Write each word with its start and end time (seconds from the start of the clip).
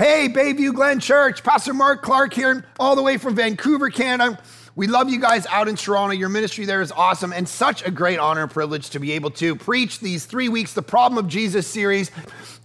Hey, 0.00 0.30
Bayview 0.30 0.72
Glen 0.72 0.98
Church, 0.98 1.42
Pastor 1.42 1.74
Mark 1.74 2.00
Clark 2.00 2.32
here, 2.32 2.64
all 2.78 2.96
the 2.96 3.02
way 3.02 3.18
from 3.18 3.34
Vancouver, 3.34 3.90
Canada. 3.90 4.42
We 4.74 4.86
love 4.86 5.10
you 5.10 5.20
guys 5.20 5.44
out 5.44 5.68
in 5.68 5.76
Toronto. 5.76 6.14
Your 6.14 6.30
ministry 6.30 6.64
there 6.64 6.80
is 6.80 6.90
awesome 6.90 7.34
and 7.34 7.46
such 7.46 7.86
a 7.86 7.90
great 7.90 8.18
honor 8.18 8.44
and 8.44 8.50
privilege 8.50 8.88
to 8.88 8.98
be 8.98 9.12
able 9.12 9.30
to 9.32 9.54
preach 9.54 10.00
these 10.00 10.24
three 10.24 10.48
weeks, 10.48 10.72
the 10.72 10.80
Problem 10.80 11.22
of 11.22 11.28
Jesus 11.30 11.66
series. 11.66 12.10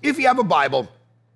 If 0.02 0.18
you 0.18 0.28
have 0.28 0.40
a 0.40 0.46
Bible, 0.46 0.88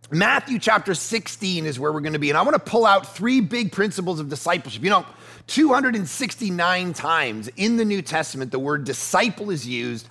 Matthew 0.09 0.57
chapter 0.57 0.93
16 0.93 1.65
is 1.65 1.81
where 1.81 1.91
we're 1.91 1.99
going 1.99 2.13
to 2.13 2.19
be. 2.19 2.29
And 2.29 2.37
I 2.37 2.43
want 2.43 2.53
to 2.53 2.71
pull 2.71 2.85
out 2.85 3.13
three 3.13 3.41
big 3.41 3.73
principles 3.73 4.21
of 4.21 4.29
discipleship. 4.29 4.81
You 4.81 4.91
know, 4.91 5.05
269 5.47 6.93
times 6.93 7.49
in 7.57 7.75
the 7.75 7.83
New 7.83 8.01
Testament, 8.01 8.53
the 8.53 8.59
word 8.59 8.85
disciple 8.85 9.49
is 9.49 9.67
used 9.67 10.07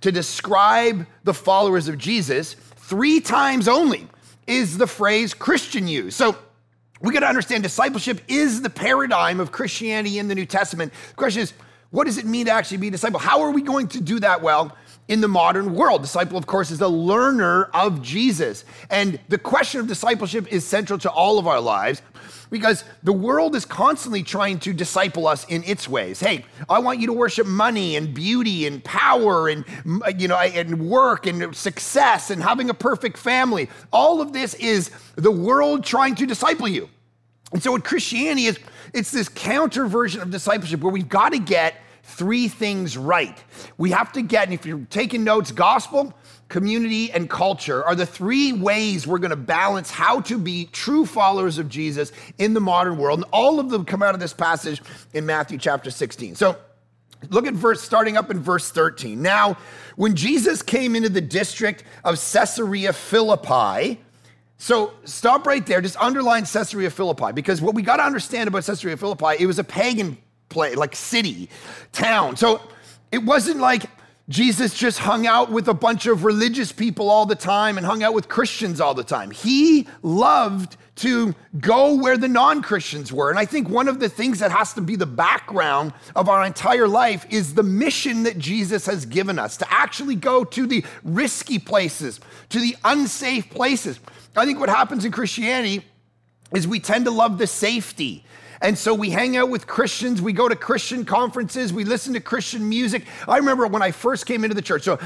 to 0.00 0.10
describe 0.10 1.06
the 1.22 1.32
followers 1.32 1.86
of 1.86 1.96
Jesus. 1.96 2.54
Three 2.74 3.20
times 3.20 3.68
only 3.68 4.08
is 4.48 4.78
the 4.78 4.86
phrase 4.86 5.34
Christian 5.34 5.86
used. 5.86 6.16
So 6.16 6.36
we 7.00 7.12
got 7.12 7.20
to 7.20 7.28
understand 7.28 7.62
discipleship 7.62 8.20
is 8.26 8.62
the 8.62 8.70
paradigm 8.70 9.38
of 9.38 9.52
Christianity 9.52 10.18
in 10.18 10.26
the 10.26 10.34
New 10.34 10.46
Testament. 10.46 10.92
The 11.10 11.14
question 11.14 11.42
is, 11.42 11.52
what 11.90 12.04
does 12.04 12.18
it 12.18 12.26
mean 12.26 12.46
to 12.46 12.52
actually 12.52 12.78
be 12.78 12.88
a 12.88 12.90
disciple? 12.90 13.20
How 13.20 13.42
are 13.42 13.50
we 13.50 13.62
going 13.62 13.88
to 13.88 14.00
do 14.00 14.18
that 14.20 14.42
well 14.42 14.76
in 15.08 15.20
the 15.20 15.28
modern 15.28 15.74
world? 15.74 16.02
Disciple, 16.02 16.38
of 16.38 16.46
course, 16.46 16.70
is 16.70 16.80
a 16.80 16.88
learner 16.88 17.64
of 17.74 18.02
Jesus. 18.02 18.64
And 18.90 19.18
the 19.28 19.38
question 19.38 19.80
of 19.80 19.86
discipleship 19.86 20.46
is 20.52 20.66
central 20.66 20.98
to 21.00 21.10
all 21.10 21.38
of 21.38 21.46
our 21.46 21.60
lives 21.60 22.02
because 22.50 22.84
the 23.02 23.12
world 23.12 23.54
is 23.54 23.64
constantly 23.64 24.22
trying 24.22 24.58
to 24.60 24.72
disciple 24.72 25.26
us 25.26 25.44
in 25.48 25.64
its 25.64 25.88
ways. 25.88 26.20
Hey, 26.20 26.44
I 26.68 26.78
want 26.78 27.00
you 27.00 27.06
to 27.08 27.12
worship 27.12 27.46
money 27.46 27.96
and 27.96 28.14
beauty 28.14 28.66
and 28.66 28.82
power 28.84 29.48
and 29.48 29.64
you 30.18 30.28
know 30.28 30.36
and 30.36 30.88
work 30.88 31.26
and 31.26 31.54
success 31.54 32.30
and 32.30 32.42
having 32.42 32.70
a 32.70 32.74
perfect 32.74 33.18
family. 33.18 33.68
All 33.92 34.20
of 34.20 34.32
this 34.32 34.54
is 34.54 34.90
the 35.16 35.30
world 35.30 35.84
trying 35.84 36.14
to 36.16 36.26
disciple 36.26 36.68
you. 36.68 36.88
And 37.52 37.62
so 37.62 37.72
what 37.72 37.84
Christianity 37.84 38.46
is, 38.46 38.58
it's 38.92 39.10
this 39.10 39.28
counter 39.28 39.86
version 39.86 40.20
of 40.20 40.30
discipleship 40.30 40.80
where 40.80 40.92
we've 40.92 41.08
got 41.08 41.32
to 41.32 41.38
get 41.38 41.74
three 42.08 42.48
things 42.48 42.96
right. 42.96 43.36
We 43.76 43.90
have 43.90 44.12
to 44.12 44.22
get, 44.22 44.44
and 44.44 44.54
if 44.54 44.64
you're 44.64 44.86
taking 44.90 45.24
notes, 45.24 45.52
gospel, 45.52 46.14
community, 46.48 47.12
and 47.12 47.28
culture 47.28 47.84
are 47.84 47.94
the 47.94 48.06
three 48.06 48.52
ways 48.52 49.06
we're 49.06 49.18
going 49.18 49.30
to 49.30 49.36
balance 49.36 49.90
how 49.90 50.22
to 50.22 50.38
be 50.38 50.64
true 50.72 51.04
followers 51.04 51.58
of 51.58 51.68
Jesus 51.68 52.10
in 52.38 52.54
the 52.54 52.60
modern 52.60 52.96
world. 52.96 53.18
And 53.18 53.28
all 53.30 53.60
of 53.60 53.68
them 53.68 53.84
come 53.84 54.02
out 54.02 54.14
of 54.14 54.20
this 54.20 54.32
passage 54.32 54.82
in 55.12 55.26
Matthew 55.26 55.58
chapter 55.58 55.90
16. 55.90 56.34
So 56.34 56.56
look 57.28 57.46
at 57.46 57.52
verse, 57.52 57.82
starting 57.82 58.16
up 58.16 58.30
in 58.30 58.40
verse 58.40 58.70
13. 58.70 59.20
Now, 59.20 59.58
when 59.96 60.16
Jesus 60.16 60.62
came 60.62 60.96
into 60.96 61.10
the 61.10 61.20
district 61.20 61.84
of 62.04 62.14
Caesarea 62.14 62.94
Philippi, 62.94 64.00
so 64.56 64.94
stop 65.04 65.46
right 65.46 65.64
there, 65.66 65.82
just 65.82 65.98
underline 65.98 66.44
Caesarea 66.46 66.88
Philippi, 66.88 67.32
because 67.32 67.60
what 67.60 67.74
we 67.74 67.82
got 67.82 67.98
to 67.98 68.04
understand 68.04 68.48
about 68.48 68.64
Caesarea 68.64 68.96
Philippi, 68.96 69.36
it 69.38 69.46
was 69.46 69.58
a 69.58 69.64
pagan 69.64 70.16
place, 70.48 70.76
like 70.76 70.94
city, 70.94 71.48
town. 71.92 72.36
So 72.36 72.60
it 73.12 73.18
wasn't 73.18 73.60
like 73.60 73.84
Jesus 74.28 74.74
just 74.74 74.98
hung 74.98 75.26
out 75.26 75.50
with 75.50 75.68
a 75.68 75.74
bunch 75.74 76.06
of 76.06 76.24
religious 76.24 76.70
people 76.70 77.08
all 77.08 77.24
the 77.24 77.34
time 77.34 77.78
and 77.78 77.86
hung 77.86 78.02
out 78.02 78.12
with 78.12 78.28
Christians 78.28 78.78
all 78.78 78.92
the 78.92 79.04
time. 79.04 79.30
He 79.30 79.88
loved 80.02 80.76
to 80.96 81.34
go 81.60 81.94
where 81.94 82.18
the 82.18 82.28
non 82.28 82.60
Christians 82.60 83.10
were. 83.10 83.30
And 83.30 83.38
I 83.38 83.46
think 83.46 83.70
one 83.70 83.88
of 83.88 84.00
the 84.00 84.08
things 84.08 84.40
that 84.40 84.50
has 84.50 84.74
to 84.74 84.82
be 84.82 84.96
the 84.96 85.06
background 85.06 85.94
of 86.14 86.28
our 86.28 86.44
entire 86.44 86.88
life 86.88 87.24
is 87.30 87.54
the 87.54 87.62
mission 87.62 88.24
that 88.24 88.36
Jesus 88.38 88.84
has 88.84 89.06
given 89.06 89.38
us 89.38 89.56
to 89.58 89.72
actually 89.72 90.16
go 90.16 90.44
to 90.44 90.66
the 90.66 90.84
risky 91.04 91.58
places, 91.58 92.20
to 92.50 92.60
the 92.60 92.76
unsafe 92.84 93.48
places. 93.48 93.98
I 94.36 94.44
think 94.44 94.60
what 94.60 94.68
happens 94.68 95.04
in 95.04 95.12
Christianity 95.12 95.84
is 96.54 96.68
we 96.68 96.80
tend 96.80 97.06
to 97.06 97.10
love 97.10 97.38
the 97.38 97.46
safety 97.46 98.24
and 98.60 98.76
so 98.76 98.94
we 98.94 99.10
hang 99.10 99.36
out 99.36 99.50
with 99.50 99.66
Christians, 99.66 100.20
we 100.20 100.32
go 100.32 100.48
to 100.48 100.56
Christian 100.56 101.04
conferences, 101.04 101.72
we 101.72 101.84
listen 101.84 102.14
to 102.14 102.20
Christian 102.20 102.68
music. 102.68 103.04
I 103.26 103.36
remember 103.36 103.66
when 103.66 103.82
I 103.82 103.92
first 103.92 104.26
came 104.26 104.44
into 104.44 104.54
the 104.54 104.62
church. 104.62 104.82
So 104.82 104.98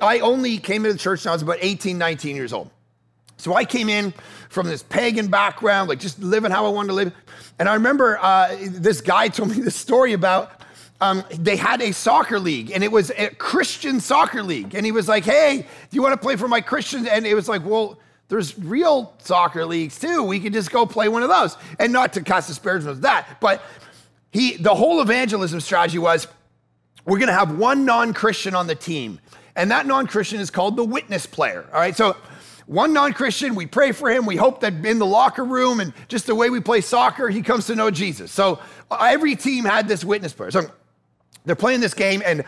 I 0.00 0.20
only 0.20 0.58
came 0.58 0.84
into 0.84 0.92
the 0.92 0.98
church 0.98 1.24
when 1.24 1.30
I 1.30 1.34
was 1.34 1.42
about 1.42 1.58
18, 1.60 1.98
19 1.98 2.36
years 2.36 2.52
old. 2.52 2.70
So 3.36 3.54
I 3.54 3.64
came 3.64 3.88
in 3.88 4.12
from 4.50 4.66
this 4.66 4.82
pagan 4.82 5.28
background, 5.28 5.88
like 5.88 5.98
just 5.98 6.18
living 6.18 6.50
how 6.50 6.66
I 6.66 6.68
wanted 6.68 6.88
to 6.88 6.94
live. 6.94 7.12
And 7.58 7.68
I 7.68 7.74
remember 7.74 8.18
uh, 8.20 8.56
this 8.60 9.00
guy 9.00 9.28
told 9.28 9.50
me 9.50 9.60
this 9.60 9.76
story 9.76 10.12
about 10.12 10.52
um, 11.00 11.24
they 11.30 11.56
had 11.56 11.80
a 11.80 11.92
soccer 11.92 12.38
league 12.38 12.70
and 12.70 12.84
it 12.84 12.92
was 12.92 13.10
a 13.16 13.30
Christian 13.30 14.00
soccer 14.00 14.42
league. 14.42 14.74
And 14.74 14.84
he 14.84 14.92
was 14.92 15.08
like, 15.08 15.24
hey, 15.24 15.62
do 15.62 15.94
you 15.96 16.02
want 16.02 16.12
to 16.12 16.20
play 16.20 16.36
for 16.36 16.48
my 16.48 16.60
Christian? 16.60 17.08
And 17.08 17.26
it 17.26 17.34
was 17.34 17.48
like, 17.48 17.64
well, 17.64 17.98
there's 18.30 18.58
real 18.58 19.12
soccer 19.18 19.66
leagues 19.66 19.98
too. 19.98 20.22
We 20.22 20.40
could 20.40 20.52
just 20.52 20.70
go 20.70 20.86
play 20.86 21.08
one 21.08 21.22
of 21.22 21.28
those. 21.28 21.56
And 21.78 21.92
not 21.92 22.14
to 22.14 22.22
cast 22.22 22.48
aspersions 22.48 22.86
with 22.86 23.02
that, 23.02 23.38
but 23.40 23.62
he 24.30 24.56
the 24.56 24.74
whole 24.74 25.02
evangelism 25.02 25.60
strategy 25.60 25.98
was 25.98 26.28
we're 27.04 27.18
gonna 27.18 27.32
have 27.32 27.58
one 27.58 27.84
non-Christian 27.84 28.54
on 28.54 28.68
the 28.68 28.74
team. 28.74 29.20
And 29.56 29.70
that 29.72 29.84
non-Christian 29.84 30.40
is 30.40 30.48
called 30.48 30.76
the 30.76 30.84
witness 30.84 31.26
player. 31.26 31.66
All 31.72 31.80
right. 31.80 31.96
So 31.96 32.16
one 32.66 32.92
non-Christian, 32.92 33.56
we 33.56 33.66
pray 33.66 33.90
for 33.90 34.08
him. 34.08 34.26
We 34.26 34.36
hope 34.36 34.60
that 34.60 34.86
in 34.86 35.00
the 35.00 35.06
locker 35.06 35.44
room 35.44 35.80
and 35.80 35.92
just 36.06 36.26
the 36.28 36.36
way 36.36 36.50
we 36.50 36.60
play 36.60 36.82
soccer, 36.82 37.28
he 37.28 37.42
comes 37.42 37.66
to 37.66 37.74
know 37.74 37.90
Jesus. 37.90 38.30
So 38.30 38.60
every 38.96 39.34
team 39.34 39.64
had 39.64 39.88
this 39.88 40.04
witness 40.04 40.32
player. 40.32 40.52
So 40.52 40.70
they're 41.44 41.56
playing 41.56 41.80
this 41.80 41.94
game 41.94 42.22
and 42.24 42.44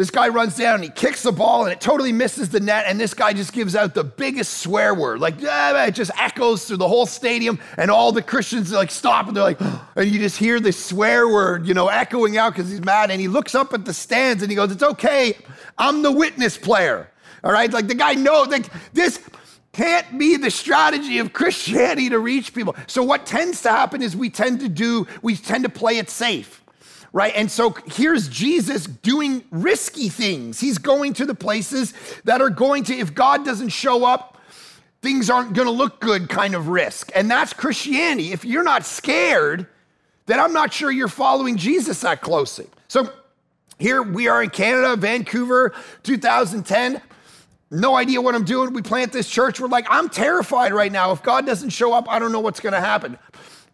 this 0.00 0.10
guy 0.10 0.28
runs 0.28 0.56
down 0.56 0.76
and 0.76 0.84
he 0.84 0.88
kicks 0.88 1.24
the 1.24 1.30
ball 1.30 1.64
and 1.64 1.72
it 1.74 1.78
totally 1.78 2.10
misses 2.10 2.48
the 2.48 2.58
net. 2.58 2.86
And 2.86 2.98
this 2.98 3.12
guy 3.12 3.34
just 3.34 3.52
gives 3.52 3.76
out 3.76 3.92
the 3.92 4.02
biggest 4.02 4.62
swear 4.62 4.94
word. 4.94 5.20
Like, 5.20 5.34
ah, 5.46 5.84
it 5.84 5.90
just 5.90 6.10
echoes 6.16 6.64
through 6.64 6.78
the 6.78 6.88
whole 6.88 7.04
stadium. 7.04 7.58
And 7.76 7.90
all 7.90 8.10
the 8.10 8.22
Christians 8.22 8.72
are 8.72 8.76
like 8.76 8.90
stop 8.90 9.28
and 9.28 9.36
they're 9.36 9.44
like, 9.44 9.60
and 9.96 10.10
you 10.10 10.18
just 10.18 10.38
hear 10.38 10.58
the 10.58 10.72
swear 10.72 11.28
word, 11.28 11.68
you 11.68 11.74
know, 11.74 11.88
echoing 11.88 12.38
out 12.38 12.54
because 12.54 12.70
he's 12.70 12.82
mad. 12.82 13.10
And 13.10 13.20
he 13.20 13.28
looks 13.28 13.54
up 13.54 13.74
at 13.74 13.84
the 13.84 13.92
stands 13.92 14.42
and 14.42 14.50
he 14.50 14.56
goes, 14.56 14.72
It's 14.72 14.82
okay. 14.82 15.36
I'm 15.76 16.00
the 16.00 16.12
witness 16.12 16.56
player. 16.56 17.10
All 17.44 17.52
right. 17.52 17.70
Like 17.70 17.86
the 17.86 17.94
guy 17.94 18.14
knows, 18.14 18.48
like 18.48 18.70
this 18.94 19.22
can't 19.72 20.18
be 20.18 20.38
the 20.38 20.50
strategy 20.50 21.18
of 21.18 21.34
Christianity 21.34 22.08
to 22.08 22.18
reach 22.18 22.54
people. 22.54 22.74
So 22.86 23.02
what 23.02 23.26
tends 23.26 23.60
to 23.64 23.68
happen 23.68 24.00
is 24.00 24.16
we 24.16 24.30
tend 24.30 24.60
to 24.60 24.68
do, 24.70 25.06
we 25.20 25.36
tend 25.36 25.64
to 25.64 25.70
play 25.70 25.98
it 25.98 26.08
safe 26.08 26.59
right? 27.12 27.32
And 27.34 27.50
so 27.50 27.74
here's 27.86 28.28
Jesus 28.28 28.84
doing 28.84 29.44
risky 29.50 30.08
things. 30.08 30.60
He's 30.60 30.78
going 30.78 31.14
to 31.14 31.26
the 31.26 31.34
places 31.34 31.92
that 32.24 32.40
are 32.40 32.50
going 32.50 32.84
to, 32.84 32.94
if 32.96 33.14
God 33.14 33.44
doesn't 33.44 33.70
show 33.70 34.04
up, 34.04 34.38
things 35.02 35.30
aren't 35.30 35.54
going 35.54 35.66
to 35.66 35.72
look 35.72 36.00
good 36.00 36.28
kind 36.28 36.54
of 36.54 36.68
risk. 36.68 37.10
And 37.14 37.30
that's 37.30 37.52
Christianity. 37.52 38.32
If 38.32 38.44
you're 38.44 38.64
not 38.64 38.84
scared, 38.84 39.66
then 40.26 40.38
I'm 40.38 40.52
not 40.52 40.72
sure 40.72 40.90
you're 40.90 41.08
following 41.08 41.56
Jesus 41.56 42.00
that 42.02 42.20
closely. 42.20 42.68
So 42.88 43.10
here 43.78 44.02
we 44.02 44.28
are 44.28 44.42
in 44.42 44.50
Canada, 44.50 44.94
Vancouver, 44.96 45.74
2010. 46.02 47.00
No 47.70 47.96
idea 47.96 48.20
what 48.20 48.34
I'm 48.34 48.44
doing. 48.44 48.72
We 48.72 48.82
plant 48.82 49.12
this 49.12 49.28
church. 49.28 49.60
We're 49.60 49.68
like, 49.68 49.86
I'm 49.88 50.08
terrified 50.08 50.72
right 50.72 50.90
now. 50.90 51.12
If 51.12 51.22
God 51.22 51.46
doesn't 51.46 51.70
show 51.70 51.92
up, 51.92 52.06
I 52.08 52.18
don't 52.18 52.32
know 52.32 52.40
what's 52.40 52.60
going 52.60 52.72
to 52.72 52.80
happen. 52.80 53.18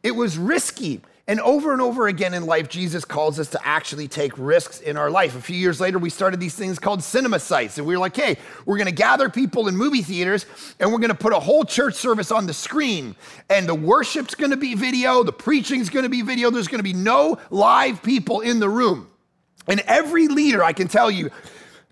It 0.03 0.13
was 0.13 0.39
risky. 0.39 1.01
And 1.29 1.41
over 1.41 1.73
and 1.73 1.83
over 1.83 2.07
again 2.07 2.35
in 2.35 2.47
life, 2.47 2.69
Jesus 2.69 3.05
calls 3.05 3.41
us 3.41 3.49
to 3.51 3.67
actually 3.67 4.07
take 4.07 4.33
risks 4.39 4.81
in 4.81 4.97
our 4.97 5.11
life. 5.11 5.35
A 5.35 5.41
few 5.41 5.57
years 5.57 5.81
later, 5.81 5.99
we 5.99 6.09
started 6.09 6.39
these 6.39 6.55
things 6.55 6.79
called 6.79 7.03
cinema 7.03 7.41
sites. 7.41 7.79
And 7.79 7.87
we 7.87 7.95
were 7.95 8.01
like, 8.01 8.15
hey, 8.15 8.37
we're 8.65 8.77
going 8.77 8.87
to 8.87 8.95
gather 8.95 9.29
people 9.29 9.67
in 9.67 9.77
movie 9.77 10.03
theaters 10.03 10.47
and 10.79 10.93
we're 10.93 11.01
going 11.01 11.11
to 11.11 11.17
put 11.17 11.33
a 11.33 11.41
whole 11.41 11.65
church 11.65 11.95
service 11.95 12.31
on 12.31 12.47
the 12.47 12.55
screen. 12.55 13.17
And 13.51 13.69
the 13.69 13.75
worship's 13.75 14.37
going 14.37 14.53
to 14.53 14.57
be 14.57 14.75
video, 14.75 15.25
the 15.25 15.33
preaching's 15.33 15.91
going 15.91 16.05
to 16.05 16.09
be 16.09 16.23
video. 16.23 16.49
There's 16.51 16.69
going 16.69 16.79
to 16.79 16.85
be 16.85 16.93
no 16.93 17.39
live 17.51 18.05
people 18.05 18.41
in 18.43 18.61
the 18.61 18.69
room. 18.69 19.09
And 19.67 19.81
every 19.81 20.29
leader, 20.29 20.63
I 20.63 20.73
can 20.73 20.87
tell 20.87 21.11
you, 21.11 21.31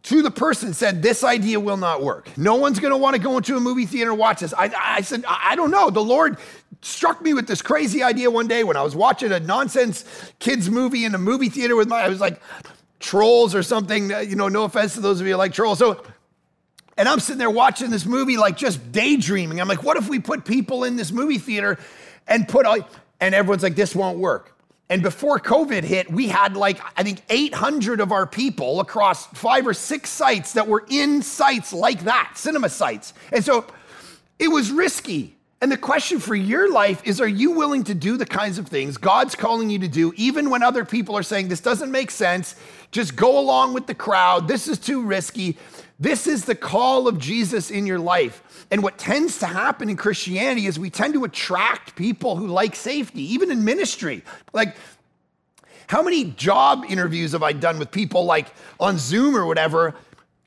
to 0.05 0.23
the 0.23 0.31
person 0.31 0.73
said, 0.75 1.03
This 1.03 1.25
idea 1.25 1.59
will 1.59 1.77
not 1.77 2.03
work. 2.03 2.29
No 2.37 2.55
one's 2.55 2.79
gonna 2.79 2.97
wanna 2.97 3.19
go 3.19 3.37
into 3.37 3.57
a 3.57 3.61
movie 3.61 3.87
theater 3.87 4.11
and 4.11 4.19
watch 4.19 4.41
this. 4.41 4.55
I, 4.55 4.71
I 4.75 5.01
said, 5.01 5.25
I 5.27 5.57
don't 5.57 5.71
know. 5.71 5.91
The 5.91 6.03
Lord 6.03 6.39
struck 6.83 7.23
me 7.23 7.33
with 7.33 7.47
this 7.47 7.63
crazy 7.63 8.03
idea 8.03 8.31
one 8.31 8.47
day 8.47 8.63
when 8.65 8.77
I 8.77 8.83
was 8.83 8.95
watching 8.95 9.33
a 9.33 9.41
nonsense 9.41 10.05
kids 10.39 10.71
movie 10.71 11.05
in 11.05 11.15
a 11.15 11.19
movie 11.19 11.49
theater 11.49 11.75
with 11.75 11.89
my, 11.89 12.03
I 12.03 12.09
was 12.09 12.21
like, 12.21 12.41
trolls 13.01 13.55
or 13.55 13.63
something, 13.63 14.13
uh, 14.13 14.19
you 14.21 14.37
know, 14.37 14.49
no 14.49 14.65
offense 14.65 14.95
to 14.95 15.01
those 15.01 15.21
of 15.21 15.27
you 15.27 15.37
like 15.37 15.53
trolls. 15.53 15.79
So, 15.79 16.03
and 16.97 17.09
I'm 17.09 17.21
sitting 17.21 17.39
there 17.39 17.51
watching 17.51 17.91
this 17.91 18.07
movie, 18.07 18.37
like 18.37 18.57
just 18.57 18.93
daydreaming. 18.93 19.61
I'm 19.61 19.69
like, 19.69 19.83
what 19.83 19.97
if 19.97 20.09
we 20.09 20.19
put 20.19 20.45
people 20.45 20.85
in 20.85 20.97
this 20.97 21.11
movie 21.13 21.39
theater 21.39 21.79
and 22.27 22.47
put, 22.47 22.67
all, 22.67 22.79
and 23.21 23.35
everyone's 23.35 23.63
like, 23.63 23.75
this 23.75 23.95
won't 23.95 24.19
work. 24.19 24.54
And 24.91 25.03
before 25.03 25.39
COVID 25.41 25.83
hit, 25.83 26.11
we 26.11 26.29
had 26.29 26.57
like, 26.57 26.79
I 26.97 27.03
think 27.03 27.23
800 27.31 28.01
of 28.01 28.13
our 28.13 28.27
people 28.27 28.81
across 28.81 29.27
five 29.29 29.67
or 29.67 29.75
six 29.75 30.11
sites 30.11 30.53
that 30.53 30.69
were 30.69 30.85
in 30.91 31.23
sites 31.23 31.73
like 31.73 32.05
that, 32.05 32.33
cinema 32.37 32.69
sites. 32.69 33.15
And 33.33 33.43
so 33.43 33.67
it 34.39 34.49
was 34.49 34.71
risky. 34.71 35.37
And 35.63 35.73
the 35.73 35.79
question 35.79 36.19
for 36.21 36.35
your 36.35 36.71
life 36.71 37.01
is 37.07 37.23
are 37.23 37.27
you 37.27 37.53
willing 37.53 37.85
to 37.85 37.95
do 37.95 38.19
the 38.19 38.27
kinds 38.27 38.59
of 38.59 38.69
things 38.69 38.99
God's 38.99 39.35
calling 39.35 39.71
you 39.71 39.79
to 39.79 39.89
do, 39.89 40.13
even 40.17 40.51
when 40.51 40.63
other 40.63 40.85
people 40.85 41.17
are 41.17 41.23
saying 41.23 41.49
this 41.49 41.63
doesn't 41.63 41.91
make 41.91 42.11
sense? 42.11 42.55
Just 42.91 43.17
go 43.17 43.39
along 43.39 43.73
with 43.73 43.87
the 43.87 43.95
crowd. 43.95 44.47
This 44.47 44.69
is 44.69 44.79
too 44.79 45.03
risky. 45.03 45.57
This 45.99 46.27
is 46.27 46.45
the 46.45 46.55
call 46.55 47.09
of 47.09 47.19
Jesus 47.19 47.71
in 47.71 47.87
your 47.87 47.99
life. 47.99 48.43
And 48.71 48.83
what 48.83 48.99
tends 48.99 49.39
to 49.39 49.47
happen 49.47 49.89
in 49.89 49.97
Christianity 49.97 50.67
is 50.67 50.79
we 50.79 50.91
tend 50.91 51.15
to 51.15 51.25
attract 51.25 51.97
people 51.97 52.37
who 52.37 52.47
like 52.47 52.75
safety, 52.75 53.23
even 53.33 53.51
in 53.51 53.65
ministry. 53.65 54.23
Like, 54.53 54.77
how 55.87 56.03
many 56.03 56.25
job 56.25 56.85
interviews 56.89 57.33
have 57.33 57.43
I 57.43 57.53
done 57.53 57.79
with 57.79 57.91
people 57.91 58.25
like 58.25 58.49
on 58.81 58.99
Zoom 58.99 59.37
or 59.37 59.47
whatever? 59.47 59.95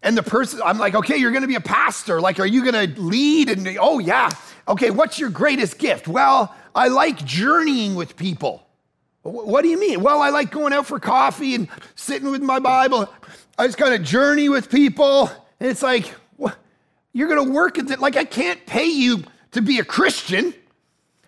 And 0.04 0.18
the 0.18 0.24
person, 0.24 0.62
I'm 0.64 0.78
like, 0.78 0.96
okay, 0.96 1.18
you're 1.18 1.32
gonna 1.32 1.48
be 1.48 1.56
a 1.56 1.62
pastor. 1.62 2.20
Like, 2.20 2.40
are 2.40 2.46
you 2.46 2.66
gonna 2.66 2.88
lead? 2.98 3.50
And 3.50 3.78
oh, 3.80 4.00
yeah. 4.00 4.30
Okay, 4.68 4.92
what's 4.92 5.20
your 5.20 5.30
greatest 5.30 5.78
gift? 5.78 6.08
Well, 6.08 6.54
I 6.76 6.88
like 6.90 7.24
journeying 7.24 7.96
with 7.96 8.16
people. 8.16 8.64
What 9.24 9.62
do 9.62 9.68
you 9.68 9.80
mean? 9.80 10.02
Well, 10.02 10.22
I 10.22 10.30
like 10.30 10.52
going 10.52 10.74
out 10.74 10.86
for 10.86 11.00
coffee 11.00 11.56
and 11.56 11.68
sitting 11.96 12.32
with 12.32 12.42
my 12.42 12.60
Bible. 12.60 13.12
I 13.58 13.66
just 13.66 13.78
kind 13.78 13.94
of 13.94 14.04
journey 14.04 14.50
with 14.50 14.70
people. 14.70 15.30
And 15.60 15.70
it's 15.70 15.82
like? 15.82 16.14
You're 17.18 17.28
going 17.28 17.48
to 17.48 17.52
work 17.52 17.80
at 17.80 17.90
it. 17.90 18.00
Like, 18.00 18.16
I 18.16 18.26
can't 18.26 18.64
pay 18.68 18.86
you 18.86 19.24
to 19.54 19.62
be 19.64 19.80
a 19.80 19.84
Christian, 19.84 20.54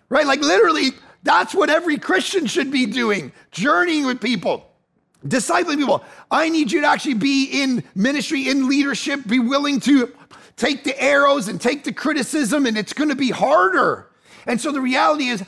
right? 0.08 0.24
Like, 0.24 0.40
literally, 0.40 0.90
that's 1.24 1.52
what 1.52 1.68
every 1.68 1.98
Christian 1.98 2.46
should 2.46 2.70
be 2.70 2.86
doing 2.86 3.32
journeying 3.50 4.06
with 4.06 4.20
people, 4.20 4.70
discipling 5.26 5.78
people. 5.78 6.04
I 6.30 6.48
need 6.48 6.70
you 6.70 6.82
to 6.82 6.86
actually 6.86 7.14
be 7.14 7.62
in 7.62 7.82
ministry, 7.96 8.48
in 8.48 8.68
leadership, 8.68 9.26
be 9.26 9.40
willing 9.40 9.80
to 9.80 10.14
take 10.54 10.84
the 10.84 10.96
arrows 11.02 11.48
and 11.48 11.60
take 11.60 11.82
the 11.82 11.92
criticism, 11.92 12.66
and 12.66 12.78
it's 12.78 12.92
going 12.92 13.10
to 13.10 13.16
be 13.16 13.30
harder. 13.30 14.12
And 14.46 14.60
so 14.60 14.70
the 14.70 14.80
reality 14.80 15.26
is, 15.26 15.42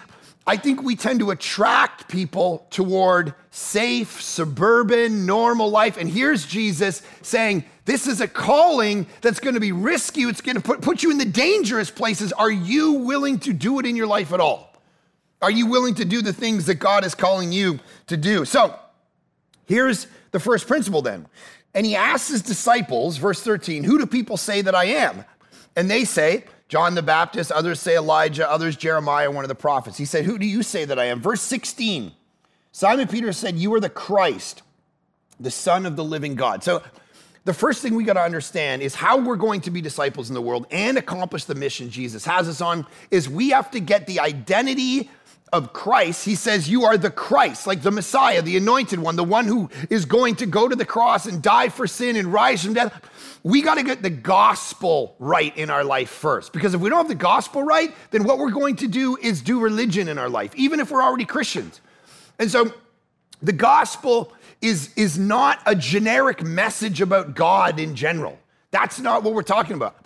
I 0.47 0.57
think 0.57 0.83
we 0.83 0.97
tend 0.97 1.21
to 1.21 1.31
attract 1.31 2.09
people 2.09 2.67
toward 2.71 3.35
safe, 3.51 4.21
suburban, 4.21 5.25
normal 5.25 5.71
life. 5.71 5.97
And 5.97 6.11
here's 6.11 6.45
Jesus 6.47 7.03
saying, 7.23 7.65
This 7.85 8.09
is 8.09 8.21
a 8.21 8.27
calling 8.27 9.07
that's 9.21 9.39
going 9.39 9.55
to 9.55 9.61
be 9.61 9.71
risky. 9.71 10.23
It's 10.23 10.41
going 10.41 10.57
to 10.57 10.63
put, 10.63 10.81
put 10.81 11.03
you 11.03 11.11
in 11.13 11.19
the 11.19 11.25
dangerous 11.25 11.91
places. 11.91 12.33
Are 12.33 12.51
you 12.51 12.95
willing 12.95 13.39
to 13.41 13.53
do 13.53 13.79
it 13.79 13.87
in 13.87 13.95
your 13.95 14.09
life 14.09 14.33
at 14.33 14.41
all? 14.41 14.75
Are 15.41 15.51
you 15.51 15.67
willing 15.67 15.95
to 15.97 16.05
do 16.05 16.23
the 16.23 16.33
things 16.33 16.67
that 16.67 16.77
God 16.77 17.05
is 17.05 17.15
calling 17.15 17.53
you 17.53 17.79
to 18.09 18.17
do? 18.17 18.45
So 18.45 18.77
here's 19.67 20.09
the 20.33 20.41
first 20.41 20.67
principle 20.67 21.03
then. 21.03 21.27
And 21.75 21.87
he 21.87 21.95
asks 21.95 22.29
his 22.29 22.43
disciples, 22.43 23.17
verse 23.17 23.43
13, 23.43 23.85
Who 23.85 23.99
do 23.99 24.07
people 24.07 24.37
say 24.37 24.63
that 24.63 24.75
I 24.75 24.85
am? 24.87 25.25
And 25.77 25.91
they 25.91 26.05
say, 26.05 26.45
John 26.73 26.95
the 26.95 27.03
Baptist, 27.03 27.53
others 27.53 27.81
say 27.81 27.97
Elijah, 27.97 28.51
others 28.51 28.77
Jeremiah, 28.77 29.31
one 29.31 29.45
of 29.45 29.51
the 29.51 29.55
prophets. 29.55 29.99
He 29.99 30.07
said, 30.07 30.25
Who 30.25 30.39
do 30.39 30.47
you 30.47 30.63
say 30.63 30.87
that 30.87 30.99
I 30.99 31.05
am? 31.05 31.21
Verse 31.21 31.43
16 31.43 32.13
Simon 32.73 33.09
Peter 33.09 33.31
said, 33.35 33.57
You 33.59 33.75
are 33.75 33.81
the 33.81 33.91
Christ, 33.91 34.63
the 35.39 35.51
Son 35.51 35.85
of 35.85 35.97
the 35.97 36.03
living 36.03 36.35
God. 36.35 36.65
So, 36.65 36.83
the 37.45 37.53
first 37.53 37.83
thing 37.83 37.95
we 37.95 38.05
got 38.05 38.15
to 38.15 38.23
understand 38.23 38.81
is 38.81 38.95
how 38.95 39.19
we're 39.19 39.37
going 39.37 39.61
to 39.63 39.71
be 39.71 39.83
disciples 39.83 40.31
in 40.31 40.35
the 40.35 40.41
world 40.41 40.67
and 40.71 40.97
accomplish 40.97 41.45
the 41.45 41.55
mission 41.55 41.91
Jesus 41.91 42.25
has 42.25 42.49
us 42.49 42.63
on 42.63 42.87
is 43.11 43.29
we 43.29 43.51
have 43.51 43.71
to 43.73 43.81
get 43.81 44.07
the 44.07 44.21
identity 44.21 45.11
of 45.53 45.73
Christ. 45.73 46.25
He 46.25 46.35
says, 46.35 46.69
You 46.69 46.85
are 46.85 46.97
the 46.97 47.11
Christ, 47.11 47.67
like 47.67 47.83
the 47.83 47.91
Messiah, 47.91 48.43
the 48.43 48.57
anointed 48.57 48.99
one, 48.99 49.17
the 49.17 49.25
one 49.25 49.47
who 49.47 49.71
is 49.91 50.05
going 50.05 50.37
to 50.37 50.47
go 50.47 50.69
to 50.69 50.77
the 50.77 50.87
cross 50.87 51.27
and 51.27 51.43
die 51.43 51.69
for 51.69 51.87
sin 51.87 52.17
and 52.17 52.33
rise 52.33 52.65
from 52.65 52.75
death 52.75 53.09
we 53.45 53.63
got 53.63 53.75
to 53.75 53.83
get 53.83 54.03
the 54.03 54.11
gospel 54.11 55.17
right 55.19 55.57
in 55.57 55.69
our 55.69 55.85
life 55.85 56.11
first. 56.11 56.53
Because 56.53 56.75
if 56.75 56.81
we 56.81 56.89
don't 56.89 56.99
have 56.99 57.09
the 57.09 57.15
gospel 57.15 57.63
right, 57.63 57.93
then 58.11 58.25
what 58.25 58.39
we're 58.39 58.51
going 58.51 58.77
to 58.77 58.89
do 58.89 59.17
is 59.17 59.43
do 59.43 59.61
religion 59.61 60.09
in 60.09 60.19
our 60.19 60.29
life, 60.29 60.55
even 60.55 60.81
if 60.81 60.91
we're 60.91 61.03
already 61.03 61.25
Christians. 61.25 61.81
And 62.39 62.51
so 62.51 62.73
the 63.43 63.53
gospel 63.53 64.33
is, 64.61 64.93
is 64.95 65.19
not 65.19 65.61
a 65.67 65.75
generic 65.75 66.43
message 66.43 67.01
about 67.01 67.35
God 67.35 67.81
in 67.81 67.97
general. 67.97 68.39
That's 68.71 69.01
not 69.01 69.25
what 69.25 69.35
we're 69.35 69.43
talking 69.43 69.75
about. 69.75 69.97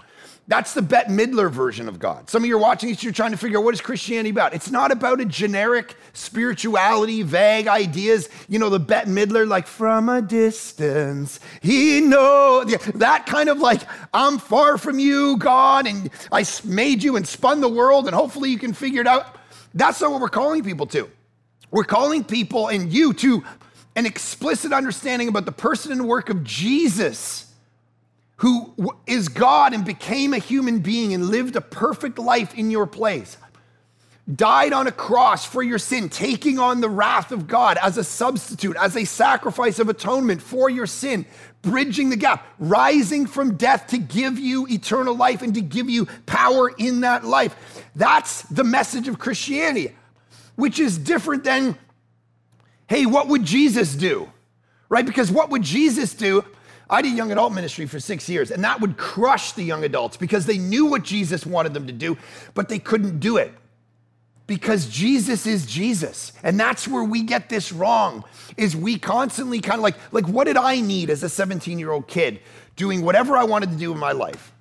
That's 0.49 0.75
the 0.75 0.83
Bette 0.83 1.11
Midler 1.11 1.51
version 1.51 1.89
of 1.89 1.99
God. 1.99 2.31
Some 2.31 2.45
of 2.45 2.49
you 2.49 2.57
are 2.57 2.61
watching 2.61 2.89
this, 2.89 3.03
you're 3.03 3.13
trying 3.13 3.33
to 3.33 3.37
figure 3.37 3.59
out 3.59 3.65
what 3.65 3.75
is 3.75 3.81
Christianity 3.81 4.31
about. 4.31 4.55
It's 4.55 4.71
not 4.71 4.93
about 4.93 5.21
a 5.21 5.25
generic 5.25 5.97
spirituality, 6.13 7.23
vague 7.23 7.67
ideas. 7.67 8.29
You 8.49 8.61
know, 8.61 8.71
the 8.71 8.79
Bette 8.79 9.11
Midler, 9.11 9.47
like 9.47 9.67
from 9.67 10.09
a 10.09 10.23
distance, 10.23 11.41
he 11.61 12.01
knows. 12.01 12.73
That 12.95 13.27
kind 13.27 13.49
of 13.49 13.59
like, 13.59 13.81
I'm 14.15 14.39
far 14.39 14.79
from 14.79 15.01
you, 15.01 15.37
God, 15.37 15.89
and 15.89 16.11
I 16.31 16.45
made 16.65 17.03
you 17.03 17.17
and 17.17 17.27
spun 17.27 17.61
the 17.61 17.69
world, 17.69 18.07
and 18.07 18.15
hopefully 18.15 18.51
you 18.51 18.59
can 18.59 18.73
figure 18.73 19.01
it 19.01 19.09
out. 19.09 19.37
That's 19.75 20.01
not 20.01 20.13
what 20.13 20.21
we're 20.21 20.29
calling 20.29 20.63
people 20.63 20.87
to. 20.87 21.11
We're 21.73 21.85
calling 21.85 22.23
people 22.23 22.69
and 22.69 22.93
you 22.93 23.13
to 23.15 23.43
an 23.97 24.07
explicit 24.07 24.73
understanding 24.73 25.27
about 25.27 25.45
the 25.45 25.53
person 25.53 25.91
and 25.91 26.07
work 26.07 26.31
of 26.31 26.45
Jesus 26.45 27.46
who 28.37 28.75
is 29.07 29.29
God 29.29 29.73
and 29.73 29.85
became 29.85 30.35
a 30.35 30.39
human 30.39 30.81
being 30.81 31.15
and 31.15 31.29
lived 31.29 31.57
a 31.57 31.61
perfect 31.61 32.19
life 32.19 32.55
in 32.55 32.71
your 32.71 32.87
place, 32.87 33.39
died 34.33 34.73
on 34.73 34.87
a 34.87 34.93
cross 34.93 35.47
for 35.47 35.63
your 35.63 35.79
sin, 35.79 36.09
taking 36.09 36.59
on 36.59 36.81
the 36.81 36.89
wrath 36.89 37.33
of 37.33 37.47
God 37.47 37.79
as 37.83 37.97
a 37.97 38.05
substitute, 38.05 38.77
as 38.77 38.97
a 38.97 39.05
sacrifice 39.05 39.79
of 39.79 39.89
atonement 39.89 40.43
for 40.43 40.69
your 40.69 40.87
sin, 40.87 41.25
bridging 41.63 42.11
the 42.11 42.17
gap, 42.17 42.47
rising 42.59 43.27
from 43.27 43.57
death 43.57 43.87
to 43.89 43.99
give 43.99 44.39
you 44.39 44.67
eternal 44.69 45.17
life 45.17 45.43
and 45.43 45.55
to 45.55 45.63
give 45.63 45.89
you 45.89 46.07
power 46.27 46.69
in 46.77 47.01
that 47.01 47.25
life. 47.25 47.85
That's 47.95 48.43
the 48.43 48.65
message 48.65 49.09
of 49.09 49.19
Christianity, 49.19 49.95
which 50.57 50.79
is 50.79 50.99
different 50.99 51.45
than, 51.45 51.79
hey, 52.87 53.07
what 53.07 53.29
would 53.29 53.45
Jesus 53.45 53.95
do? 53.95 54.31
Right? 54.89 55.07
Because 55.07 55.31
what 55.31 55.51
would 55.51 55.63
Jesus 55.63 56.13
do? 56.13 56.45
I 56.89 57.03
did 57.03 57.17
young 57.17 57.33
adult 57.33 57.53
ministry 57.53 57.87
for 57.87 57.99
six 57.99 58.29
years, 58.29 58.51
and 58.51 58.63
that 58.65 58.81
would 58.81 58.97
crush 58.97 59.53
the 59.53 59.63
young 59.63 59.85
adults 59.85 60.17
because 60.17 60.47
they 60.47 60.59
knew 60.59 60.87
what 60.87 61.03
Jesus 61.03 61.45
wanted 61.45 61.75
them 61.75 61.87
to 61.87 61.93
do, 61.93 62.17
but 62.55 62.69
they 62.69 62.79
couldn't 62.79 63.19
do 63.19 63.37
it 63.39 63.53
because 64.47 64.87
Jesus 64.87 65.47
is 65.47 65.67
Jesus. 65.67 66.33
And 66.43 66.59
that's 66.59 66.87
where 66.87 67.03
we 67.03 67.23
get 67.23 67.49
this 67.49 67.73
wrong 67.73 68.25
is 68.57 68.77
we 68.77 68.99
constantly 68.99 69.61
kind 69.61 69.79
of 69.79 69.83
like 69.83 69.97
like 70.13 70.29
what 70.29 70.45
did 70.45 70.57
I 70.57 70.81
need 70.81 71.11
as 71.11 71.23
a 71.23 71.27
17-year-old 71.27 72.07
kid 72.07 72.41
doing 72.77 73.03
whatever 73.03 73.37
I 73.37 73.45
wanted 73.45 73.71
to 73.71 73.77
do 73.77 73.93
in 73.93 73.99
my 73.99 74.13
life? 74.13 74.53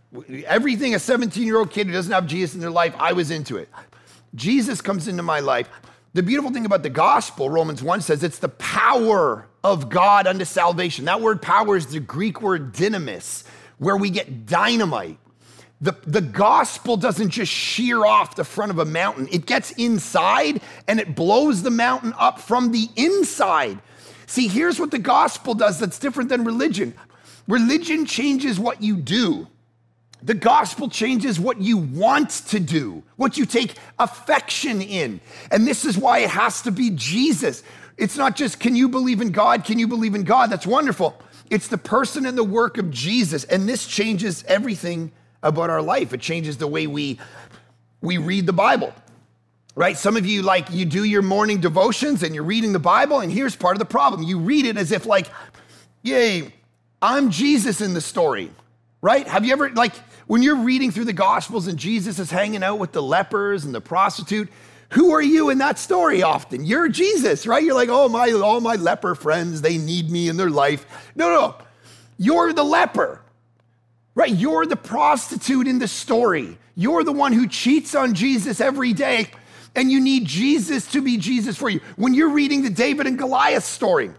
Everything 0.47 0.95
a 0.95 0.97
17-year-old 0.97 1.71
kid 1.71 1.87
who 1.87 1.93
doesn't 1.93 2.11
have 2.11 2.25
Jesus 2.25 2.55
in 2.55 2.61
their 2.61 2.71
life, 2.71 2.95
I 2.97 3.13
was 3.13 3.31
into 3.31 3.57
it. 3.57 3.69
Jesus 4.33 4.81
comes 4.81 5.07
into 5.07 5.23
my 5.23 5.39
life. 5.39 5.69
The 6.13 6.23
beautiful 6.23 6.51
thing 6.51 6.65
about 6.65 6.81
the 6.81 6.89
gospel, 6.89 7.49
Romans 7.49 7.83
1 7.83 8.01
says 8.01 8.23
it's 8.23 8.39
the 8.39 8.49
power 8.49 9.47
of 9.65 9.89
God 9.89 10.27
unto 10.27 10.45
salvation. 10.45 11.05
That 11.05 11.21
word 11.21 11.41
power 11.41 11.75
is 11.75 11.87
the 11.87 11.99
Greek 11.99 12.39
word 12.39 12.71
dynamis, 12.71 13.43
where 13.79 13.97
we 13.97 14.11
get 14.11 14.45
dynamite. 14.45 15.17
The, 15.81 15.95
the 16.05 16.21
gospel 16.21 16.97
doesn't 16.97 17.31
just 17.31 17.51
shear 17.51 18.05
off 18.05 18.35
the 18.35 18.43
front 18.43 18.69
of 18.69 18.77
a 18.77 18.85
mountain, 18.85 19.27
it 19.31 19.47
gets 19.47 19.71
inside 19.71 20.61
and 20.87 20.99
it 20.99 21.15
blows 21.15 21.63
the 21.63 21.71
mountain 21.71 22.13
up 22.19 22.39
from 22.39 22.71
the 22.71 22.87
inside. 22.95 23.79
See, 24.27 24.47
here's 24.47 24.79
what 24.79 24.91
the 24.91 24.99
gospel 24.99 25.55
does 25.55 25.79
that's 25.79 25.97
different 25.97 26.29
than 26.29 26.45
religion 26.45 26.93
religion 27.47 28.05
changes 28.05 28.59
what 28.59 28.83
you 28.83 28.95
do. 28.95 29.47
The 30.21 30.33
gospel 30.33 30.89
changes 30.89 31.39
what 31.39 31.61
you 31.61 31.77
want 31.77 32.29
to 32.49 32.59
do, 32.59 33.03
what 33.15 33.37
you 33.37 33.45
take 33.45 33.75
affection 33.99 34.81
in. 34.81 35.21
And 35.51 35.67
this 35.67 35.85
is 35.85 35.97
why 35.97 36.19
it 36.19 36.29
has 36.29 36.63
to 36.63 36.71
be 36.71 36.91
Jesus. 36.91 37.61
It's 37.97 38.17
not 38.17 38.35
just, 38.35 38.59
can 38.59 38.75
you 38.75 38.89
believe 38.89 39.21
in 39.21 39.31
God? 39.31 39.63
Can 39.63 39.79
you 39.79 39.87
believe 39.87 40.15
in 40.15 40.23
God? 40.23 40.49
That's 40.49 40.67
wonderful. 40.67 41.19
It's 41.49 41.67
the 41.67 41.77
person 41.77 42.25
and 42.25 42.37
the 42.37 42.43
work 42.43 42.77
of 42.77 42.91
Jesus. 42.91 43.43
And 43.45 43.69
this 43.69 43.87
changes 43.87 44.43
everything 44.47 45.11
about 45.41 45.69
our 45.69 45.81
life. 45.81 46.13
It 46.13 46.19
changes 46.19 46.57
the 46.57 46.67
way 46.67 46.87
we, 46.87 47.19
we 48.01 48.17
read 48.17 48.47
the 48.47 48.53
Bible, 48.53 48.93
right? 49.75 49.95
Some 49.95 50.17
of 50.17 50.25
you, 50.25 50.41
like, 50.41 50.71
you 50.71 50.85
do 50.85 51.03
your 51.03 51.21
morning 51.21 51.61
devotions 51.61 52.23
and 52.23 52.33
you're 52.33 52.43
reading 52.43 52.73
the 52.73 52.79
Bible, 52.79 53.19
and 53.19 53.31
here's 53.31 53.55
part 53.55 53.75
of 53.75 53.79
the 53.79 53.85
problem 53.85 54.23
you 54.23 54.39
read 54.39 54.65
it 54.65 54.75
as 54.77 54.91
if, 54.91 55.05
like, 55.05 55.27
yay, 56.01 56.51
I'm 57.01 57.29
Jesus 57.29 57.79
in 57.79 57.93
the 57.93 58.01
story, 58.01 58.49
right? 59.01 59.27
Have 59.27 59.45
you 59.45 59.53
ever, 59.53 59.69
like, 59.69 59.93
when 60.27 60.41
you're 60.41 60.55
reading 60.55 60.91
through 60.91 61.05
the 61.05 61.13
Gospels 61.13 61.67
and 61.67 61.77
Jesus 61.77 62.17
is 62.17 62.31
hanging 62.31 62.63
out 62.63 62.79
with 62.79 62.91
the 62.91 63.03
lepers 63.03 63.65
and 63.65 63.75
the 63.75 63.81
prostitute, 63.81 64.49
who 64.89 65.11
are 65.13 65.21
you 65.21 65.49
in 65.49 65.57
that 65.57 65.79
story 65.79 66.23
often? 66.23 66.65
You're 66.65 66.89
Jesus, 66.89 67.47
right? 67.47 67.63
You're 67.63 67.75
like, 67.75 67.89
oh, 67.89 68.07
my, 68.07 68.31
all 68.31 68.61
my 68.61 68.75
leper 68.75 69.15
friends, 69.15 69.61
they 69.61 69.77
need 69.77 70.09
me 70.09 70.29
in 70.29 70.37
their 70.37 70.49
life. 70.49 70.85
No, 71.15 71.29
no, 71.29 71.55
you're 72.17 72.53
the 72.53 72.63
leper, 72.63 73.21
right? 74.13 74.33
You're 74.33 74.65
the 74.65 74.75
prostitute 74.75 75.67
in 75.67 75.79
the 75.79 75.87
story. 75.87 76.57
You're 76.75 77.03
the 77.03 77.11
one 77.11 77.33
who 77.33 77.47
cheats 77.47 77.95
on 77.95 78.13
Jesus 78.13 78.61
every 78.61 78.93
day, 78.93 79.27
and 79.75 79.91
you 79.91 79.99
need 79.99 80.25
Jesus 80.25 80.89
to 80.91 81.01
be 81.01 81.17
Jesus 81.17 81.57
for 81.57 81.69
you. 81.69 81.81
When 81.95 82.13
you're 82.13 82.29
reading 82.29 82.61
the 82.61 82.69
David 82.69 83.07
and 83.07 83.17
Goliath 83.17 83.65
story, 83.65 84.11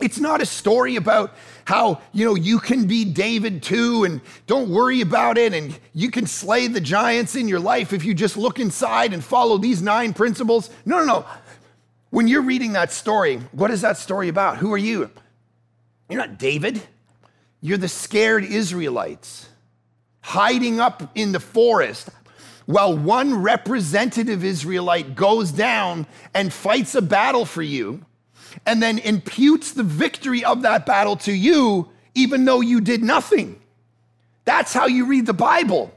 it's 0.00 0.18
not 0.18 0.40
a 0.40 0.46
story 0.46 0.96
about 0.96 1.34
how, 1.64 2.00
you 2.12 2.24
know, 2.24 2.34
you 2.34 2.58
can 2.58 2.86
be 2.86 3.04
David 3.04 3.62
too 3.62 4.04
and 4.04 4.20
don't 4.46 4.70
worry 4.70 5.00
about 5.00 5.38
it 5.38 5.54
and 5.54 5.78
you 5.92 6.10
can 6.10 6.26
slay 6.26 6.66
the 6.66 6.80
giants 6.80 7.36
in 7.36 7.48
your 7.48 7.60
life 7.60 7.92
if 7.92 8.04
you 8.04 8.14
just 8.14 8.36
look 8.36 8.58
inside 8.58 9.12
and 9.12 9.22
follow 9.22 9.58
these 9.58 9.82
nine 9.82 10.12
principles. 10.12 10.70
No, 10.84 10.98
no, 10.98 11.04
no. 11.04 11.26
When 12.10 12.28
you're 12.28 12.42
reading 12.42 12.72
that 12.72 12.92
story, 12.92 13.36
what 13.52 13.70
is 13.70 13.80
that 13.82 13.96
story 13.96 14.28
about? 14.28 14.58
Who 14.58 14.72
are 14.72 14.78
you? 14.78 15.10
You're 16.08 16.20
not 16.20 16.38
David. 16.38 16.82
You're 17.60 17.78
the 17.78 17.88
scared 17.88 18.44
Israelites 18.44 19.48
hiding 20.20 20.80
up 20.80 21.10
in 21.14 21.32
the 21.32 21.40
forest 21.40 22.08
while 22.66 22.96
one 22.96 23.42
representative 23.42 24.44
Israelite 24.44 25.14
goes 25.14 25.52
down 25.52 26.06
and 26.34 26.52
fights 26.52 26.94
a 26.94 27.02
battle 27.02 27.44
for 27.44 27.62
you 27.62 28.04
and 28.66 28.82
then 28.82 28.98
imputes 28.98 29.72
the 29.72 29.82
victory 29.82 30.44
of 30.44 30.62
that 30.62 30.86
battle 30.86 31.16
to 31.16 31.32
you, 31.32 31.88
even 32.14 32.44
though 32.44 32.60
you 32.60 32.80
did 32.80 33.02
nothing. 33.02 33.60
That's 34.44 34.72
how 34.72 34.86
you 34.86 35.06
read 35.06 35.26
the 35.26 35.34
Bible, 35.34 35.92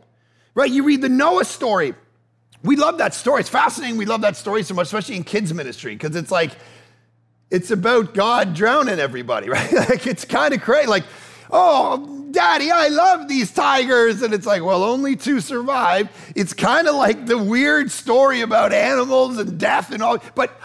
right? 0.53 0.69
You 0.69 0.83
read 0.83 1.01
the 1.01 1.09
Noah 1.09 1.45
story. 1.45 1.93
We 2.63 2.75
love 2.75 2.97
that 2.97 3.13
story. 3.13 3.41
It's 3.41 3.49
fascinating. 3.49 3.97
We 3.97 4.05
love 4.05 4.21
that 4.21 4.35
story 4.35 4.63
so 4.63 4.73
much, 4.73 4.87
especially 4.87 5.15
in 5.15 5.23
kids' 5.23 5.53
ministry, 5.53 5.95
because 5.95 6.15
it's 6.15 6.31
like, 6.31 6.51
it's 7.51 7.69
about 7.69 8.13
God 8.13 8.53
drowning 8.53 8.99
everybody, 8.99 9.49
right? 9.51 9.71
like, 9.71 10.07
it's 10.07 10.25
kind 10.25 10.53
of 10.53 10.61
crazy. 10.61 10.87
Like, 10.87 11.03
oh, 11.51 12.25
daddy, 12.31 12.71
I 12.71 12.87
love 12.87 13.27
these 13.27 13.51
tigers. 13.51 14.21
And 14.21 14.33
it's 14.33 14.45
like, 14.45 14.63
well, 14.63 14.83
only 14.83 15.15
two 15.15 15.39
survived. 15.39 16.09
It's 16.35 16.53
kind 16.53 16.87
of 16.87 16.95
like 16.95 17.27
the 17.27 17.37
weird 17.37 17.91
story 17.91 18.41
about 18.41 18.73
animals 18.73 19.37
and 19.37 19.59
death 19.59 19.91
and 19.91 20.01
all. 20.01 20.17
But 20.33 20.59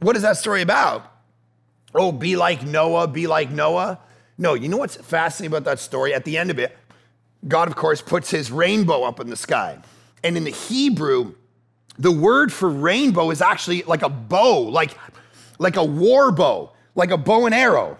what 0.00 0.16
is 0.16 0.22
that 0.22 0.36
story 0.36 0.62
about? 0.62 1.17
Oh, 1.94 2.12
be 2.12 2.36
like 2.36 2.62
Noah, 2.62 3.08
be 3.08 3.26
like 3.26 3.50
Noah. 3.50 3.98
No, 4.36 4.54
you 4.54 4.68
know 4.68 4.76
what's 4.76 4.96
fascinating 4.96 5.52
about 5.56 5.64
that 5.64 5.78
story? 5.78 6.14
At 6.14 6.24
the 6.24 6.38
end 6.38 6.50
of 6.50 6.58
it, 6.58 6.76
God, 7.46 7.68
of 7.68 7.76
course, 7.76 8.02
puts 8.02 8.30
his 8.30 8.50
rainbow 8.50 9.02
up 9.02 9.20
in 9.20 9.30
the 9.30 9.36
sky. 9.36 9.78
And 10.22 10.36
in 10.36 10.44
the 10.44 10.50
Hebrew, 10.50 11.34
the 11.98 12.12
word 12.12 12.52
for 12.52 12.68
rainbow 12.68 13.30
is 13.30 13.40
actually 13.40 13.82
like 13.82 14.02
a 14.02 14.08
bow, 14.08 14.60
like, 14.60 14.96
like 15.58 15.76
a 15.76 15.84
war 15.84 16.30
bow, 16.30 16.72
like 16.94 17.10
a 17.10 17.16
bow 17.16 17.46
and 17.46 17.54
arrow. 17.54 17.98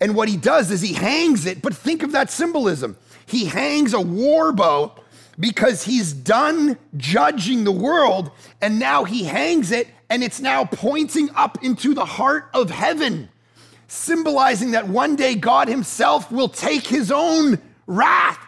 And 0.00 0.14
what 0.14 0.28
he 0.28 0.36
does 0.36 0.70
is 0.70 0.80
he 0.80 0.92
hangs 0.92 1.46
it, 1.46 1.62
but 1.62 1.74
think 1.74 2.02
of 2.02 2.12
that 2.12 2.30
symbolism. 2.30 2.96
He 3.26 3.46
hangs 3.46 3.94
a 3.94 4.00
war 4.00 4.52
bow 4.52 4.94
because 5.38 5.84
he's 5.84 6.12
done 6.12 6.78
judging 6.96 7.64
the 7.64 7.72
world, 7.72 8.30
and 8.60 8.78
now 8.78 9.04
he 9.04 9.24
hangs 9.24 9.70
it, 9.70 9.88
and 10.10 10.22
it's 10.22 10.40
now 10.40 10.64
pointing 10.64 11.30
up 11.34 11.62
into 11.62 11.94
the 11.94 12.04
heart 12.04 12.48
of 12.54 12.70
heaven, 12.70 13.28
symbolizing 13.88 14.72
that 14.72 14.88
one 14.88 15.16
day 15.16 15.34
God 15.34 15.68
himself 15.68 16.30
will 16.30 16.48
take 16.48 16.86
his 16.86 17.10
own 17.10 17.58
wrath 17.86 18.38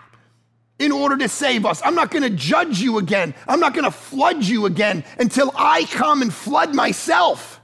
in 0.79 0.93
order 0.93 1.17
to 1.17 1.29
save 1.29 1.65
us. 1.65 1.81
I'm 1.85 1.95
not 1.95 2.11
gonna 2.11 2.31
judge 2.31 2.81
you 2.81 2.99
again, 2.99 3.35
I'm 3.49 3.61
not 3.61 3.75
gonna 3.75 3.91
flood 3.91 4.45
you 4.45 4.67
again 4.67 5.05
until 5.19 5.53
I 5.57 5.85
come 5.85 6.23
and 6.23 6.33
flood 6.33 6.75
myself 6.75 7.61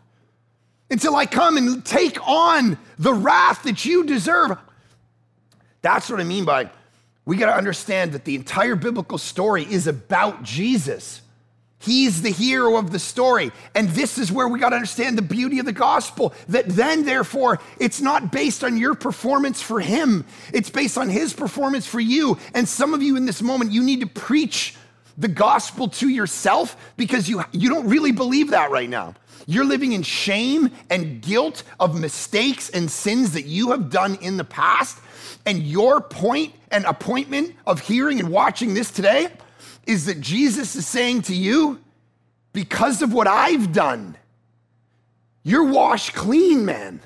until 0.92 1.16
I 1.16 1.24
come 1.24 1.56
and 1.56 1.84
take 1.84 2.18
on 2.28 2.76
the 2.98 3.14
wrath 3.14 3.62
that 3.62 3.84
you 3.84 4.04
deserve. 4.04 4.58
That's 5.80 6.10
what 6.10 6.20
I 6.20 6.24
mean 6.24 6.44
by 6.44 6.70
we 7.24 7.36
got 7.36 7.46
to 7.46 7.56
understand 7.56 8.12
that 8.12 8.24
the 8.24 8.34
entire 8.34 8.74
biblical 8.74 9.18
story 9.18 9.64
is 9.64 9.86
about 9.86 10.42
Jesus. 10.42 11.22
He's 11.78 12.22
the 12.22 12.30
hero 12.30 12.76
of 12.76 12.92
the 12.92 12.98
story. 12.98 13.50
And 13.74 13.88
this 13.90 14.16
is 14.16 14.30
where 14.30 14.46
we 14.46 14.60
got 14.60 14.70
to 14.70 14.76
understand 14.76 15.18
the 15.18 15.22
beauty 15.22 15.58
of 15.58 15.66
the 15.66 15.72
gospel. 15.72 16.32
That 16.48 16.68
then, 16.68 17.04
therefore, 17.04 17.58
it's 17.80 18.00
not 18.00 18.30
based 18.30 18.62
on 18.62 18.76
your 18.76 18.94
performance 18.94 19.60
for 19.60 19.80
him, 19.80 20.24
it's 20.52 20.70
based 20.70 20.96
on 20.96 21.08
his 21.08 21.32
performance 21.32 21.86
for 21.86 22.00
you. 22.00 22.38
And 22.54 22.68
some 22.68 22.94
of 22.94 23.02
you 23.02 23.16
in 23.16 23.26
this 23.26 23.42
moment, 23.42 23.72
you 23.72 23.82
need 23.82 24.00
to 24.00 24.06
preach 24.06 24.76
the 25.18 25.28
gospel 25.28 25.88
to 25.88 26.08
yourself 26.08 26.76
because 26.96 27.28
you, 27.28 27.42
you 27.52 27.68
don't 27.68 27.88
really 27.88 28.12
believe 28.12 28.50
that 28.50 28.70
right 28.70 28.88
now. 28.88 29.14
You're 29.46 29.64
living 29.64 29.92
in 29.92 30.02
shame 30.02 30.70
and 30.88 31.20
guilt 31.20 31.64
of 31.80 31.98
mistakes 31.98 32.70
and 32.70 32.90
sins 32.90 33.32
that 33.32 33.46
you 33.46 33.72
have 33.72 33.90
done 33.90 34.16
in 34.20 34.36
the 34.36 34.44
past. 34.44 34.98
And 35.44 35.62
your 35.62 36.00
point 36.00 36.54
and 36.70 36.84
appointment 36.84 37.54
of 37.66 37.80
hearing 37.80 38.20
and 38.20 38.28
watching 38.30 38.74
this 38.74 38.90
today 38.90 39.28
is 39.86 40.06
that 40.06 40.20
Jesus 40.20 40.76
is 40.76 40.86
saying 40.86 41.22
to 41.22 41.34
you, 41.34 41.80
because 42.52 43.02
of 43.02 43.12
what 43.12 43.26
I've 43.26 43.72
done, 43.72 44.16
you're 45.42 45.64
washed 45.64 46.14
clean, 46.14 46.64
man. 46.64 47.00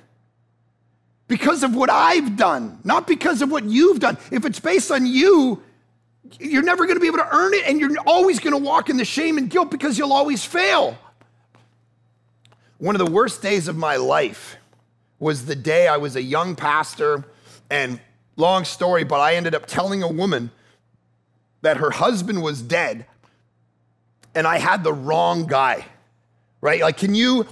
Because 1.28 1.62
of 1.62 1.74
what 1.74 1.90
I've 1.90 2.36
done, 2.36 2.78
not 2.84 3.06
because 3.06 3.42
of 3.42 3.50
what 3.50 3.64
you've 3.64 4.00
done. 4.00 4.18
If 4.30 4.44
it's 4.44 4.60
based 4.60 4.90
on 4.90 5.06
you, 5.06 5.62
you're 6.38 6.62
never 6.62 6.84
going 6.84 6.96
to 6.96 7.00
be 7.00 7.06
able 7.06 7.18
to 7.18 7.34
earn 7.34 7.54
it, 7.54 7.66
and 7.66 7.80
you're 7.80 7.96
always 8.06 8.38
going 8.38 8.52
to 8.52 8.58
walk 8.58 8.90
in 8.90 8.96
the 8.96 9.04
shame 9.04 9.38
and 9.38 9.48
guilt 9.48 9.70
because 9.70 9.96
you'll 9.96 10.12
always 10.12 10.44
fail. 10.44 10.98
One 12.78 12.94
of 12.94 13.04
the 13.04 13.10
worst 13.10 13.40
days 13.40 13.68
of 13.68 13.76
my 13.76 13.96
life 13.96 14.56
was 15.18 15.46
the 15.46 15.56
day 15.56 15.88
I 15.88 15.96
was 15.96 16.14
a 16.14 16.22
young 16.22 16.54
pastor, 16.54 17.24
and 17.70 18.00
long 18.36 18.64
story, 18.64 19.04
but 19.04 19.20
I 19.20 19.34
ended 19.34 19.54
up 19.54 19.66
telling 19.66 20.02
a 20.02 20.08
woman 20.08 20.50
that 21.62 21.78
her 21.78 21.90
husband 21.90 22.42
was 22.42 22.62
dead, 22.62 23.06
and 24.34 24.46
I 24.46 24.58
had 24.58 24.84
the 24.84 24.92
wrong 24.92 25.46
guy, 25.46 25.86
right? 26.60 26.80
Like, 26.80 26.98
can 26.98 27.14
you 27.14 27.46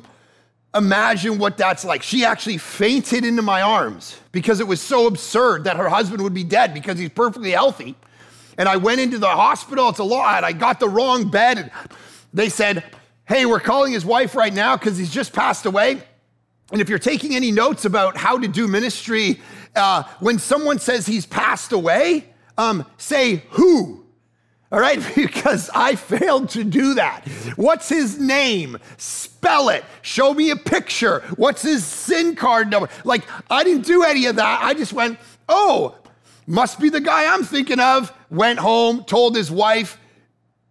imagine 0.74 1.38
what 1.38 1.56
that's 1.56 1.84
like? 1.84 2.02
She 2.02 2.24
actually 2.24 2.58
fainted 2.58 3.24
into 3.24 3.42
my 3.42 3.62
arms 3.62 4.18
because 4.32 4.60
it 4.60 4.66
was 4.66 4.80
so 4.80 5.06
absurd 5.06 5.64
that 5.64 5.76
her 5.76 5.88
husband 5.88 6.22
would 6.22 6.34
be 6.34 6.44
dead 6.44 6.74
because 6.74 6.98
he's 6.98 7.10
perfectly 7.10 7.52
healthy. 7.52 7.94
And 8.58 8.68
I 8.68 8.76
went 8.76 9.00
into 9.00 9.18
the 9.18 9.28
hospital, 9.28 9.88
it's 9.88 9.98
a 9.98 10.04
lot. 10.04 10.44
I 10.44 10.52
got 10.52 10.78
the 10.78 10.88
wrong 10.88 11.30
bed, 11.30 11.58
and 11.58 11.70
they 12.32 12.48
said, 12.48 12.84
hey, 13.26 13.46
we're 13.46 13.60
calling 13.60 13.92
his 13.92 14.04
wife 14.04 14.34
right 14.34 14.52
now 14.52 14.76
because 14.76 14.98
he's 14.98 15.10
just 15.10 15.32
passed 15.32 15.66
away. 15.66 16.02
And 16.70 16.80
if 16.80 16.88
you're 16.88 16.98
taking 16.98 17.34
any 17.34 17.50
notes 17.50 17.84
about 17.84 18.16
how 18.16 18.38
to 18.38 18.48
do 18.48 18.68
ministry, 18.68 19.40
uh, 19.74 20.04
when 20.20 20.38
someone 20.38 20.78
says 20.78 21.06
he's 21.06 21.26
passed 21.26 21.72
away, 21.72 22.26
um, 22.56 22.86
say 22.96 23.42
who. 23.50 24.04
All 24.72 24.80
right, 24.80 25.00
because 25.14 25.70
I 25.74 25.94
failed 25.94 26.48
to 26.50 26.64
do 26.64 26.94
that. 26.94 27.28
What's 27.56 27.88
his 27.88 28.18
name? 28.18 28.78
Spell 28.96 29.68
it. 29.68 29.84
Show 30.02 30.34
me 30.34 30.50
a 30.50 30.56
picture. 30.56 31.20
What's 31.36 31.62
his 31.62 31.84
SIN 31.84 32.34
card 32.34 32.70
number? 32.70 32.88
Like, 33.04 33.22
I 33.50 33.62
didn't 33.62 33.84
do 33.84 34.02
any 34.02 34.26
of 34.26 34.36
that. 34.36 34.62
I 34.62 34.74
just 34.74 34.92
went, 34.92 35.18
oh, 35.48 35.96
must 36.46 36.80
be 36.80 36.88
the 36.88 37.00
guy 37.00 37.32
I'm 37.32 37.44
thinking 37.44 37.80
of. 37.80 38.12
Went 38.30 38.58
home, 38.58 39.04
told 39.04 39.36
his 39.36 39.50
wife. 39.50 39.98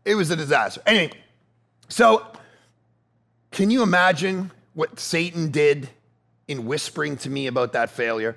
It 0.05 0.15
was 0.15 0.31
a 0.31 0.36
disaster. 0.36 0.81
Anyway, 0.86 1.13
so 1.88 2.27
can 3.51 3.69
you 3.72 3.83
imagine 3.83 4.51
what 4.74 5.00
Satan 5.00 5.50
did 5.50 5.89
in 6.48 6.65
whispering 6.65 7.15
to 7.17 7.29
me 7.29 7.48
about 7.48 7.74
that 7.74 7.89
failure? 7.89 8.36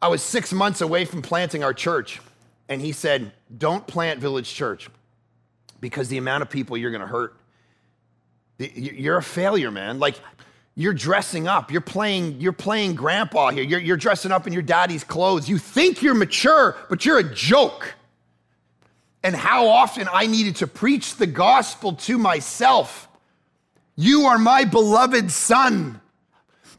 I 0.00 0.08
was 0.08 0.22
six 0.22 0.52
months 0.52 0.80
away 0.80 1.04
from 1.04 1.22
planting 1.22 1.64
our 1.64 1.74
church, 1.74 2.20
and 2.68 2.80
he 2.80 2.92
said, 2.92 3.32
Don't 3.56 3.86
plant 3.86 4.20
Village 4.20 4.52
Church 4.52 4.88
because 5.80 6.08
the 6.08 6.18
amount 6.18 6.42
of 6.42 6.50
people 6.50 6.76
you're 6.76 6.90
gonna 6.90 7.06
hurt. 7.06 7.36
You're 8.58 9.18
a 9.18 9.22
failure, 9.22 9.70
man. 9.70 9.98
Like, 9.98 10.16
you're 10.74 10.94
dressing 10.94 11.48
up. 11.48 11.70
You're 11.70 11.80
playing, 11.80 12.40
you're 12.40 12.52
playing 12.52 12.94
grandpa 12.94 13.50
here. 13.50 13.62
You're, 13.64 13.80
you're 13.80 13.96
dressing 13.96 14.32
up 14.32 14.46
in 14.46 14.52
your 14.52 14.62
daddy's 14.62 15.04
clothes. 15.04 15.48
You 15.48 15.58
think 15.58 16.02
you're 16.02 16.14
mature, 16.14 16.76
but 16.88 17.04
you're 17.04 17.18
a 17.18 17.34
joke. 17.34 17.94
And 19.22 19.34
how 19.34 19.68
often 19.68 20.08
I 20.12 20.26
needed 20.26 20.56
to 20.56 20.66
preach 20.66 21.16
the 21.16 21.26
gospel 21.26 21.94
to 21.94 22.18
myself 22.18 23.08
you 24.00 24.26
are 24.26 24.38
my 24.38 24.64
beloved 24.64 25.28
Son, 25.32 26.00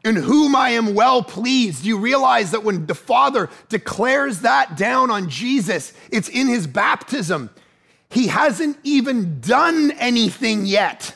in 0.03 0.15
whom 0.15 0.55
I 0.55 0.71
am 0.71 0.95
well 0.95 1.21
pleased. 1.23 1.85
You 1.85 1.97
realize 1.97 2.51
that 2.51 2.63
when 2.63 2.85
the 2.85 2.95
Father 2.95 3.49
declares 3.67 4.41
that 4.41 4.77
down 4.77 5.11
on 5.11 5.29
Jesus, 5.29 5.93
it's 6.11 6.29
in 6.29 6.47
his 6.47 6.67
baptism. 6.67 7.49
He 8.09 8.27
hasn't 8.27 8.77
even 8.83 9.39
done 9.41 9.91
anything 9.91 10.65
yet. 10.65 11.15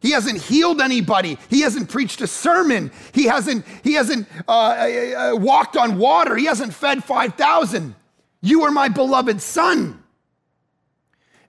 He 0.00 0.10
hasn't 0.12 0.42
healed 0.42 0.80
anybody. 0.80 1.38
He 1.48 1.62
hasn't 1.62 1.90
preached 1.90 2.20
a 2.20 2.26
sermon. 2.26 2.92
He 3.12 3.24
hasn't, 3.24 3.64
he 3.82 3.94
hasn't 3.94 4.28
uh, 4.46 4.50
uh, 4.50 5.32
uh 5.32 5.36
walked 5.36 5.76
on 5.76 5.98
water. 5.98 6.36
He 6.36 6.46
hasn't 6.46 6.74
fed 6.74 7.02
5,000. 7.04 7.94
You 8.40 8.62
are 8.64 8.70
my 8.70 8.88
beloved 8.88 9.40
son. 9.40 10.02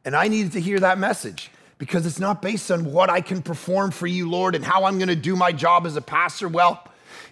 And 0.03 0.15
I 0.15 0.27
needed 0.27 0.53
to 0.53 0.62
hear 0.62 0.79
that 0.79 0.98
message 0.98 1.51
because 1.77 2.05
it's 2.05 2.19
not 2.19 2.41
based 2.41 2.72
on 2.72 2.91
what 2.91 3.10
I 3.10 3.22
can 3.22 3.41
perform 3.41 3.91
for 3.91 4.07
you, 4.07 4.29
Lord, 4.29 4.55
and 4.55 4.65
how 4.65 4.86
I'm 4.86 4.98
going 4.98 5.10
to 5.10 5.15
do 5.15 5.36
my 5.36 5.51
job 5.51 5.86
as 5.86 5.96
a 5.96 6.01
pastor. 6.01 6.48
Well, 6.48 6.84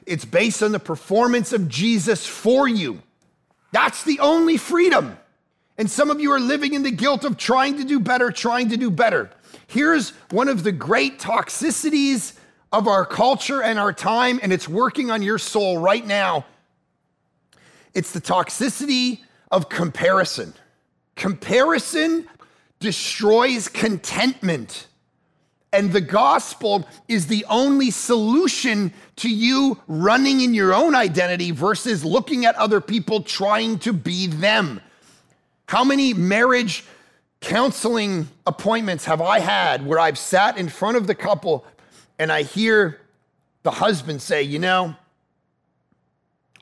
it's 0.06 0.26
based 0.26 0.62
on 0.62 0.72
the 0.72 0.80
performance 0.80 1.52
of 1.52 1.68
Jesus 1.68 2.26
for 2.28 2.68
you. 2.68 3.02
That's 3.72 4.04
the 4.04 4.20
only 4.20 4.58
freedom. 4.58 5.18
And 5.78 5.90
some 5.90 6.10
of 6.10 6.20
you 6.22 6.32
are 6.32 6.40
living 6.40 6.74
in 6.74 6.84
the 6.84 6.92
guilt 6.92 7.26
of 7.26 7.38
trying 7.38 7.78
to 7.78 7.84
do 7.84 8.00
better, 8.00 8.32
trying 8.32 8.70
to 8.70 8.78
do 8.78 8.90
better. 8.90 9.30
Here's 9.68 10.12
one 10.30 10.48
of 10.48 10.64
the 10.64 10.72
great 10.72 11.20
toxicities 11.20 12.38
of 12.72 12.88
our 12.88 13.06
culture 13.06 13.62
and 13.62 13.80
our 13.80 13.94
time, 13.94 14.40
and 14.44 14.54
it's 14.54 14.70
working 14.70 15.10
on 15.12 15.22
your 15.22 15.38
soul 15.38 15.78
right 15.78 16.06
now. 16.06 16.46
It's 17.94 18.12
the 18.12 18.22
toxicity 18.22 19.22
of 19.52 19.70
comparison. 19.70 20.54
Comparison 21.16 22.28
destroys 22.80 23.68
contentment 23.68 24.88
And 25.76 25.92
the 25.92 26.00
gospel 26.00 26.88
is 27.10 27.28
the 27.28 27.46
only 27.50 27.92
solution 27.92 28.94
to 29.18 29.30
you 29.30 29.78
running 29.88 30.40
in 30.40 30.54
your 30.54 30.74
own 30.74 30.96
identity 30.96 31.52
versus 31.52 32.06
looking 32.06 32.46
at 32.46 32.56
other 32.56 32.80
people 32.80 33.24
trying 33.24 33.80
to 33.80 33.92
be 33.92 34.28
them. 34.28 34.80
How 35.68 35.84
many 35.84 36.14
marriage 36.14 36.86
counseling 37.42 38.30
appointments 38.48 39.04
have 39.04 39.22
I 39.22 39.40
had 39.40 39.86
where 39.86 40.00
I've 40.00 40.18
sat 40.18 40.58
in 40.58 40.70
front 40.70 40.96
of 40.96 41.08
the 41.08 41.16
couple 41.16 41.66
and 42.18 42.32
I 42.32 42.44
hear 42.44 43.02
the 43.64 43.72
husband 43.72 44.22
say, 44.22 44.44
You 44.44 44.60
know, 44.60 44.96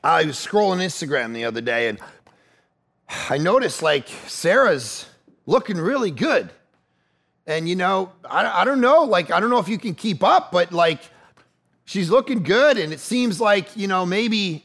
I 0.02 0.24
was 0.24 0.36
scrolling 0.36 0.84
Instagram 0.84 1.34
the 1.34 1.44
other 1.44 1.60
day 1.60 1.88
and 1.88 2.00
I 3.30 3.38
noticed 3.38 3.80
like 3.80 4.08
Sarah's 4.26 5.06
looking 5.46 5.76
really 5.76 6.10
good. 6.10 6.50
And 7.46 7.68
you 7.68 7.76
know, 7.76 8.12
I, 8.28 8.62
I 8.62 8.64
don't 8.64 8.80
know, 8.80 9.04
like, 9.04 9.30
I 9.30 9.40
don't 9.40 9.50
know 9.50 9.58
if 9.58 9.68
you 9.68 9.78
can 9.78 9.94
keep 9.94 10.24
up, 10.24 10.50
but 10.50 10.72
like, 10.72 11.00
she's 11.84 12.10
looking 12.10 12.42
good. 12.42 12.78
And 12.78 12.92
it 12.92 13.00
seems 13.00 13.40
like, 13.40 13.76
you 13.76 13.86
know, 13.86 14.06
maybe, 14.06 14.64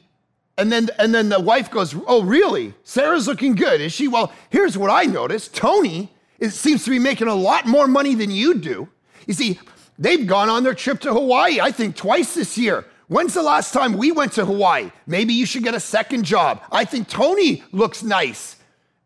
and 0.57 0.71
then, 0.71 0.89
and 0.97 1.13
then 1.13 1.29
the 1.29 1.39
wife 1.39 1.69
goes, 1.69 1.95
Oh, 2.07 2.23
really? 2.23 2.73
Sarah's 2.83 3.27
looking 3.27 3.55
good. 3.55 3.81
Is 3.81 3.91
she? 3.91 4.07
Well, 4.07 4.31
here's 4.49 4.77
what 4.77 4.89
I 4.89 5.03
noticed 5.03 5.55
Tony 5.55 6.11
it 6.39 6.51
seems 6.51 6.85
to 6.85 6.89
be 6.89 6.99
making 6.99 7.27
a 7.27 7.35
lot 7.35 7.65
more 7.65 7.87
money 7.87 8.15
than 8.15 8.31
you 8.31 8.55
do. 8.55 8.87
You 9.27 9.33
see, 9.33 9.59
they've 9.97 10.25
gone 10.25 10.49
on 10.49 10.63
their 10.63 10.73
trip 10.73 11.01
to 11.01 11.13
Hawaii, 11.13 11.59
I 11.59 11.71
think 11.71 11.95
twice 11.95 12.33
this 12.33 12.57
year. 12.57 12.85
When's 13.07 13.33
the 13.33 13.41
last 13.41 13.73
time 13.73 13.93
we 13.93 14.11
went 14.11 14.33
to 14.33 14.45
Hawaii? 14.45 14.91
Maybe 15.05 15.33
you 15.33 15.45
should 15.45 15.63
get 15.63 15.73
a 15.73 15.79
second 15.79 16.23
job. 16.23 16.61
I 16.71 16.85
think 16.85 17.09
Tony 17.09 17.63
looks 17.71 18.03
nice. 18.03 18.55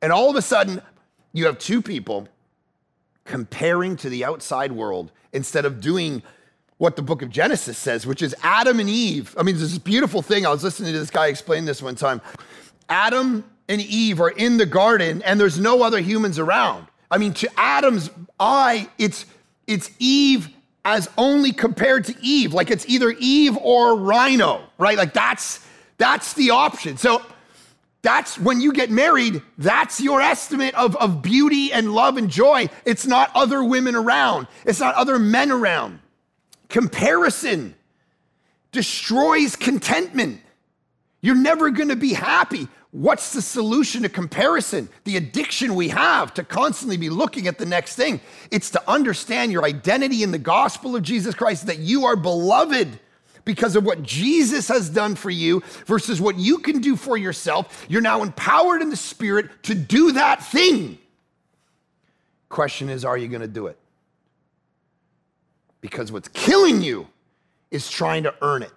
And 0.02 0.12
all 0.12 0.30
of 0.30 0.36
a 0.36 0.42
sudden, 0.42 0.82
you 1.34 1.46
have 1.48 1.58
two 1.58 1.82
people 1.82 2.28
comparing 3.26 3.96
to 3.98 4.10
the 4.10 4.24
outside 4.24 4.72
world 4.72 5.12
instead 5.32 5.66
of 5.66 5.82
doing 5.82 6.22
what 6.78 6.96
the 6.96 7.02
book 7.02 7.22
of 7.22 7.30
Genesis 7.30 7.78
says, 7.78 8.06
which 8.06 8.22
is 8.22 8.36
Adam 8.44 8.80
and 8.80 8.90
Eve. 8.90 9.36
I 9.38 9.44
mean, 9.44 9.58
this 9.58 9.78
beautiful 9.78 10.22
thing. 10.22 10.46
I 10.46 10.50
was 10.50 10.64
listening 10.64 10.94
to 10.94 11.00
this 11.00 11.10
guy 11.10 11.28
explain 11.28 11.66
this 11.66 11.82
one 11.82 11.96
time. 11.96 12.22
Adam 12.90 13.44
and 13.70 13.82
Eve 13.82 14.20
are 14.20 14.30
in 14.30 14.58
the 14.58 14.66
garden, 14.66 15.22
and 15.24 15.40
there's 15.40 15.60
no 15.60 15.82
other 15.82 16.00
humans 16.00 16.40
around. 16.40 16.88
I 17.10 17.18
mean, 17.18 17.34
to 17.36 17.50
Adam's 17.58 18.10
eye, 18.40 18.90
it's 18.98 19.26
it's 19.68 19.92
Eve 20.00 20.50
as 20.84 21.10
only 21.18 21.54
compared 21.54 22.06
to 22.06 22.16
Eve. 22.22 22.54
Like 22.54 22.70
it's 22.70 22.86
either 22.90 23.12
Eve 23.18 23.58
or 23.58 23.98
Rhino, 23.98 24.64
right? 24.78 24.98
Like 24.98 25.14
that's 25.14 25.66
that's 25.98 26.34
the 26.34 26.50
option. 26.50 26.98
So 26.98 27.22
that's 28.04 28.38
when 28.38 28.60
you 28.60 28.74
get 28.74 28.92
married, 28.92 29.42
that's 29.58 30.02
your 30.02 30.22
estimate 30.22 30.76
of, 30.76 30.96
of 30.98 31.22
beauty 31.22 31.72
and 31.72 31.94
love 31.94 32.18
and 32.18 32.30
joy. 32.30 32.68
It's 32.86 33.08
not 33.08 33.32
other 33.34 33.64
women 33.64 33.96
around, 33.96 34.48
it's 34.66 34.80
not 34.80 34.94
other 34.96 35.18
men 35.18 35.52
around. 35.52 36.00
Comparison 36.70 37.76
destroys 38.72 39.56
contentment. 39.56 40.42
You're 41.22 41.36
never 41.36 41.70
gonna 41.70 41.96
be 41.96 42.14
happy. 42.14 42.68
What's 42.92 43.32
the 43.32 43.42
solution 43.42 44.04
to 44.04 44.10
comparison? 44.10 44.90
The 45.06 45.18
addiction 45.18 45.74
we 45.74 45.88
have 45.90 46.34
to 46.36 46.44
constantly 46.44 46.98
be 46.98 47.10
looking 47.10 47.48
at 47.48 47.58
the 47.58 47.66
next 47.66 47.96
thing. 47.96 48.20
It's 48.52 48.70
to 48.72 48.84
understand 48.88 49.52
your 49.52 49.64
identity 49.64 50.24
in 50.24 50.32
the 50.32 50.38
gospel 50.38 50.96
of 50.96 51.04
Jesus 51.04 51.34
Christ, 51.34 51.68
that 51.68 51.80
you 51.80 52.06
are 52.06 52.16
beloved 52.16 53.00
because 53.46 53.76
of 53.76 53.84
what 53.84 54.04
Jesus 54.04 54.68
has 54.68 54.90
done 54.90 55.16
for 55.16 55.30
you 55.30 55.62
versus 55.86 56.22
what 56.22 56.38
you 56.38 56.60
can 56.60 56.80
do 56.80 56.96
for 56.96 57.18
yourself. 57.18 57.86
You're 57.90 58.02
now 58.02 58.24
empowered 58.24 58.82
in 58.82 58.90
the 58.90 58.96
Spirit 58.96 59.64
to 59.64 59.76
do 59.76 60.14
that 60.14 60.44
thing. 60.44 60.98
Question 62.50 62.90
is, 62.90 63.04
are 63.04 63.18
you 63.18 63.28
going 63.28 63.42
to 63.42 63.48
do 63.48 63.68
it? 63.68 63.78
Because 65.82 66.12
what's 66.12 66.30
killing 66.30 66.82
you 66.82 67.08
is 67.72 67.90
trying 67.90 68.24
to 68.24 68.34
earn 68.42 68.64
it. 68.64 68.72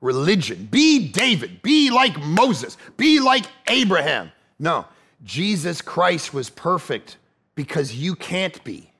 Religion. 0.00 0.68
Be 0.70 1.08
David. 1.08 1.62
Be 1.62 1.90
like 1.90 2.20
Moses. 2.20 2.76
Be 2.96 3.18
like 3.18 3.46
Abraham. 3.68 4.30
No, 4.58 4.84
Jesus 5.24 5.82
Christ 5.82 6.32
was 6.32 6.50
perfect 6.50 7.16
because 7.54 7.94
you 7.94 8.14
can't 8.14 8.62
be. 8.62 8.90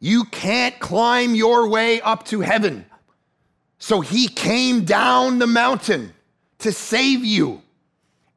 You 0.00 0.24
can't 0.24 0.78
climb 0.80 1.34
your 1.34 1.68
way 1.68 2.00
up 2.00 2.24
to 2.26 2.40
heaven. 2.40 2.86
So 3.84 4.00
he 4.00 4.28
came 4.28 4.86
down 4.86 5.40
the 5.40 5.46
mountain 5.46 6.14
to 6.60 6.72
save 6.72 7.22
you. 7.22 7.60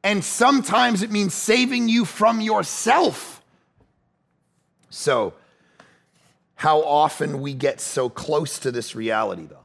And 0.04 0.22
sometimes 0.22 1.00
it 1.00 1.10
means 1.10 1.32
saving 1.32 1.88
you 1.88 2.04
from 2.04 2.42
yourself. 2.42 3.42
So, 4.90 5.32
how 6.54 6.82
often 6.82 7.40
we 7.40 7.54
get 7.54 7.80
so 7.80 8.10
close 8.10 8.58
to 8.58 8.70
this 8.70 8.94
reality, 8.94 9.46
though. 9.46 9.64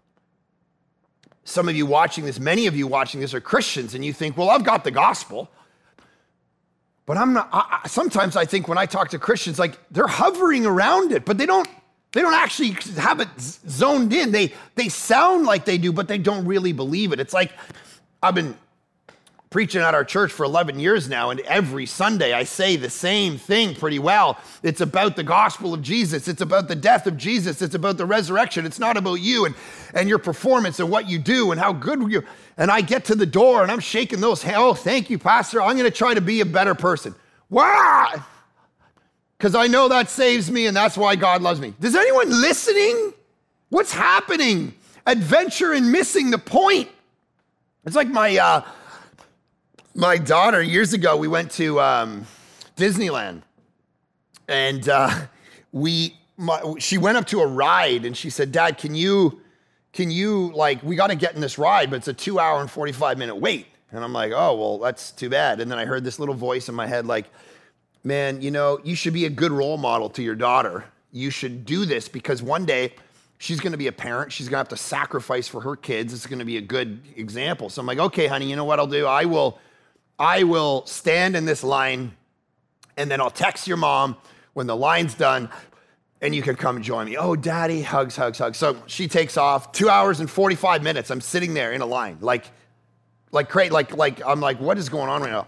Some 1.44 1.68
of 1.68 1.76
you 1.76 1.86
watching 1.86 2.24
this, 2.24 2.40
many 2.40 2.66
of 2.68 2.78
you 2.78 2.88
watching 2.88 3.20
this 3.20 3.34
are 3.34 3.42
Christians, 3.42 3.94
and 3.94 4.06
you 4.06 4.14
think, 4.14 4.38
well, 4.38 4.52
I've 4.52 4.64
got 4.64 4.86
the 4.86 4.92
gospel. 4.92 5.52
But 7.06 7.18
I'm 7.18 7.34
not, 7.34 7.50
I, 7.52 7.82
sometimes 7.90 8.38
I 8.38 8.46
think 8.46 8.70
when 8.70 8.78
I 8.78 8.86
talk 8.86 9.10
to 9.10 9.20
Christians, 9.20 9.60
like 9.60 9.78
they're 9.92 10.08
hovering 10.08 10.66
around 10.66 11.12
it, 11.12 11.26
but 11.26 11.38
they 11.38 11.46
don't 11.46 11.68
they 12.14 12.22
don't 12.22 12.36
actually 12.36 12.78
have 12.96 13.20
it 13.20 13.28
zoned 13.40 14.14
in. 14.14 14.32
They, 14.32 14.54
they 14.76 14.88
sound 14.88 15.46
like 15.46 15.66
they 15.66 15.80
do, 15.80 15.92
but 15.92 16.08
they 16.08 16.20
don't 16.20 16.46
really 16.46 16.72
believe 16.72 17.12
it. 17.12 17.20
It's 17.20 17.34
like 17.34 17.52
I've 18.22 18.36
been 18.36 18.56
preaching 19.50 19.82
at 19.82 19.94
our 19.96 20.06
church 20.06 20.32
for 20.32 20.44
11 20.44 20.80
years 20.80 21.10
now, 21.10 21.32
and 21.32 21.40
every 21.42 21.88
Sunday 21.88 22.34
I 22.34 22.44
say 22.44 22.76
the 22.76 22.90
same 22.90 23.38
thing 23.38 23.76
pretty 23.76 24.00
well. 24.00 24.40
It's 24.62 24.82
about 24.82 25.16
the 25.16 25.24
gospel 25.24 25.74
of 25.74 25.82
Jesus, 25.82 26.28
it's 26.28 26.42
about 26.42 26.68
the 26.68 26.76
death 26.76 27.08
of 27.08 27.18
Jesus, 27.18 27.64
it's 27.64 27.76
about 27.76 27.98
the 27.98 28.06
resurrection. 28.06 28.66
It's 28.66 28.80
not 28.80 28.96
about 28.96 29.16
you 29.16 29.46
and, 29.46 29.56
and 29.94 30.08
your 30.08 30.20
performance 30.20 30.80
and 30.80 30.90
what 30.90 31.10
you 31.10 31.18
do 31.18 31.52
and 31.52 31.60
how 31.60 31.74
good 31.74 32.12
you 32.12 32.24
and 32.58 32.70
I 32.70 32.82
get 32.82 33.06
to 33.06 33.16
the 33.16 33.26
door 33.26 33.64
and 33.64 33.72
I'm 33.72 33.80
shaking 33.80 34.22
those. 34.22 34.44
Oh, 34.46 34.76
thank 34.76 35.10
you, 35.10 35.18
Pastor. 35.18 35.62
I'm 35.62 35.78
going 35.78 35.90
to 35.90 35.98
try 35.98 36.14
to 36.14 36.22
be 36.22 36.42
a 36.42 36.46
better 36.46 36.76
person. 36.76 37.16
Wow 37.50 38.24
because 39.44 39.56
I 39.56 39.68
know 39.68 39.90
that 39.90 40.10
saves 40.10 40.50
me 40.50 40.68
and 40.68 40.78
that's 40.78 40.98
why 40.98 41.18
God 41.18 41.42
loves 41.42 41.60
me. 41.60 41.74
Is 41.82 41.98
anyone 41.98 42.30
listening? 42.30 43.12
What's 43.68 43.92
happening? 43.92 44.74
Adventure 45.06 45.74
and 45.74 45.92
missing 45.92 46.32
the 46.32 46.38
point. 46.38 46.88
It's 47.84 47.94
like 47.94 48.08
my 48.08 48.38
uh, 48.38 48.62
my 49.96 50.18
daughter 50.18 50.62
years 50.62 50.94
ago. 50.94 51.18
We 51.18 51.28
went 51.28 51.52
to 51.52 51.82
um, 51.82 52.26
Disneyland, 52.78 53.42
and 54.48 54.88
uh, 54.88 55.14
we 55.74 56.16
my, 56.38 56.76
she 56.80 56.98
went 56.98 57.18
up 57.18 57.28
to 57.28 57.42
a 57.42 57.46
ride 57.46 58.06
and 58.06 58.16
she 58.16 58.30
said, 58.30 58.54
"Dad, 58.54 58.78
can 58.78 58.96
you 58.96 59.42
can 59.92 60.10
you 60.10 60.54
like 60.54 60.82
we 60.84 60.96
got 60.96 61.08
to 61.08 61.16
get 61.16 61.36
in 61.36 61.42
this 61.42 61.58
ride, 61.58 61.90
but 61.90 61.98
it's 61.98 62.08
a 62.08 62.14
two 62.14 62.40
hour 62.40 62.62
and 62.62 62.72
forty 62.72 62.94
five 62.94 63.18
minute 63.18 63.36
wait." 63.36 63.68
And 63.92 64.06
I'm 64.06 64.14
like, 64.14 64.32
"Oh 64.34 64.56
well, 64.56 64.78
that's 64.78 65.12
too 65.12 65.30
bad." 65.30 65.60
And 65.60 65.70
then 65.70 65.78
I 65.78 65.84
heard 65.84 66.06
this 66.06 66.18
little 66.18 66.34
voice 66.34 66.70
in 66.70 66.76
my 66.76 66.88
head 66.88 67.06
like 67.06 67.26
man, 68.04 68.42
you 68.42 68.52
know, 68.52 68.80
you 68.84 68.96
should 68.96 69.14
be 69.14 69.26
a 69.26 69.30
good 69.30 69.52
role 69.52 69.78
model 69.78 70.10
to 70.12 70.24
your 70.24 70.36
daughter. 70.36 70.86
You 71.12 71.30
should 71.30 71.66
do 71.66 71.86
this 71.86 72.08
because 72.10 72.42
one 72.42 72.66
day 72.66 72.94
she's 73.38 73.60
going 73.60 73.72
to 73.72 73.78
be 73.78 73.88
a 73.88 73.92
parent. 73.92 74.32
She's 74.32 74.48
going 74.48 74.56
to 74.56 74.70
have 74.70 74.78
to 74.80 74.84
sacrifice 74.84 75.48
for 75.48 75.62
her 75.62 75.76
kids. 75.76 76.14
It's 76.14 76.26
going 76.26 76.40
to 76.40 76.46
be 76.46 76.58
a 76.58 76.62
good 76.62 77.00
example. 77.16 77.70
So 77.70 77.82
I'm 77.82 77.86
like, 77.86 78.00
okay, 78.00 78.28
honey, 78.28 78.50
you 78.50 78.56
know 78.56 78.66
what 78.66 78.80
I'll 78.80 78.88
do? 78.88 79.06
I 79.06 79.26
will, 79.26 79.60
I 80.18 80.44
will 80.44 80.86
stand 80.86 81.36
in 81.36 81.46
this 81.46 81.64
line, 81.64 82.14
and 82.98 83.10
then 83.10 83.22
I'll 83.22 83.30
text 83.30 83.68
your 83.68 83.78
mom 83.78 84.18
when 84.54 84.68
the 84.68 84.76
line's 84.76 85.14
done, 85.14 85.50
and 86.22 86.34
you 86.34 86.42
can 86.42 86.56
come 86.56 86.82
join 86.82 87.08
me. 87.08 87.18
Oh, 87.18 87.36
daddy, 87.36 87.82
hugs, 87.82 88.16
hugs, 88.16 88.38
hugs. 88.38 88.58
So 88.58 88.82
she 88.88 89.08
takes 89.08 89.38
off. 89.38 89.72
Two 89.72 89.90
hours 89.90 90.20
and 90.20 90.30
45 90.30 90.84
minutes. 90.84 91.10
I'm 91.10 91.22
sitting 91.22 91.54
there 91.54 91.74
in 91.74 91.82
a 91.82 91.86
line, 91.86 92.18
like, 92.22 92.46
like, 93.32 93.50
great, 93.50 93.72
like, 93.72 93.98
like, 93.98 94.22
I'm 94.26 94.40
like, 94.40 94.60
what 94.60 94.78
is 94.78 94.90
going 94.90 95.10
on 95.10 95.22
right 95.22 95.32
now? 95.32 95.48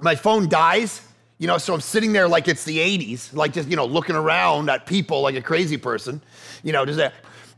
My 0.00 0.14
phone 0.14 0.48
dies. 0.48 1.02
You 1.38 1.46
know, 1.46 1.58
so 1.58 1.74
I'm 1.74 1.80
sitting 1.80 2.12
there 2.12 2.28
like 2.28 2.48
it's 2.48 2.64
the 2.64 2.78
80s, 2.78 3.34
like 3.34 3.52
just, 3.52 3.68
you 3.68 3.76
know, 3.76 3.84
looking 3.84 4.16
around 4.16 4.70
at 4.70 4.86
people 4.86 5.20
like 5.20 5.34
a 5.34 5.42
crazy 5.42 5.76
person. 5.76 6.22
You 6.62 6.72
know, 6.72 6.84
does 6.84 6.96
that 6.96 7.12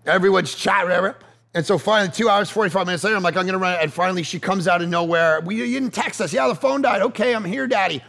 uh, 0.07 0.11
everyone's 0.11 0.55
chatting, 0.55 0.89
whatever. 0.89 1.17
And 1.55 1.65
so 1.65 1.79
finally, 1.79 2.11
two 2.11 2.29
hours, 2.29 2.51
45 2.51 2.87
minutes 2.87 3.05
later, 3.05 3.17
I'm 3.17 3.23
like, 3.23 3.37
I'm 3.37 3.47
gonna 3.47 3.59
run. 3.59 3.79
And 3.81 3.93
finally, 3.93 4.23
she 4.23 4.39
comes 4.39 4.69
out 4.69 4.83
of 4.83 4.89
nowhere. 4.89 5.41
We 5.41 5.57
you 5.57 5.81
didn't 5.81 5.95
text 5.95 6.21
us. 6.21 6.33
Yeah, 6.33 6.49
the 6.49 6.55
phone 6.55 6.83
died. 6.83 7.03
Okay, 7.03 7.35
I'm 7.35 7.45
here, 7.45 7.67
daddy. 7.67 8.03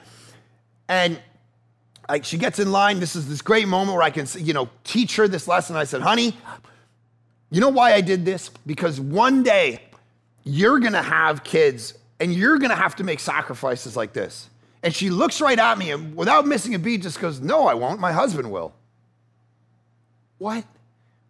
And 0.87 1.21
like 2.09 2.25
she 2.25 2.37
gets 2.37 2.59
in 2.59 2.71
line. 2.71 2.99
This 2.99 3.15
is 3.15 3.29
this 3.29 3.41
great 3.41 3.67
moment 3.67 3.95
where 3.95 4.03
I 4.03 4.09
can, 4.09 4.27
you 4.37 4.53
know, 4.53 4.69
teach 4.83 5.15
her 5.15 5.27
this 5.27 5.47
lesson. 5.47 5.75
I 5.75 5.83
said, 5.83 6.01
honey, 6.01 6.35
you 7.49 7.61
know 7.61 7.69
why 7.69 7.93
I 7.93 8.01
did 8.01 8.25
this? 8.25 8.49
Because 8.65 8.99
one 8.99 9.43
day 9.43 9.81
you're 10.43 10.79
gonna 10.79 11.01
have 11.01 11.43
kids 11.43 11.93
and 12.19 12.33
you're 12.33 12.57
gonna 12.57 12.75
have 12.75 12.95
to 12.97 13.03
make 13.03 13.19
sacrifices 13.19 13.95
like 13.95 14.13
this. 14.13 14.49
And 14.81 14.95
she 14.95 15.09
looks 15.09 15.41
right 15.41 15.59
at 15.59 15.77
me 15.77 15.91
and 15.91 16.15
without 16.15 16.47
missing 16.47 16.73
a 16.73 16.79
beat 16.79 17.01
just 17.01 17.19
goes, 17.19 17.41
No, 17.41 17.67
I 17.67 17.73
won't. 17.73 17.99
My 17.99 18.11
husband 18.11 18.51
will. 18.51 18.73
What? 20.37 20.63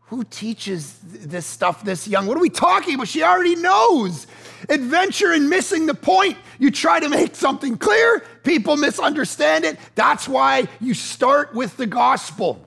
Who 0.01 0.23
teaches 0.23 0.99
this 1.03 1.45
stuff 1.45 1.83
this 1.83 2.07
young? 2.07 2.25
What 2.25 2.37
are 2.37 2.41
we 2.41 2.49
talking 2.49 2.95
about? 2.95 3.07
She 3.07 3.21
already 3.23 3.55
knows. 3.55 4.25
Adventure 4.67 5.31
and 5.31 5.49
missing 5.49 5.85
the 5.85 5.93
point. 5.93 6.37
You 6.57 6.71
try 6.71 6.99
to 6.99 7.09
make 7.09 7.35
something 7.35 7.77
clear, 7.77 8.23
people 8.43 8.75
misunderstand 8.75 9.65
it. 9.65 9.77
That's 9.95 10.27
why 10.27 10.67
you 10.79 10.93
start 10.93 11.53
with 11.53 11.77
the 11.77 11.85
gospel. 11.85 12.65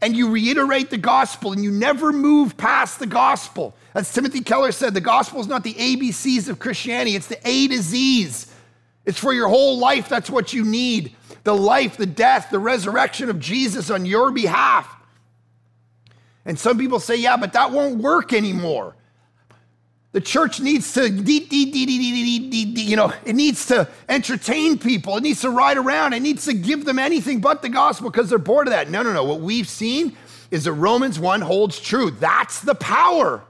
and 0.00 0.16
you 0.16 0.30
reiterate 0.30 0.90
the 0.90 0.96
gospel 0.98 1.52
and 1.52 1.62
you 1.62 1.70
never 1.72 2.12
move 2.12 2.56
past 2.56 2.98
the 3.00 3.06
gospel. 3.06 3.74
As 3.94 4.12
Timothy 4.12 4.40
Keller 4.42 4.70
said, 4.70 4.94
the 4.94 5.00
gospel 5.00 5.40
is 5.40 5.48
not 5.48 5.64
the 5.64 5.74
ABCs 5.74 6.48
of 6.48 6.58
Christianity, 6.60 7.16
it's 7.16 7.26
the 7.26 7.40
A 7.44 7.68
to 7.68 7.82
Z's. 7.82 8.47
It's 9.08 9.18
for 9.18 9.32
your 9.32 9.48
whole 9.48 9.78
life, 9.78 10.06
that's 10.10 10.28
what 10.28 10.52
you 10.52 10.66
need. 10.66 11.16
The 11.42 11.54
life, 11.54 11.96
the 11.96 12.04
death, 12.04 12.48
the 12.50 12.58
resurrection 12.58 13.30
of 13.30 13.40
Jesus 13.40 13.88
on 13.88 14.04
your 14.04 14.30
behalf. 14.30 14.94
And 16.44 16.58
some 16.58 16.76
people 16.76 17.00
say, 17.00 17.16
yeah, 17.16 17.38
but 17.38 17.54
that 17.54 17.70
won't 17.70 18.02
work 18.02 18.34
anymore. 18.34 18.94
The 20.12 20.20
church 20.20 20.60
needs 20.60 20.92
to, 20.92 21.08
you 21.08 22.96
know, 22.96 23.14
it 23.24 23.34
needs 23.34 23.64
to 23.68 23.88
entertain 24.10 24.76
people. 24.76 25.16
It 25.16 25.22
needs 25.22 25.40
to 25.40 25.48
ride 25.48 25.78
around. 25.78 26.12
It 26.12 26.20
needs 26.20 26.44
to 26.44 26.52
give 26.52 26.84
them 26.84 26.98
anything 26.98 27.40
but 27.40 27.62
the 27.62 27.70
gospel 27.70 28.10
because 28.10 28.28
they're 28.28 28.36
bored 28.36 28.66
of 28.66 28.72
that. 28.72 28.90
No, 28.90 29.02
no, 29.02 29.14
no. 29.14 29.24
What 29.24 29.40
we've 29.40 29.68
seen 29.68 30.18
is 30.50 30.64
that 30.64 30.74
Romans 30.74 31.18
1 31.18 31.40
holds 31.40 31.80
true. 31.80 32.10
That's 32.10 32.60
the 32.60 32.74
power. 32.74 33.42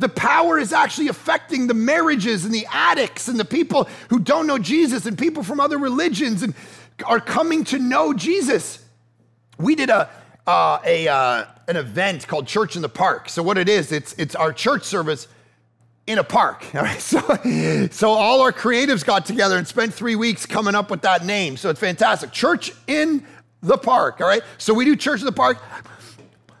The 0.00 0.08
power 0.08 0.58
is 0.58 0.72
actually 0.72 1.08
affecting 1.08 1.66
the 1.66 1.74
marriages 1.74 2.46
and 2.46 2.54
the 2.54 2.66
addicts 2.70 3.28
and 3.28 3.38
the 3.38 3.44
people 3.44 3.86
who 4.08 4.18
don't 4.18 4.46
know 4.46 4.58
Jesus 4.58 5.04
and 5.04 5.16
people 5.16 5.42
from 5.42 5.60
other 5.60 5.76
religions 5.76 6.42
and 6.42 6.54
are 7.04 7.20
coming 7.20 7.64
to 7.64 7.78
know 7.78 8.14
Jesus. 8.14 8.82
We 9.58 9.74
did 9.74 9.90
a, 9.90 10.08
uh, 10.46 10.78
a 10.86 11.06
uh, 11.06 11.44
an 11.68 11.76
event 11.76 12.26
called 12.26 12.46
Church 12.46 12.76
in 12.76 12.82
the 12.82 12.88
Park. 12.88 13.28
So 13.28 13.42
what 13.42 13.58
it 13.58 13.68
is, 13.68 13.92
it's 13.92 14.14
it's 14.14 14.34
our 14.34 14.54
church 14.54 14.84
service 14.84 15.28
in 16.06 16.18
a 16.18 16.24
park. 16.24 16.64
All 16.74 16.80
right. 16.80 17.00
So, 17.00 17.20
so 17.90 18.10
all 18.10 18.40
our 18.40 18.52
creatives 18.52 19.04
got 19.04 19.26
together 19.26 19.58
and 19.58 19.68
spent 19.68 19.92
three 19.92 20.16
weeks 20.16 20.46
coming 20.46 20.74
up 20.74 20.90
with 20.90 21.02
that 21.02 21.26
name. 21.26 21.58
So 21.58 21.68
it's 21.68 21.78
fantastic. 21.78 22.32
Church 22.32 22.72
in 22.86 23.22
the 23.62 23.76
park. 23.76 24.22
All 24.22 24.26
right. 24.26 24.42
So 24.56 24.72
we 24.72 24.86
do 24.86 24.96
church 24.96 25.20
in 25.20 25.26
the 25.26 25.32
park. 25.32 25.58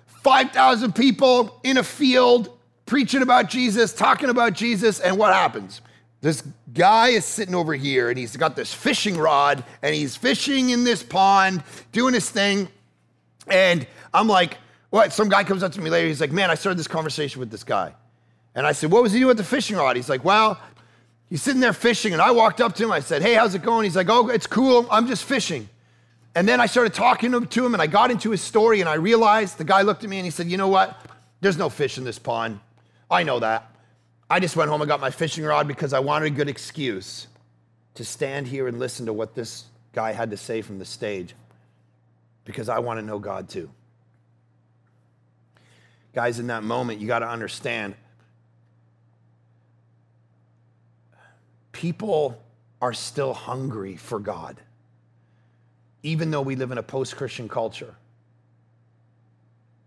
5,000 0.06 0.94
people 0.94 1.58
in 1.64 1.78
a 1.78 1.82
field 1.82 2.50
preaching 2.90 3.22
about 3.22 3.48
Jesus, 3.48 3.92
talking 3.92 4.30
about 4.30 4.52
Jesus. 4.52 4.98
And 4.98 5.16
what 5.16 5.32
happens? 5.32 5.80
This 6.22 6.42
guy 6.74 7.10
is 7.10 7.24
sitting 7.24 7.54
over 7.54 7.72
here 7.72 8.10
and 8.10 8.18
he's 8.18 8.36
got 8.36 8.56
this 8.56 8.74
fishing 8.74 9.16
rod 9.16 9.62
and 9.80 9.94
he's 9.94 10.16
fishing 10.16 10.70
in 10.70 10.82
this 10.82 11.00
pond, 11.00 11.62
doing 11.92 12.14
his 12.14 12.28
thing. 12.28 12.66
And 13.46 13.86
I'm 14.12 14.26
like, 14.26 14.58
what? 14.90 15.12
Some 15.12 15.28
guy 15.28 15.44
comes 15.44 15.62
up 15.62 15.70
to 15.72 15.80
me 15.80 15.88
later. 15.88 16.08
He's 16.08 16.20
like, 16.20 16.32
man, 16.32 16.50
I 16.50 16.56
started 16.56 16.80
this 16.80 16.88
conversation 16.88 17.38
with 17.38 17.48
this 17.48 17.62
guy. 17.62 17.94
And 18.56 18.66
I 18.66 18.72
said, 18.72 18.90
What 18.90 19.04
was 19.04 19.12
he 19.12 19.20
doing 19.20 19.28
with 19.28 19.36
the 19.36 19.44
fishing 19.44 19.76
rod? 19.76 19.94
He's 19.94 20.08
like, 20.08 20.24
Well, 20.24 20.58
he's 21.28 21.40
sitting 21.40 21.60
there 21.60 21.72
fishing. 21.72 22.12
And 22.12 22.20
I 22.20 22.32
walked 22.32 22.60
up 22.60 22.74
to 22.74 22.82
him. 22.82 22.90
I 22.90 22.98
said, 22.98 23.22
Hey, 23.22 23.34
how's 23.34 23.54
it 23.54 23.62
going? 23.62 23.84
He's 23.84 23.94
like, 23.94 24.08
Oh, 24.10 24.28
it's 24.28 24.48
cool. 24.48 24.88
I'm 24.90 25.06
just 25.06 25.22
fishing. 25.22 25.68
And 26.34 26.48
then 26.48 26.60
I 26.60 26.66
started 26.66 26.92
talking 26.92 27.46
to 27.46 27.66
him 27.66 27.72
and 27.72 27.80
I 27.80 27.86
got 27.86 28.10
into 28.10 28.32
his 28.32 28.42
story 28.42 28.80
and 28.80 28.88
I 28.88 28.94
realized 28.94 29.58
the 29.58 29.64
guy 29.64 29.82
looked 29.82 30.02
at 30.02 30.10
me 30.10 30.16
and 30.18 30.24
he 30.24 30.32
said, 30.32 30.48
You 30.48 30.56
know 30.56 30.66
what? 30.66 31.00
There's 31.40 31.56
no 31.56 31.68
fish 31.68 31.96
in 31.96 32.02
this 32.02 32.18
pond. 32.18 32.58
I 33.10 33.22
know 33.22 33.40
that. 33.40 33.70
I 34.28 34.38
just 34.38 34.54
went 34.54 34.70
home 34.70 34.80
and 34.80 34.88
got 34.88 35.00
my 35.00 35.10
fishing 35.10 35.44
rod 35.44 35.66
because 35.66 35.92
I 35.92 35.98
wanted 35.98 36.26
a 36.26 36.30
good 36.30 36.48
excuse 36.48 37.26
to 37.94 38.04
stand 38.04 38.46
here 38.46 38.68
and 38.68 38.78
listen 38.78 39.06
to 39.06 39.12
what 39.12 39.34
this 39.34 39.64
guy 39.92 40.12
had 40.12 40.30
to 40.30 40.36
say 40.36 40.62
from 40.62 40.78
the 40.78 40.84
stage 40.84 41.34
because 42.44 42.68
I 42.68 42.78
want 42.78 43.00
to 43.00 43.06
know 43.06 43.18
God 43.18 43.48
too. 43.48 43.70
Guys, 46.14 46.38
in 46.38 46.48
that 46.48 46.62
moment, 46.62 47.00
you 47.00 47.06
got 47.06 47.20
to 47.20 47.28
understand 47.28 47.94
people 51.72 52.40
are 52.82 52.92
still 52.92 53.34
hungry 53.34 53.96
for 53.96 54.18
God, 54.18 54.60
even 56.02 56.30
though 56.30 56.42
we 56.42 56.56
live 56.56 56.72
in 56.72 56.78
a 56.78 56.82
post 56.82 57.16
Christian 57.16 57.48
culture. 57.48 57.94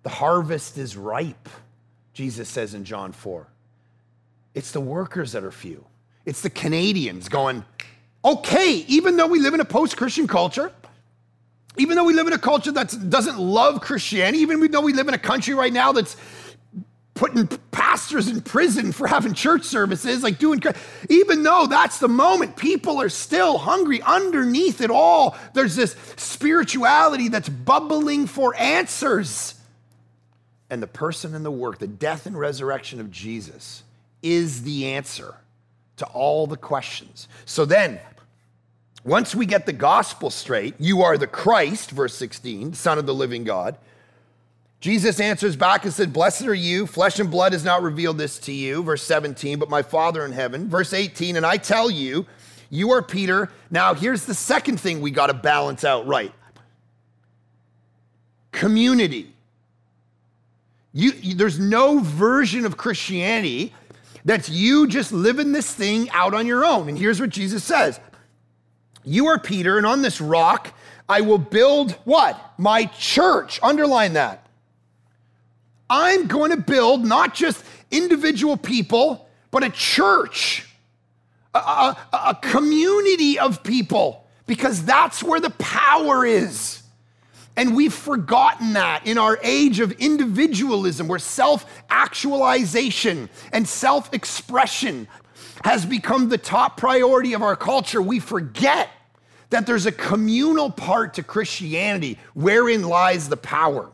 The 0.03 0.09
harvest 0.09 0.77
is 0.77 0.97
ripe, 0.97 1.49
Jesus 2.13 2.47
says 2.47 2.73
in 2.73 2.85
John 2.85 3.11
4. 3.11 3.47
It's 4.53 4.71
the 4.71 4.81
workers 4.81 5.31
that 5.31 5.43
are 5.43 5.51
few. 5.51 5.85
It's 6.25 6.41
the 6.41 6.49
Canadians 6.49 7.27
going, 7.27 7.65
okay, 8.23 8.85
even 8.87 9.17
though 9.17 9.27
we 9.27 9.39
live 9.39 9.53
in 9.53 9.59
a 9.59 9.65
post 9.65 9.97
Christian 9.97 10.27
culture, 10.27 10.71
even 11.77 11.95
though 11.95 12.03
we 12.03 12.13
live 12.13 12.27
in 12.27 12.33
a 12.33 12.39
culture 12.39 12.71
that 12.71 13.09
doesn't 13.09 13.39
love 13.39 13.81
Christianity, 13.81 14.39
even 14.39 14.71
though 14.71 14.81
we 14.81 14.93
live 14.93 15.07
in 15.07 15.15
a 15.15 15.19
country 15.19 15.53
right 15.55 15.73
now 15.73 15.91
that's 15.91 16.15
putting 17.15 17.47
pastors 17.71 18.27
in 18.27 18.41
prison 18.41 18.91
for 18.91 19.07
having 19.07 19.33
church 19.33 19.63
services, 19.63 20.23
like 20.23 20.39
doing, 20.39 20.61
even 21.09 21.43
though 21.43 21.67
that's 21.67 21.99
the 21.99 22.07
moment, 22.07 22.55
people 22.55 23.01
are 23.01 23.09
still 23.09 23.57
hungry 23.57 24.01
underneath 24.01 24.81
it 24.81 24.91
all. 24.91 25.35
There's 25.53 25.75
this 25.75 25.95
spirituality 26.15 27.29
that's 27.29 27.49
bubbling 27.49 28.27
for 28.27 28.55
answers. 28.55 29.55
And 30.73 30.81
the 30.81 30.87
person 30.87 31.35
and 31.35 31.45
the 31.45 31.51
work, 31.51 31.77
the 31.77 31.85
death 31.85 32.25
and 32.25 32.35
resurrection 32.37 32.99
of 32.99 33.11
Jesus, 33.11 33.83
is 34.23 34.63
the 34.63 34.87
answer 34.87 35.35
to 35.97 36.05
all 36.07 36.47
the 36.47 36.57
questions. 36.57 37.27
So 37.45 37.63
then, 37.63 37.99
once 39.03 39.35
we 39.35 39.45
get 39.45 39.67
the 39.67 39.73
gospel 39.73 40.31
straight, 40.31 40.73
you 40.79 41.03
are 41.03 41.17
the 41.17 41.27
Christ, 41.27 41.91
verse 41.91 42.15
16, 42.15 42.73
Son 42.73 42.97
of 42.97 43.05
the 43.05 43.13
living 43.13 43.43
God 43.43 43.77
Jesus 44.83 45.21
answers 45.21 45.55
back 45.55 45.85
and 45.85 45.93
said, 45.93 46.11
Blessed 46.11 46.41
are 46.41 46.53
you, 46.53 46.85
flesh 46.85 47.17
and 47.17 47.31
blood 47.31 47.53
has 47.53 47.63
not 47.63 47.83
revealed 47.83 48.17
this 48.17 48.37
to 48.39 48.51
you. 48.51 48.83
Verse 48.83 49.01
17, 49.01 49.57
but 49.57 49.69
my 49.69 49.81
Father 49.81 50.25
in 50.25 50.33
heaven. 50.33 50.67
Verse 50.67 50.91
18, 50.91 51.37
and 51.37 51.45
I 51.45 51.55
tell 51.55 51.89
you, 51.89 52.25
you 52.69 52.91
are 52.91 53.01
Peter. 53.01 53.49
Now, 53.71 53.93
here's 53.93 54.25
the 54.25 54.33
second 54.33 54.81
thing 54.81 54.99
we 54.99 55.09
got 55.09 55.27
to 55.27 55.33
balance 55.33 55.85
out 55.85 56.05
right 56.05 56.33
community. 58.51 59.32
You, 60.93 61.35
there's 61.35 61.59
no 61.59 61.99
version 61.99 62.65
of 62.65 62.77
Christianity 62.77 63.73
that's 64.23 64.47
you 64.47 64.87
just 64.87 65.11
living 65.11 65.51
this 65.51 65.73
thing 65.73 66.09
out 66.11 66.33
on 66.33 66.45
your 66.45 66.63
own. 66.63 66.87
And 66.87 66.97
here's 66.97 67.19
what 67.19 67.29
Jesus 67.29 67.63
says 67.63 67.99
You 69.03 69.27
are 69.27 69.39
Peter, 69.39 69.77
and 69.77 69.85
on 69.85 70.01
this 70.01 70.21
rock 70.21 70.73
I 71.09 71.21
will 71.21 71.37
build 71.37 71.91
what? 72.05 72.39
My 72.57 72.85
church. 72.85 73.59
Underline 73.61 74.13
that. 74.13 74.47
I'm 75.89 76.27
going 76.27 76.51
to 76.51 76.57
build 76.57 77.05
not 77.05 77.35
just 77.35 77.63
individual 77.91 78.57
people, 78.57 79.29
but 79.51 79.63
a 79.63 79.69
church, 79.69 80.67
a, 81.53 81.59
a, 81.59 81.97
a, 82.13 82.39
community 82.41 83.37
of 83.37 83.63
people, 83.63 84.25
because 84.47 84.83
that's 84.85 85.21
where 85.21 85.39
the 85.39 85.51
power 85.51 86.25
is. 86.25 86.81
And 87.55 87.75
we've 87.75 87.93
forgotten 87.93 88.73
that 88.73 89.05
in 89.05 89.17
our 89.17 89.39
age 89.43 89.79
of 89.79 89.91
individualism, 89.93 91.07
where 91.07 91.19
self 91.19 91.65
actualization 91.89 93.29
and 93.51 93.67
self 93.67 94.13
expression 94.13 95.07
has 95.63 95.85
become 95.85 96.29
the 96.29 96.37
top 96.37 96.77
priority 96.77 97.33
of 97.33 97.41
our 97.43 97.55
culture. 97.55 98.01
We 98.01 98.19
forget 98.19 98.89
that 99.51 99.67
there's 99.67 99.85
a 99.85 99.91
communal 99.91 100.71
part 100.71 101.13
to 101.15 101.23
Christianity 101.23 102.17
wherein 102.33 102.83
lies 102.83 103.29
the 103.29 103.37
power. 103.37 103.91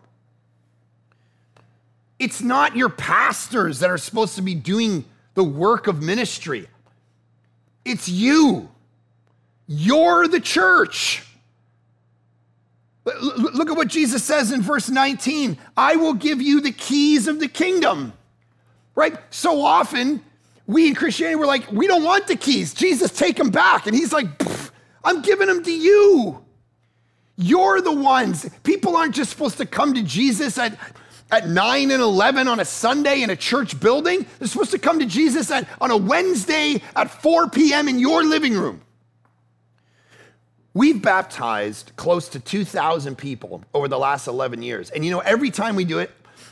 It's 2.17 2.41
not 2.41 2.75
your 2.75 2.89
pastors 2.89 3.79
that 3.79 3.89
are 3.89 3.97
supposed 3.97 4.35
to 4.35 4.41
be 4.41 4.55
doing 4.55 5.05
the 5.33 5.43
work 5.43 5.87
of 5.87 6.01
ministry. 6.01 6.67
It's 7.85 8.07
you. 8.09 8.69
You're 9.67 10.27
the 10.27 10.39
church. 10.39 11.23
Look 13.21 13.69
at 13.69 13.77
what 13.77 13.87
Jesus 13.87 14.23
says 14.23 14.51
in 14.51 14.61
verse 14.61 14.89
19 14.89 15.57
I 15.75 15.95
will 15.95 16.13
give 16.13 16.41
you 16.41 16.61
the 16.61 16.71
keys 16.71 17.27
of 17.27 17.39
the 17.39 17.47
kingdom. 17.47 18.13
Right? 18.95 19.17
So 19.29 19.61
often, 19.61 20.23
we 20.67 20.87
in 20.87 20.95
Christianity, 20.95 21.35
we're 21.35 21.45
like, 21.45 21.71
we 21.71 21.87
don't 21.87 22.03
want 22.03 22.27
the 22.27 22.35
keys. 22.35 22.73
Jesus, 22.73 23.11
take 23.11 23.37
them 23.37 23.49
back. 23.49 23.87
And 23.87 23.95
he's 23.95 24.11
like, 24.11 24.27
I'm 25.03 25.21
giving 25.21 25.47
them 25.47 25.63
to 25.63 25.71
you. 25.71 26.43
You're 27.37 27.81
the 27.81 27.93
ones. 27.93 28.49
People 28.63 28.97
aren't 28.97 29.15
just 29.15 29.31
supposed 29.31 29.57
to 29.57 29.65
come 29.65 29.93
to 29.93 30.03
Jesus 30.03 30.57
at 30.57 30.77
at 31.31 31.47
9 31.47 31.91
and 31.91 32.01
11 32.01 32.47
on 32.47 32.59
a 32.59 32.65
Sunday 32.65 33.21
in 33.21 33.29
a 33.29 33.35
church 33.35 33.79
building. 33.79 34.25
They're 34.39 34.47
supposed 34.47 34.71
to 34.71 34.79
come 34.79 34.99
to 34.99 35.05
Jesus 35.05 35.51
at, 35.51 35.67
on 35.79 35.91
a 35.91 35.97
Wednesday 35.97 36.81
at 36.95 37.21
4 37.21 37.49
p.m. 37.49 37.87
in 37.87 37.99
your 37.99 38.23
living 38.23 38.53
room. 38.53 38.81
We've 40.73 41.01
baptized 41.01 41.91
close 41.95 42.29
to 42.29 42.39
2,000 42.39 43.17
people 43.17 43.63
over 43.73 43.87
the 43.87 43.97
last 43.97 44.27
11 44.27 44.61
years. 44.61 44.91
And 44.91 45.03
you 45.03 45.11
know, 45.11 45.19
every 45.19 45.49
time 45.49 45.75
we 45.75 45.83
do 45.83 45.99
it, 45.99 46.11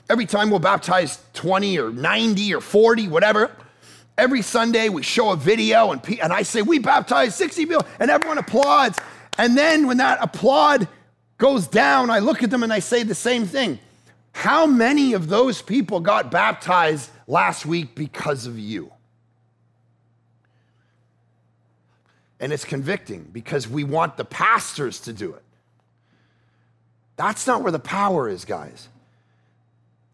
every 0.09 0.25
time 0.25 0.49
we'll 0.49 0.59
baptize 0.59 1.19
20 1.33 1.79
or 1.79 1.91
90 1.91 2.55
or 2.55 2.61
40, 2.61 3.07
whatever, 3.09 3.51
every 4.17 4.41
Sunday 4.41 4.89
we 4.89 5.03
show 5.03 5.31
a 5.31 5.35
video 5.35 5.91
and, 5.91 6.01
and 6.19 6.33
I 6.33 6.41
say, 6.41 6.63
We 6.63 6.79
baptized 6.79 7.35
60 7.35 7.65
people, 7.67 7.85
and 7.99 8.09
everyone 8.09 8.39
applauds. 8.39 8.99
And 9.37 9.55
then 9.55 9.85
when 9.85 9.97
that 9.97 10.17
applaud 10.19 10.87
goes 11.37 11.67
down, 11.67 12.09
I 12.09 12.19
look 12.19 12.41
at 12.41 12.49
them 12.49 12.63
and 12.63 12.73
I 12.73 12.79
say 12.79 13.03
the 13.03 13.15
same 13.15 13.45
thing. 13.45 13.77
How 14.31 14.65
many 14.65 15.13
of 15.13 15.29
those 15.29 15.61
people 15.61 15.99
got 15.99 16.31
baptized 16.31 17.11
last 17.27 17.65
week 17.65 17.93
because 17.95 18.47
of 18.47 18.57
you? 18.57 18.91
And 22.39 22.53
it's 22.53 22.65
convicting 22.65 23.23
because 23.31 23.67
we 23.67 23.83
want 23.83 24.17
the 24.17 24.25
pastors 24.25 24.99
to 25.01 25.13
do 25.13 25.33
it. 25.33 25.43
That's 27.15 27.47
not 27.47 27.63
where 27.63 27.71
the 27.71 27.79
power 27.79 28.29
is, 28.29 28.45
guys. 28.45 28.89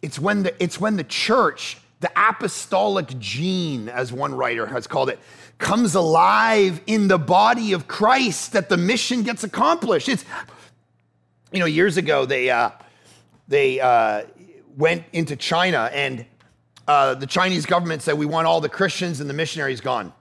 It's 0.01 0.17
when 0.17 0.43
the, 0.43 0.63
it's 0.63 0.79
when 0.79 0.95
the 0.95 1.03
church, 1.03 1.77
the 1.99 2.11
apostolic 2.15 3.19
gene, 3.19 3.89
as 3.89 4.13
one 4.13 4.33
writer 4.33 4.65
has 4.65 4.87
called 4.87 5.09
it, 5.09 5.19
comes 5.57 5.95
alive 5.95 6.81
in 6.87 7.09
the 7.09 7.17
body 7.17 7.73
of 7.73 7.87
Christ 7.87 8.53
that 8.53 8.69
the 8.69 8.77
mission 8.77 9.23
gets 9.23 9.43
accomplished. 9.43 10.09
It's, 10.09 10.25
you 11.51 11.59
know, 11.59 11.65
years 11.65 11.97
ago, 11.97 12.25
they, 12.25 12.49
uh, 12.49 12.71
they 13.47 13.79
uh, 13.79 14.23
went 14.77 15.03
into 15.11 15.35
China 15.35 15.89
and 15.93 16.25
uh, 16.87 17.15
the 17.15 17.27
Chinese 17.27 17.65
government 17.65 18.01
said, 18.01 18.17
We 18.17 18.25
want 18.25 18.47
all 18.47 18.61
the 18.61 18.69
Christians 18.69 19.21
and 19.21 19.29
the 19.29 19.33
missionaries 19.33 19.81
gone. 19.81 20.13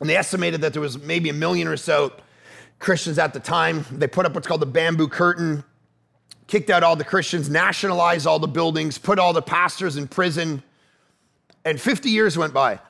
And 0.00 0.08
they 0.08 0.16
estimated 0.16 0.60
that 0.62 0.72
there 0.72 0.82
was 0.82 0.98
maybe 0.98 1.28
a 1.28 1.34
million 1.34 1.68
or 1.68 1.76
so 1.76 2.12
Christians 2.78 3.18
at 3.18 3.32
the 3.32 3.40
time. 3.40 3.84
They 3.90 4.06
put 4.06 4.26
up 4.26 4.34
what's 4.34 4.46
called 4.46 4.62
the 4.62 4.66
bamboo 4.66 5.08
curtain, 5.08 5.64
kicked 6.46 6.70
out 6.70 6.82
all 6.82 6.96
the 6.96 7.04
Christians, 7.04 7.48
nationalized 7.48 8.26
all 8.26 8.38
the 8.38 8.48
buildings, 8.48 8.98
put 8.98 9.18
all 9.18 9.32
the 9.32 9.42
pastors 9.42 9.96
in 9.96 10.08
prison. 10.08 10.62
And 11.64 11.80
50 11.80 12.10
years 12.10 12.36
went 12.36 12.52
by. 12.52 12.80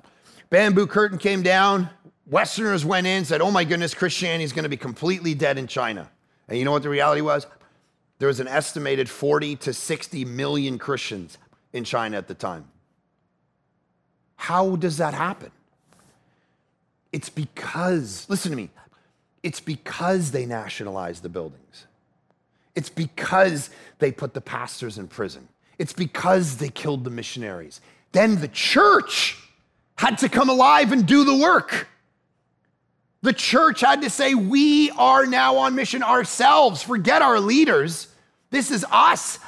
Bamboo 0.50 0.86
curtain 0.86 1.18
came 1.18 1.42
down. 1.42 1.90
Westerners 2.26 2.84
went 2.84 3.06
in, 3.06 3.24
said, 3.24 3.40
Oh 3.42 3.50
my 3.50 3.64
goodness, 3.64 3.92
Christianity 3.94 4.44
is 4.44 4.52
going 4.52 4.62
to 4.62 4.68
be 4.68 4.76
completely 4.76 5.34
dead 5.34 5.58
in 5.58 5.66
China. 5.66 6.10
And 6.48 6.58
you 6.58 6.64
know 6.64 6.72
what 6.72 6.82
the 6.82 6.88
reality 6.88 7.20
was? 7.20 7.46
There 8.18 8.28
was 8.28 8.40
an 8.40 8.48
estimated 8.48 9.08
40 9.08 9.56
to 9.56 9.74
60 9.74 10.24
million 10.24 10.78
Christians 10.78 11.38
in 11.72 11.84
China 11.84 12.16
at 12.16 12.28
the 12.28 12.34
time. 12.34 12.68
How 14.36 14.76
does 14.76 14.98
that 14.98 15.14
happen? 15.14 15.50
It's 17.14 17.28
because, 17.28 18.26
listen 18.28 18.50
to 18.50 18.56
me, 18.56 18.70
it's 19.44 19.60
because 19.60 20.32
they 20.32 20.46
nationalized 20.46 21.22
the 21.22 21.28
buildings. 21.28 21.86
It's 22.74 22.90
because 22.90 23.70
they 24.00 24.10
put 24.10 24.34
the 24.34 24.40
pastors 24.40 24.98
in 24.98 25.06
prison. 25.06 25.46
It's 25.78 25.92
because 25.92 26.56
they 26.56 26.70
killed 26.70 27.04
the 27.04 27.10
missionaries. 27.10 27.80
Then 28.10 28.40
the 28.40 28.48
church 28.48 29.38
had 29.94 30.18
to 30.18 30.28
come 30.28 30.48
alive 30.48 30.90
and 30.90 31.06
do 31.06 31.22
the 31.22 31.36
work. 31.36 31.86
The 33.22 33.32
church 33.32 33.82
had 33.82 34.02
to 34.02 34.10
say, 34.10 34.34
We 34.34 34.90
are 34.90 35.24
now 35.24 35.58
on 35.58 35.76
mission 35.76 36.02
ourselves. 36.02 36.82
Forget 36.82 37.22
our 37.22 37.38
leaders. 37.38 38.08
This 38.50 38.72
is 38.72 38.84
us. 38.90 39.38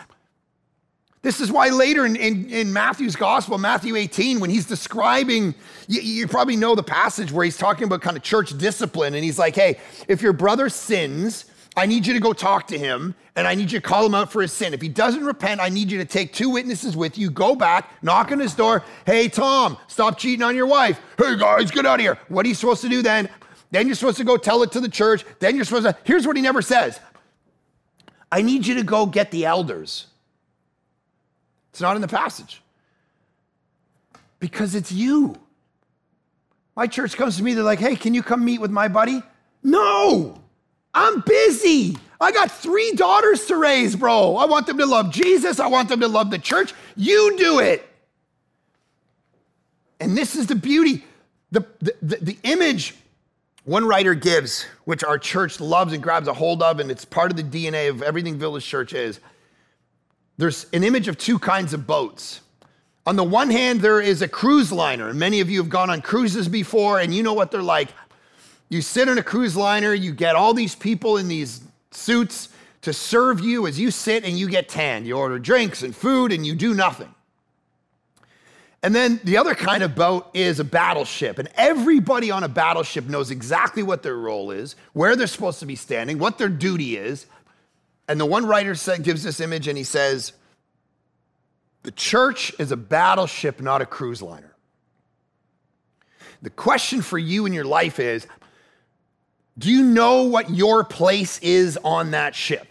This 1.26 1.40
is 1.40 1.50
why 1.50 1.70
later 1.70 2.06
in, 2.06 2.14
in, 2.14 2.48
in, 2.50 2.72
Matthew's 2.72 3.16
gospel, 3.16 3.58
Matthew 3.58 3.96
18, 3.96 4.38
when 4.38 4.48
he's 4.48 4.64
describing, 4.64 5.56
you, 5.88 6.00
you 6.00 6.28
probably 6.28 6.54
know 6.54 6.76
the 6.76 6.84
passage 6.84 7.32
where 7.32 7.44
he's 7.44 7.58
talking 7.58 7.82
about 7.82 8.00
kind 8.00 8.16
of 8.16 8.22
church 8.22 8.56
discipline. 8.56 9.12
And 9.16 9.24
he's 9.24 9.36
like, 9.36 9.56
hey, 9.56 9.80
if 10.06 10.22
your 10.22 10.32
brother 10.32 10.68
sins, 10.68 11.46
I 11.76 11.86
need 11.86 12.06
you 12.06 12.14
to 12.14 12.20
go 12.20 12.32
talk 12.32 12.68
to 12.68 12.78
him 12.78 13.12
and 13.34 13.44
I 13.44 13.56
need 13.56 13.72
you 13.72 13.80
to 13.80 13.84
call 13.84 14.06
him 14.06 14.14
out 14.14 14.30
for 14.30 14.40
his 14.40 14.52
sin. 14.52 14.72
If 14.72 14.80
he 14.80 14.88
doesn't 14.88 15.24
repent, 15.24 15.60
I 15.60 15.68
need 15.68 15.90
you 15.90 15.98
to 15.98 16.04
take 16.04 16.32
two 16.32 16.48
witnesses 16.48 16.96
with 16.96 17.18
you, 17.18 17.28
go 17.28 17.56
back, 17.56 17.90
knock 18.04 18.30
on 18.30 18.38
his 18.38 18.54
door. 18.54 18.84
Hey, 19.04 19.28
Tom, 19.28 19.78
stop 19.88 20.18
cheating 20.18 20.44
on 20.44 20.54
your 20.54 20.68
wife. 20.68 21.00
Hey, 21.18 21.36
guys, 21.36 21.72
get 21.72 21.86
out 21.86 21.98
of 21.98 22.02
here. 22.02 22.20
What 22.28 22.46
are 22.46 22.48
you 22.48 22.54
supposed 22.54 22.82
to 22.82 22.88
do 22.88 23.02
then? 23.02 23.28
Then 23.72 23.88
you're 23.88 23.96
supposed 23.96 24.18
to 24.18 24.24
go 24.24 24.36
tell 24.36 24.62
it 24.62 24.70
to 24.70 24.80
the 24.80 24.88
church. 24.88 25.24
Then 25.40 25.56
you're 25.56 25.64
supposed 25.64 25.86
to, 25.86 25.96
here's 26.04 26.24
what 26.24 26.36
he 26.36 26.42
never 26.42 26.62
says 26.62 27.00
I 28.30 28.42
need 28.42 28.64
you 28.64 28.76
to 28.76 28.84
go 28.84 29.06
get 29.06 29.32
the 29.32 29.44
elders 29.44 30.06
it's 31.76 31.82
not 31.82 31.94
in 31.94 32.00
the 32.00 32.08
passage. 32.08 32.62
Because 34.38 34.74
it's 34.74 34.90
you. 34.90 35.36
My 36.74 36.86
church 36.86 37.18
comes 37.18 37.36
to 37.36 37.42
me, 37.42 37.52
they're 37.52 37.62
like, 37.62 37.80
hey, 37.80 37.96
can 37.96 38.14
you 38.14 38.22
come 38.22 38.42
meet 38.42 38.62
with 38.62 38.70
my 38.70 38.88
buddy? 38.88 39.22
No, 39.62 40.40
I'm 40.94 41.20
busy. 41.20 41.98
I 42.18 42.32
got 42.32 42.50
three 42.50 42.92
daughters 42.92 43.44
to 43.48 43.56
raise, 43.56 43.94
bro. 43.94 44.36
I 44.36 44.46
want 44.46 44.66
them 44.66 44.78
to 44.78 44.86
love 44.86 45.10
Jesus. 45.10 45.60
I 45.60 45.66
want 45.66 45.90
them 45.90 46.00
to 46.00 46.08
love 46.08 46.30
the 46.30 46.38
church. 46.38 46.72
You 46.96 47.36
do 47.36 47.58
it. 47.58 47.86
And 50.00 50.16
this 50.16 50.34
is 50.34 50.46
the 50.46 50.54
beauty. 50.54 51.04
The, 51.50 51.66
the, 51.80 51.94
the, 52.00 52.16
the 52.22 52.38
image 52.44 52.94
one 53.64 53.84
writer 53.84 54.14
gives, 54.14 54.64
which 54.86 55.04
our 55.04 55.18
church 55.18 55.60
loves 55.60 55.92
and 55.92 56.02
grabs 56.02 56.26
a 56.26 56.32
hold 56.32 56.62
of, 56.62 56.80
and 56.80 56.90
it's 56.90 57.04
part 57.04 57.30
of 57.30 57.36
the 57.36 57.42
DNA 57.42 57.90
of 57.90 58.02
everything 58.02 58.38
Village 58.38 58.64
Church 58.64 58.94
is, 58.94 59.20
there's 60.38 60.66
an 60.72 60.84
image 60.84 61.08
of 61.08 61.18
two 61.18 61.38
kinds 61.38 61.72
of 61.72 61.86
boats. 61.86 62.40
On 63.06 63.16
the 63.16 63.24
one 63.24 63.50
hand, 63.50 63.80
there 63.80 64.00
is 64.00 64.20
a 64.20 64.28
cruise 64.28 64.72
liner, 64.72 65.14
many 65.14 65.40
of 65.40 65.48
you 65.48 65.58
have 65.60 65.68
gone 65.68 65.90
on 65.90 66.02
cruises 66.02 66.48
before, 66.48 66.98
and 66.98 67.14
you 67.14 67.22
know 67.22 67.34
what 67.34 67.50
they're 67.50 67.62
like. 67.62 67.88
You 68.68 68.82
sit 68.82 69.08
on 69.08 69.16
a 69.16 69.22
cruise 69.22 69.56
liner, 69.56 69.94
you 69.94 70.12
get 70.12 70.34
all 70.34 70.52
these 70.52 70.74
people 70.74 71.16
in 71.16 71.28
these 71.28 71.60
suits 71.92 72.48
to 72.82 72.92
serve 72.92 73.40
you 73.40 73.66
as 73.66 73.78
you 73.78 73.90
sit 73.90 74.24
and 74.24 74.38
you 74.38 74.48
get 74.48 74.68
tanned. 74.68 75.06
You 75.06 75.16
order 75.16 75.38
drinks 75.38 75.82
and 75.82 75.94
food, 75.94 76.32
and 76.32 76.44
you 76.44 76.54
do 76.54 76.74
nothing. 76.74 77.12
And 78.82 78.94
then 78.94 79.20
the 79.24 79.36
other 79.36 79.54
kind 79.54 79.82
of 79.82 79.94
boat 79.94 80.28
is 80.34 80.60
a 80.60 80.64
battleship. 80.64 81.38
And 81.38 81.48
everybody 81.56 82.30
on 82.30 82.44
a 82.44 82.48
battleship 82.48 83.06
knows 83.06 83.30
exactly 83.30 83.82
what 83.82 84.02
their 84.02 84.16
role 84.16 84.50
is, 84.50 84.76
where 84.92 85.16
they're 85.16 85.26
supposed 85.26 85.60
to 85.60 85.66
be 85.66 85.76
standing, 85.76 86.18
what 86.18 86.38
their 86.38 86.48
duty 86.48 86.96
is, 86.96 87.26
and 88.08 88.20
the 88.20 88.26
one 88.26 88.46
writer 88.46 88.74
said, 88.74 89.02
gives 89.02 89.22
this 89.22 89.40
image 89.40 89.68
and 89.68 89.76
he 89.76 89.84
says, 89.84 90.32
The 91.82 91.90
church 91.90 92.52
is 92.58 92.72
a 92.72 92.76
battleship, 92.76 93.60
not 93.60 93.82
a 93.82 93.86
cruise 93.86 94.22
liner. 94.22 94.54
The 96.42 96.50
question 96.50 97.02
for 97.02 97.18
you 97.18 97.46
in 97.46 97.52
your 97.52 97.64
life 97.64 97.98
is 97.98 98.26
Do 99.58 99.70
you 99.70 99.82
know 99.82 100.24
what 100.24 100.50
your 100.50 100.84
place 100.84 101.38
is 101.40 101.78
on 101.82 102.12
that 102.12 102.34
ship? 102.34 102.68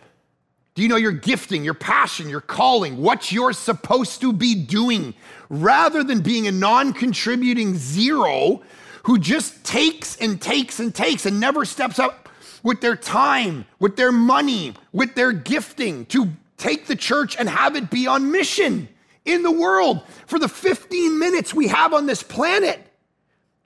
Do 0.75 0.81
you 0.81 0.89
know 0.89 0.97
your 0.97 1.13
gifting, 1.13 1.63
your 1.63 1.73
passion, 1.73 2.29
your 2.29 2.41
calling, 2.41 2.97
what 2.97 3.31
you're 3.31 3.53
supposed 3.53 4.19
to 4.21 4.33
be 4.33 4.55
doing, 4.55 5.13
rather 5.49 6.03
than 6.03 6.21
being 6.21 6.47
a 6.47 6.51
non 6.51 6.93
contributing 6.93 7.75
zero 7.75 8.61
who 9.03 9.17
just 9.17 9.63
takes 9.63 10.17
and 10.17 10.41
takes 10.41 10.79
and 10.79 10.93
takes 10.93 11.25
and 11.25 11.39
never 11.39 11.63
steps 11.63 11.99
up 11.99 12.24
with 12.65 12.81
their 12.81 12.95
time, 12.95 13.63
with 13.79 13.95
their 13.95 14.11
money, 14.11 14.73
with 14.91 15.13
their 15.13 15.31
gifting 15.31 16.03
to 16.07 16.31
take 16.57 16.87
the 16.87 16.95
church 16.95 17.37
and 17.37 17.47
have 17.47 17.75
it 17.75 17.91
be 17.91 18.07
on 18.07 18.31
mission 18.31 18.89
in 19.23 19.43
the 19.43 19.51
world 19.51 20.01
for 20.25 20.39
the 20.39 20.47
15 20.47 21.19
minutes 21.19 21.53
we 21.53 21.67
have 21.67 21.93
on 21.93 22.07
this 22.07 22.23
planet. 22.23 22.79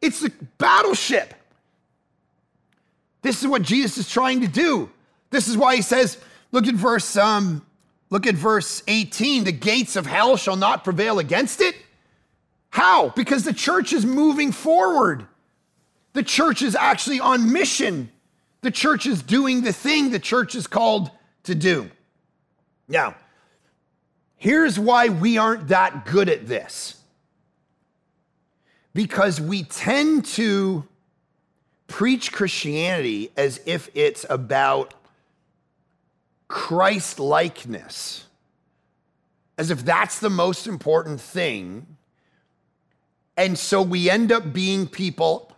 It's 0.01 0.19
the 0.19 0.33
battleship. 0.57 1.33
This 3.21 3.41
is 3.41 3.47
what 3.47 3.62
Jesus 3.62 3.97
is 3.97 4.09
trying 4.09 4.41
to 4.41 4.49
do. 4.49 4.89
This 5.29 5.47
is 5.47 5.55
why 5.55 5.77
he 5.77 5.81
says, 5.81 6.17
look 6.51 6.67
at 6.67 6.75
verse 6.75 7.15
um, 7.15 7.65
look 8.09 8.27
at 8.27 8.35
verse 8.35 8.83
18, 8.85 9.45
the 9.45 9.53
gates 9.53 9.95
of 9.95 10.07
hell 10.07 10.35
shall 10.35 10.57
not 10.57 10.83
prevail 10.83 11.19
against 11.19 11.62
it. 11.62 11.75
How? 12.69 13.09
Because 13.15 13.45
the 13.45 13.53
church 13.53 13.93
is 13.93 14.05
moving 14.05 14.51
forward. 14.51 15.25
The 16.12 16.23
church 16.23 16.62
is 16.62 16.75
actually 16.75 17.21
on 17.21 17.53
mission. 17.53 18.12
The 18.62 18.72
church 18.72 19.06
is 19.06 19.22
doing 19.22 19.62
the 19.62 19.74
thing 19.74 20.12
the 20.12 20.19
church 20.19 20.56
is 20.56 20.67
called 20.67 21.12
to 21.43 21.56
do. 21.56 21.89
Now, 22.88 23.15
here's 24.36 24.78
why 24.78 25.10
we 25.10 25.38
aren't 25.38 25.69
that 25.69 26.06
good 26.06 26.28
at 26.30 26.48
this 26.48 27.00
because 28.93 29.39
we 29.39 29.63
tend 29.63 30.26
to 30.26 30.86
preach 31.88 32.32
Christianity 32.32 33.32
as 33.38 33.62
if 33.65 33.89
it's 33.93 34.26
about 34.30 34.93
Christ 36.48 37.19
likeness, 37.19 38.26
as 39.58 39.72
if 39.72 39.86
that's 39.86 40.19
the 40.19 40.30
most 40.30 40.67
important 40.67 41.22
thing. 41.22 41.86
And 43.38 43.58
so 43.58 43.82
we 43.82 44.10
end 44.10 44.32
up 44.32 44.52
being 44.52 44.88
people 44.88 45.48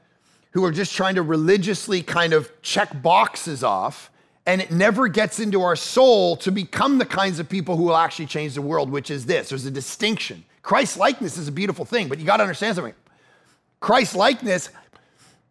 who 0.52 0.64
are 0.66 0.72
just 0.72 0.94
trying 0.94 1.16
to 1.16 1.22
religiously 1.22 2.02
kind 2.02 2.34
of 2.34 2.52
check 2.62 3.02
boxes 3.02 3.64
off, 3.64 4.12
and 4.46 4.62
it 4.62 4.72
never 4.72 5.08
gets 5.08 5.40
into 5.40 5.62
our 5.62 5.76
soul 5.76 6.36
to 6.38 6.52
become 6.52 6.98
the 6.98 7.06
kinds 7.06 7.40
of 7.40 7.48
people 7.48 7.78
who 7.78 7.84
will 7.84 7.98
actually 7.98 8.26
change 8.26 8.56
the 8.56 8.62
world, 8.62 8.90
which 8.90 9.10
is 9.10 9.26
this 9.26 9.50
there's 9.50 9.66
a 9.66 9.72
distinction. 9.72 10.44
Christ 10.62 10.98
likeness 10.98 11.38
is 11.38 11.48
a 11.48 11.52
beautiful 11.52 11.86
thing, 11.86 12.08
but 12.08 12.20
you 12.20 12.26
got 12.26 12.38
to 12.38 12.44
understand 12.44 12.76
something. 12.76 12.94
Christ 13.80 14.16
likeness 14.16 14.70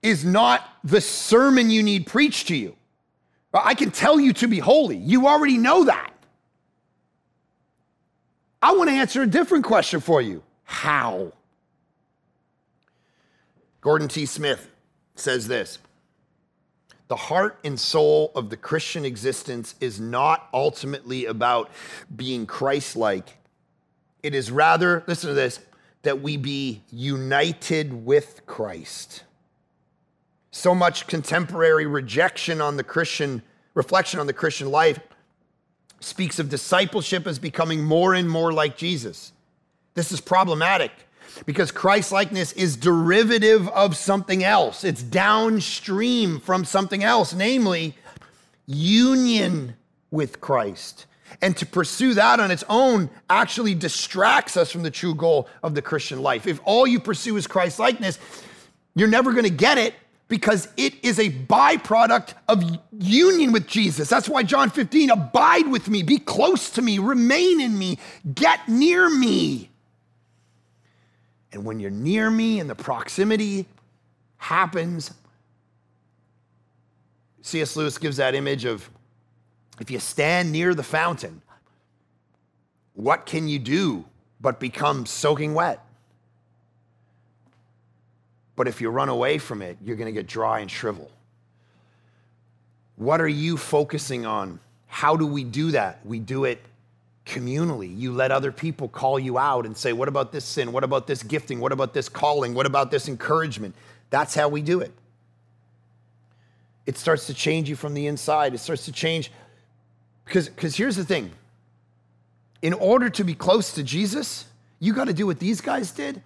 is 0.03 0.25
not 0.25 0.69
the 0.85 1.01
sermon 1.01 1.71
you 1.71 1.83
need 1.83 2.07
preached 2.07 2.49
to 2.49 2.57
you. 2.57 2.77
I 3.53 3.75
can 3.75 3.91
tell 3.91 4.21
you 4.21 4.33
to 4.35 4.47
be 4.47 4.59
holy. 4.59 4.97
You 4.97 5.27
already 5.27 5.59
know 5.59 5.85
that. 5.85 6.13
I 8.63 8.73
want 8.75 8.91
to 8.91 8.95
answer 8.95 9.23
a 9.23 9.27
different 9.27 9.65
question 9.65 10.01
for 10.01 10.23
you. 10.23 10.43
How? 10.63 11.33
Gordon 13.81 14.09
T. 14.09 14.27
Smith 14.27 14.69
says 15.21 15.49
this 15.49 15.79
The 17.09 17.17
heart 17.17 17.59
and 17.65 17.79
soul 17.79 18.33
of 18.35 18.51
the 18.51 18.57
Christian 18.57 19.05
existence 19.05 19.75
is 19.81 20.01
not 20.01 20.49
ultimately 20.53 21.27
about 21.27 21.71
being 22.15 22.47
Christ 22.47 22.97
like. 22.97 23.37
It 24.23 24.35
is 24.35 24.51
rather, 24.51 25.03
listen 25.07 25.29
to 25.29 25.35
this, 25.35 25.61
that 26.03 26.21
we 26.21 26.37
be 26.37 26.83
united 26.91 28.05
with 28.05 28.43
Christ. 28.47 29.25
So 30.51 30.75
much 30.75 31.07
contemporary 31.07 31.87
rejection 31.87 32.61
on 32.61 32.77
the 32.77 32.85
Christian, 32.85 33.43
reflection 33.75 34.21
on 34.21 34.27
the 34.27 34.33
Christian 34.33 34.71
life 34.71 34.99
speaks 36.01 36.39
of 36.39 36.49
discipleship 36.49 37.27
as 37.27 37.39
becoming 37.39 37.85
more 37.85 38.15
and 38.15 38.29
more 38.29 38.53
like 38.53 38.77
Jesus. 38.77 39.33
This 39.95 40.13
is 40.13 40.21
problematic 40.21 40.93
because 41.47 41.71
Christ 41.71 42.13
likeness 42.13 42.53
is 42.53 42.77
derivative 42.77 43.69
of 43.69 43.97
something 43.97 44.45
else. 44.45 44.85
It's 44.85 45.03
downstream 45.03 46.41
from 46.41 46.65
something 46.65 47.03
else, 47.03 47.35
namely 47.35 47.97
union 48.67 49.75
with 50.11 50.41
Christ. 50.41 51.07
And 51.43 51.57
to 51.57 51.67
pursue 51.67 52.15
that 52.15 52.41
on 52.41 52.51
its 52.51 52.65
own 52.69 53.09
actually 53.29 53.75
distracts 53.75 54.57
us 54.57 54.71
from 54.71 54.83
the 54.83 54.91
true 54.91 55.15
goal 55.15 55.49
of 55.63 55.75
the 55.75 55.83
Christian 55.83 56.23
life. 56.23 56.47
If 56.47 56.61
all 56.65 56.87
you 56.87 57.01
pursue 57.01 57.37
is 57.37 57.47
Christ 57.47 57.79
likeness, 57.79 58.19
you're 58.95 59.09
never 59.09 59.33
going 59.33 59.45
to 59.45 59.51
get 59.51 59.79
it 59.79 59.95
because 60.29 60.69
it 60.77 60.95
is 61.05 61.19
a 61.19 61.31
byproduct 61.31 62.35
of 62.49 62.63
union 62.93 63.53
with 63.53 63.67
Jesus. 63.67 64.09
That's 64.09 64.29
why 64.29 64.43
John 64.43 64.71
15, 64.71 65.11
abide 65.11 65.67
with 65.69 65.89
me, 65.89 66.03
be 66.03 66.19
close 66.19 66.71
to 66.71 66.83
me, 66.83 66.99
remain 66.99 67.61
in 67.61 67.79
me, 67.79 67.99
get 68.35 68.69
near 68.69 69.11
me. 69.11 69.70
And 71.53 71.65
when 71.65 71.81
you're 71.81 71.91
near 71.91 72.31
me 72.31 72.61
and 72.61 72.71
the 72.71 72.75
proximity 72.75 73.67
happens, 74.37 75.13
C.S. 77.43 77.77
Lewis 77.77 77.99
gives 77.99 78.19
that 78.19 78.35
image 78.35 78.65
of 78.65 78.89
if 79.81 79.91
you 79.91 79.99
stand 79.99 80.53
near 80.53 80.75
the 80.75 80.83
fountain, 80.83 81.43
what 82.95 83.27
can 83.27 83.49
you 83.49 83.59
do 83.59 84.05
but 84.41 84.61
become 84.61 85.07
soaking 85.07 85.55
wet? 85.55 85.85
But 88.57 88.69
if 88.69 88.81
you 88.81 88.91
run 88.91 89.09
away 89.09 89.39
from 89.39 89.63
it, 89.63 89.79
you're 89.83 89.97
going 89.97 90.07
to 90.07 90.13
get 90.13 90.27
dry 90.27 90.61
and 90.61 90.71
shrivel. 90.71 91.11
What 92.97 93.21
are 93.21 93.29
you 93.29 93.57
focusing 93.57 94.27
on? 94.27 94.61
How 94.87 95.17
do 95.17 95.27
we 95.27 95.45
do 95.45 95.71
that? 95.71 96.05
We 96.05 96.19
do 96.19 96.45
it 96.45 96.61
communally. 97.31 97.97
You 97.97 98.13
let 98.13 98.33
other 98.33 98.51
people 98.51 98.89
call 98.89 99.19
you 99.19 99.39
out 99.39 99.65
and 99.65 99.77
say, 99.77 99.93
What 99.93 100.09
about 100.09 100.33
this 100.33 100.45
sin? 100.45 100.73
What 100.73 100.85
about 100.85 101.07
this 101.07 101.23
gifting? 101.23 101.61
What 101.61 101.73
about 101.73 101.95
this 101.95 102.09
calling? 102.09 102.55
What 102.55 102.67
about 102.67 102.91
this 102.91 103.09
encouragement? 103.09 103.75
That's 104.11 104.35
how 104.35 104.49
we 104.49 104.61
do 104.61 104.81
it. 104.81 104.93
It 106.87 106.99
starts 106.99 107.27
to 107.29 107.35
change 107.35 107.69
you 107.69 107.77
from 107.77 107.95
the 107.95 108.09
inside. 108.09 108.53
It 108.53 108.59
starts 108.59 108.85
to 108.87 108.93
change 108.93 109.31
because 110.25 110.77
here's 110.77 110.97
the 110.97 111.05
thing. 111.05 111.31
In 112.63 112.75
order 112.75 113.09
to 113.11 113.25
be 113.25 113.35
close 113.35 113.73
to 113.75 113.83
Jesus, 113.83 114.47
you 114.81 114.93
got 114.93 115.07
to 115.07 115.15
do 115.15 115.27
what 115.27 115.39
these 115.39 115.61
guys 115.61 115.93
did, 115.93 116.23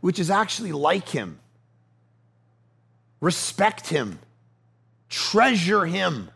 which 0.00 0.18
is 0.18 0.30
actually 0.30 0.72
like 0.72 1.08
him. 1.08 1.38
Respect 3.20 3.88
him. 3.88 4.20
Treasure 5.08 5.86
him. 5.86 6.30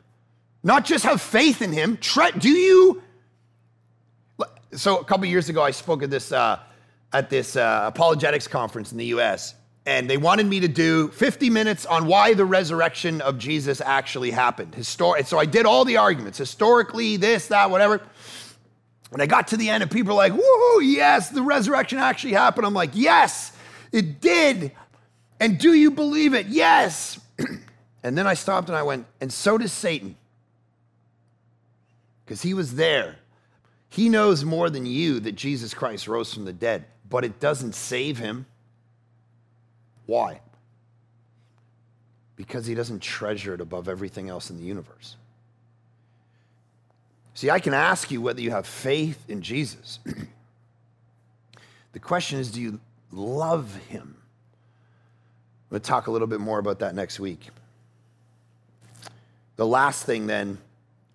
Not 0.64 0.84
just 0.84 1.04
have 1.04 1.20
faith 1.20 1.62
in 1.62 1.72
him. 1.72 1.96
Tre- 1.96 2.32
do 2.32 2.48
you? 2.48 3.02
So 4.74 4.98
a 4.98 5.04
couple 5.04 5.26
years 5.26 5.48
ago, 5.48 5.62
I 5.62 5.70
spoke 5.70 6.02
at 6.02 6.10
this 6.10 6.32
uh, 6.32 6.60
at 7.12 7.30
this 7.30 7.56
uh, 7.56 7.84
apologetics 7.86 8.48
conference 8.48 8.92
in 8.92 8.98
the 8.98 9.06
U.S 9.06 9.54
and 9.84 10.08
they 10.08 10.16
wanted 10.16 10.46
me 10.46 10.60
to 10.60 10.68
do 10.68 11.08
50 11.08 11.50
minutes 11.50 11.86
on 11.86 12.06
why 12.06 12.34
the 12.34 12.44
resurrection 12.44 13.20
of 13.20 13.38
Jesus 13.38 13.80
actually 13.80 14.30
happened. 14.30 14.74
Histor- 14.74 15.26
so 15.26 15.38
I 15.38 15.44
did 15.44 15.66
all 15.66 15.84
the 15.84 15.96
arguments, 15.96 16.38
historically, 16.38 17.16
this, 17.16 17.48
that, 17.48 17.70
whatever. 17.70 18.00
And 19.10 19.20
I 19.20 19.26
got 19.26 19.48
to 19.48 19.56
the 19.56 19.68
end, 19.68 19.82
and 19.82 19.90
people 19.90 20.12
are 20.12 20.28
like, 20.28 20.32
woohoo, 20.32 20.80
yes, 20.82 21.30
the 21.30 21.42
resurrection 21.42 21.98
actually 21.98 22.32
happened. 22.32 22.64
I'm 22.64 22.74
like, 22.74 22.90
yes, 22.94 23.52
it 23.90 24.20
did. 24.20 24.72
And 25.40 25.58
do 25.58 25.72
you 25.72 25.90
believe 25.90 26.32
it? 26.32 26.46
Yes. 26.46 27.20
and 28.04 28.16
then 28.16 28.26
I 28.26 28.34
stopped 28.34 28.68
and 28.68 28.76
I 28.76 28.84
went, 28.84 29.06
and 29.20 29.32
so 29.32 29.58
does 29.58 29.72
Satan. 29.72 30.16
Because 32.24 32.40
he 32.40 32.54
was 32.54 32.76
there. 32.76 33.16
He 33.92 34.08
knows 34.08 34.42
more 34.42 34.70
than 34.70 34.86
you 34.86 35.20
that 35.20 35.32
Jesus 35.32 35.74
Christ 35.74 36.08
rose 36.08 36.32
from 36.32 36.46
the 36.46 36.52
dead, 36.54 36.86
but 37.10 37.26
it 37.26 37.40
doesn't 37.40 37.74
save 37.74 38.16
him. 38.16 38.46
Why? 40.06 40.40
Because 42.34 42.64
he 42.64 42.74
doesn't 42.74 43.00
treasure 43.00 43.52
it 43.52 43.60
above 43.60 43.90
everything 43.90 44.30
else 44.30 44.48
in 44.48 44.56
the 44.56 44.62
universe. 44.62 45.16
See, 47.34 47.50
I 47.50 47.60
can 47.60 47.74
ask 47.74 48.10
you 48.10 48.22
whether 48.22 48.40
you 48.40 48.50
have 48.50 48.66
faith 48.66 49.28
in 49.28 49.42
Jesus. 49.42 49.98
the 51.92 51.98
question 51.98 52.38
is 52.38 52.50
do 52.50 52.62
you 52.62 52.80
love 53.10 53.76
him? 53.90 54.16
We'll 55.68 55.80
talk 55.80 56.06
a 56.06 56.10
little 56.10 56.26
bit 56.26 56.40
more 56.40 56.58
about 56.58 56.78
that 56.78 56.94
next 56.94 57.20
week. 57.20 57.50
The 59.56 59.66
last 59.66 60.06
thing, 60.06 60.26
then, 60.26 60.56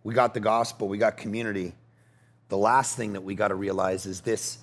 we 0.03 0.13
got 0.13 0.35
the 0.35 0.39
gospel, 0.39 0.87
we 0.87 0.99
got 0.99 1.17
community. 1.17 1.73
The 2.49 2.57
last 2.57 2.95
thing 2.95 3.13
that 3.13 3.21
we 3.21 3.35
got 3.35 3.49
to 3.49 3.55
realize 3.55 4.05
is 4.05 4.21
this 4.21 4.57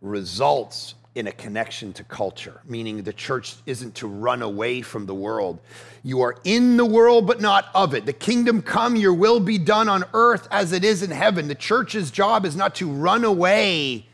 results 0.00 0.94
in 1.14 1.26
a 1.26 1.32
connection 1.32 1.94
to 1.94 2.04
culture, 2.04 2.60
meaning 2.66 3.02
the 3.02 3.12
church 3.12 3.56
isn't 3.64 3.94
to 3.94 4.06
run 4.06 4.42
away 4.42 4.82
from 4.82 5.06
the 5.06 5.14
world. 5.14 5.58
You 6.02 6.20
are 6.20 6.36
in 6.44 6.76
the 6.76 6.84
world, 6.84 7.26
but 7.26 7.40
not 7.40 7.68
of 7.74 7.94
it. 7.94 8.04
The 8.04 8.12
kingdom 8.12 8.60
come, 8.60 8.96
your 8.96 9.14
will 9.14 9.40
be 9.40 9.56
done 9.56 9.88
on 9.88 10.04
earth 10.12 10.46
as 10.50 10.72
it 10.72 10.84
is 10.84 11.02
in 11.02 11.10
heaven. 11.10 11.48
The 11.48 11.54
church's 11.54 12.10
job 12.10 12.44
is 12.44 12.54
not 12.54 12.74
to 12.76 12.90
run 12.90 13.24
away 13.24 14.06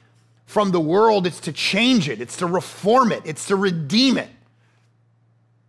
from 0.46 0.70
the 0.70 0.80
world, 0.80 1.26
it's 1.26 1.40
to 1.40 1.52
change 1.52 2.08
it, 2.08 2.20
it's 2.20 2.36
to 2.36 2.46
reform 2.46 3.10
it, 3.10 3.22
it's 3.24 3.46
to 3.46 3.56
redeem 3.56 4.16
it. 4.16 4.28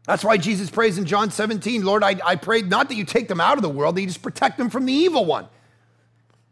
That's 0.06 0.24
why 0.24 0.38
Jesus 0.38 0.70
prays 0.70 0.98
in 0.98 1.06
John 1.06 1.32
17, 1.32 1.84
Lord, 1.84 2.04
I, 2.04 2.18
I 2.24 2.36
pray 2.36 2.62
not 2.62 2.90
that 2.90 2.96
you 2.96 3.06
take 3.06 3.28
them 3.28 3.40
out 3.40 3.58
of 3.58 3.62
the 3.62 3.70
world, 3.70 3.96
that 3.96 4.02
you 4.02 4.08
just 4.08 4.22
protect 4.22 4.58
them 4.58 4.70
from 4.70 4.86
the 4.86 4.94
evil 4.94 5.26
one. 5.26 5.48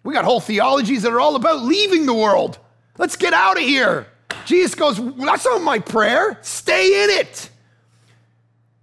We 0.03 0.13
got 0.13 0.25
whole 0.25 0.39
theologies 0.39 1.03
that 1.03 1.11
are 1.11 1.19
all 1.19 1.35
about 1.35 1.61
leaving 1.61 2.05
the 2.05 2.13
world. 2.13 2.57
Let's 2.97 3.15
get 3.15 3.33
out 3.33 3.57
of 3.57 3.63
here. 3.63 4.07
Jesus 4.45 4.75
goes, 4.75 4.99
That's 5.17 5.45
not 5.45 5.61
my 5.61 5.79
prayer. 5.79 6.39
Stay 6.41 7.03
in 7.03 7.09
it. 7.19 7.49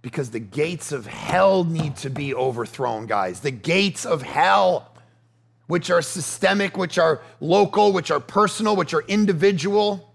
Because 0.01 0.31
the 0.31 0.39
gates 0.39 0.91
of 0.91 1.05
hell 1.05 1.65
need 1.65 1.97
to 1.97 2.09
be 2.09 2.33
overthrown, 2.33 3.05
guys. 3.05 3.41
The 3.41 3.51
gates 3.51 4.05
of 4.05 4.21
hell, 4.21 4.93
which 5.67 5.89
are 5.89 6.01
systemic, 6.01 6.77
which 6.77 6.97
are 6.97 7.21
local, 7.41 7.91
which 7.91 8.09
are 8.09 8.21
personal, 8.21 8.77
which 8.77 8.93
are 8.93 9.01
individual, 9.01 10.13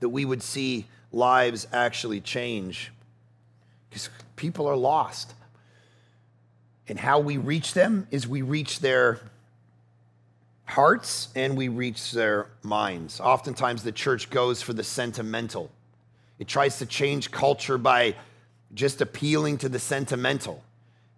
that 0.00 0.08
we 0.08 0.24
would 0.24 0.42
see 0.42 0.86
lives 1.12 1.66
actually 1.70 2.20
change. 2.22 2.92
Because 3.90 4.08
people 4.36 4.66
are 4.66 4.76
lost. 4.76 5.34
And 6.88 6.98
how 6.98 7.20
we 7.20 7.36
reach 7.36 7.74
them 7.74 8.06
is 8.10 8.26
we 8.26 8.40
reach 8.42 8.80
their 8.80 9.20
hearts 10.66 11.28
and 11.34 11.56
we 11.56 11.68
reach 11.68 12.12
their 12.12 12.48
minds. 12.62 13.20
Oftentimes, 13.20 13.82
the 13.82 13.92
church 13.92 14.30
goes 14.30 14.62
for 14.62 14.72
the 14.72 14.84
sentimental. 14.84 15.70
It 16.38 16.48
tries 16.48 16.78
to 16.78 16.86
change 16.86 17.30
culture 17.30 17.78
by 17.78 18.16
just 18.74 19.00
appealing 19.00 19.58
to 19.58 19.68
the 19.68 19.78
sentimental, 19.78 20.62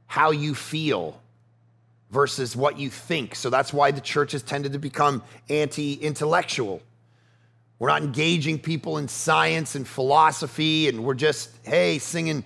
how 0.06 0.30
you 0.30 0.54
feel 0.54 1.20
versus 2.10 2.54
what 2.54 2.78
you 2.78 2.90
think. 2.90 3.34
So 3.34 3.50
that's 3.50 3.72
why 3.72 3.90
the 3.90 4.00
church 4.00 4.32
has 4.32 4.42
tended 4.42 4.72
to 4.72 4.78
become 4.78 5.22
anti 5.48 5.94
intellectual. 5.94 6.82
We're 7.78 7.88
not 7.88 8.02
engaging 8.02 8.58
people 8.58 8.98
in 8.98 9.08
science 9.08 9.74
and 9.74 9.86
philosophy, 9.86 10.88
and 10.88 11.04
we're 11.04 11.14
just, 11.14 11.50
hey, 11.62 11.98
singing. 11.98 12.44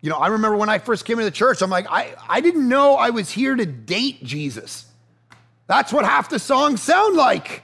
You 0.00 0.10
know, 0.10 0.16
I 0.16 0.28
remember 0.28 0.56
when 0.56 0.68
I 0.68 0.78
first 0.78 1.04
came 1.04 1.18
into 1.18 1.30
the 1.30 1.36
church, 1.36 1.62
I'm 1.62 1.70
like, 1.70 1.86
I, 1.90 2.14
I 2.28 2.40
didn't 2.40 2.68
know 2.68 2.94
I 2.94 3.10
was 3.10 3.30
here 3.30 3.54
to 3.54 3.66
date 3.66 4.22
Jesus. 4.24 4.86
That's 5.66 5.92
what 5.92 6.04
half 6.04 6.28
the 6.28 6.38
songs 6.38 6.82
sound 6.82 7.16
like. 7.16 7.62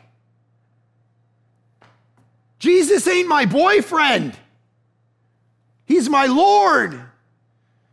Jesus 2.59 3.07
ain't 3.07 3.29
my 3.29 3.45
boyfriend. 3.45 4.37
He's 5.85 6.09
my 6.09 6.27
Lord. 6.27 7.01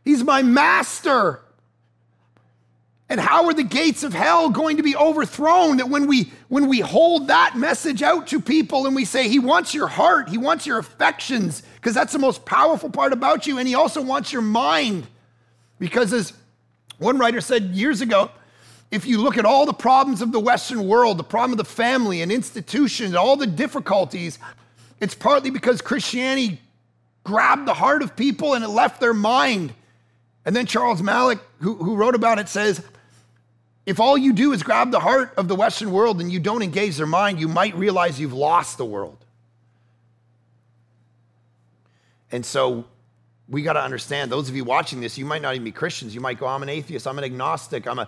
He's 0.03 0.23
my 0.23 0.41
master. 0.41 1.41
And 3.07 3.19
how 3.19 3.45
are 3.45 3.53
the 3.53 3.63
gates 3.63 4.03
of 4.03 4.13
hell 4.13 4.49
going 4.49 4.77
to 4.77 4.83
be 4.83 4.95
overthrown 4.95 5.77
that 5.77 5.89
when 5.89 6.07
we 6.07 6.31
when 6.47 6.67
we 6.67 6.79
hold 6.79 7.27
that 7.27 7.55
message 7.55 8.01
out 8.01 8.27
to 8.27 8.41
people 8.41 8.87
and 8.87 8.95
we 8.95 9.05
say 9.05 9.29
he 9.29 9.37
wants 9.37 9.75
your 9.75 9.87
heart, 9.87 10.27
he 10.27 10.39
wants 10.39 10.65
your 10.65 10.79
affections 10.79 11.61
because 11.75 11.93
that's 11.93 12.13
the 12.13 12.19
most 12.19 12.45
powerful 12.45 12.89
part 12.89 13.13
about 13.13 13.45
you 13.45 13.59
and 13.59 13.67
he 13.67 13.75
also 13.75 14.01
wants 14.01 14.33
your 14.33 14.41
mind. 14.41 15.05
Because 15.77 16.13
as 16.13 16.33
one 16.97 17.19
writer 17.19 17.41
said 17.41 17.63
years 17.65 18.01
ago, 18.01 18.31
if 18.91 19.05
you 19.05 19.21
look 19.21 19.37
at 19.37 19.45
all 19.45 19.65
the 19.65 19.73
problems 19.73 20.21
of 20.21 20.31
the 20.31 20.39
Western 20.39 20.87
world, 20.87 21.17
the 21.17 21.23
problem 21.23 21.51
of 21.51 21.57
the 21.57 21.65
family 21.65 22.21
and 22.21 22.31
institutions, 22.31 23.15
all 23.15 23.35
the 23.35 23.47
difficulties, 23.47 24.39
it's 24.99 25.15
partly 25.15 25.49
because 25.49 25.81
Christianity 25.81 26.61
grabbed 27.23 27.67
the 27.67 27.73
heart 27.73 28.01
of 28.01 28.15
people 28.15 28.53
and 28.53 28.63
it 28.63 28.69
left 28.69 29.01
their 29.01 29.13
mind. 29.13 29.73
And 30.45 30.55
then 30.55 30.65
Charles 30.65 31.01
Malik, 31.01 31.39
who, 31.59 31.75
who 31.75 31.95
wrote 31.95 32.15
about 32.15 32.39
it, 32.39 32.47
says 32.47 32.81
if 33.85 33.99
all 33.99 34.17
you 34.17 34.33
do 34.33 34.53
is 34.53 34.63
grab 34.63 34.91
the 34.91 34.99
heart 34.99 35.33
of 35.37 35.47
the 35.47 35.55
Western 35.55 35.91
world 35.91 36.21
and 36.21 36.31
you 36.31 36.39
don't 36.39 36.61
engage 36.61 36.97
their 36.97 37.07
mind, 37.07 37.39
you 37.39 37.47
might 37.47 37.75
realize 37.75 38.19
you've 38.19 38.33
lost 38.33 38.77
the 38.77 38.85
world. 38.85 39.17
And 42.31 42.45
so 42.45 42.85
we 43.47 43.61
got 43.61 43.73
to 43.73 43.81
understand 43.81 44.31
those 44.31 44.49
of 44.49 44.55
you 44.55 44.63
watching 44.63 45.01
this, 45.01 45.17
you 45.17 45.25
might 45.25 45.41
not 45.41 45.53
even 45.53 45.63
be 45.63 45.71
Christians. 45.71 46.15
You 46.15 46.21
might 46.21 46.39
go, 46.39 46.47
I'm 46.47 46.63
an 46.63 46.69
atheist, 46.69 47.07
I'm 47.07 47.17
an 47.17 47.23
agnostic, 47.23 47.87
I'm 47.87 47.99
a 47.99 48.07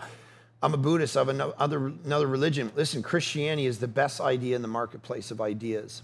I'm 0.61 0.73
a 0.73 0.77
Buddhist 0.77 1.15
of 1.15 1.29
another, 1.29 1.93
another 2.03 2.27
religion. 2.27 2.71
Listen, 2.75 3.03
Christianity 3.03 3.67
is 3.67 3.77
the 3.77 3.87
best 3.87 4.19
idea 4.19 4.55
in 4.55 4.61
the 4.61 4.67
marketplace 4.67 5.29
of 5.29 5.39
ideas. 5.39 6.01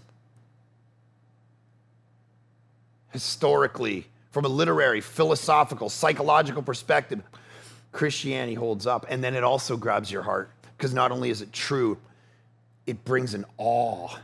Historically, 3.11 4.05
from 4.31 4.45
a 4.45 4.49
literary, 4.49 5.01
philosophical, 5.01 5.89
psychological 5.89 6.61
perspective, 6.61 7.21
Christianity 7.91 8.55
holds 8.55 8.85
up. 8.85 9.05
And 9.09 9.23
then 9.23 9.35
it 9.35 9.43
also 9.43 9.77
grabs 9.77 10.11
your 10.11 10.23
heart 10.23 10.49
because 10.77 10.93
not 10.93 11.11
only 11.11 11.29
is 11.29 11.41
it 11.41 11.51
true, 11.51 11.97
it 12.85 13.05
brings 13.05 13.33
an 13.33 13.45
awe 13.57 14.17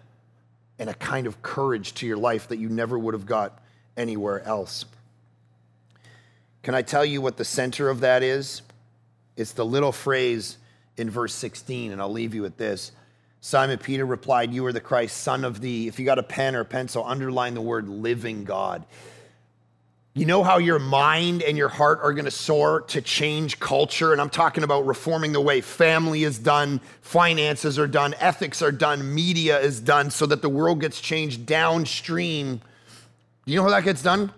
and 0.77 0.89
a 0.89 0.93
kind 0.93 1.27
of 1.27 1.41
courage 1.41 1.93
to 1.95 2.07
your 2.07 2.17
life 2.17 2.47
that 2.49 2.57
you 2.57 2.69
never 2.69 2.97
would 2.97 3.13
have 3.13 3.25
got 3.25 3.59
anywhere 3.97 4.43
else. 4.43 4.85
Can 6.63 6.75
I 6.75 6.81
tell 6.81 7.05
you 7.05 7.21
what 7.21 7.37
the 7.37 7.45
center 7.45 7.89
of 7.89 8.01
that 8.01 8.23
is? 8.23 8.61
It's 9.39 9.53
the 9.53 9.65
little 9.65 9.93
phrase 9.93 10.57
in 10.97 11.09
verse 11.09 11.33
16, 11.33 11.93
and 11.93 12.01
I'll 12.01 12.11
leave 12.11 12.35
you 12.35 12.41
with 12.41 12.57
this. 12.57 12.91
Simon 13.39 13.77
Peter 13.77 14.05
replied, 14.05 14.53
You 14.53 14.65
are 14.65 14.73
the 14.73 14.81
Christ, 14.81 15.15
son 15.17 15.45
of 15.45 15.61
the. 15.61 15.87
If 15.87 15.97
you 15.97 16.05
got 16.05 16.19
a 16.19 16.23
pen 16.23 16.55
or 16.55 16.59
a 16.59 16.65
pencil, 16.65 17.05
underline 17.05 17.53
the 17.53 17.61
word 17.61 17.87
living 17.87 18.43
God. 18.43 18.85
You 20.13 20.25
know 20.25 20.43
how 20.43 20.57
your 20.57 20.79
mind 20.79 21.41
and 21.41 21.57
your 21.57 21.69
heart 21.69 22.01
are 22.03 22.11
going 22.11 22.25
to 22.25 22.31
soar 22.31 22.81
to 22.81 23.01
change 23.01 23.61
culture? 23.61 24.11
And 24.11 24.19
I'm 24.19 24.29
talking 24.29 24.65
about 24.65 24.85
reforming 24.85 25.31
the 25.31 25.39
way 25.39 25.61
family 25.61 26.25
is 26.25 26.37
done, 26.37 26.81
finances 27.01 27.79
are 27.79 27.87
done, 27.87 28.15
ethics 28.19 28.61
are 28.61 28.73
done, 28.73 29.15
media 29.15 29.57
is 29.61 29.79
done, 29.79 30.09
so 30.11 30.25
that 30.25 30.41
the 30.41 30.49
world 30.49 30.81
gets 30.81 30.99
changed 30.99 31.45
downstream. 31.45 32.59
You 33.45 33.55
know 33.55 33.63
how 33.63 33.69
that 33.69 33.85
gets 33.85 34.03
done? 34.03 34.33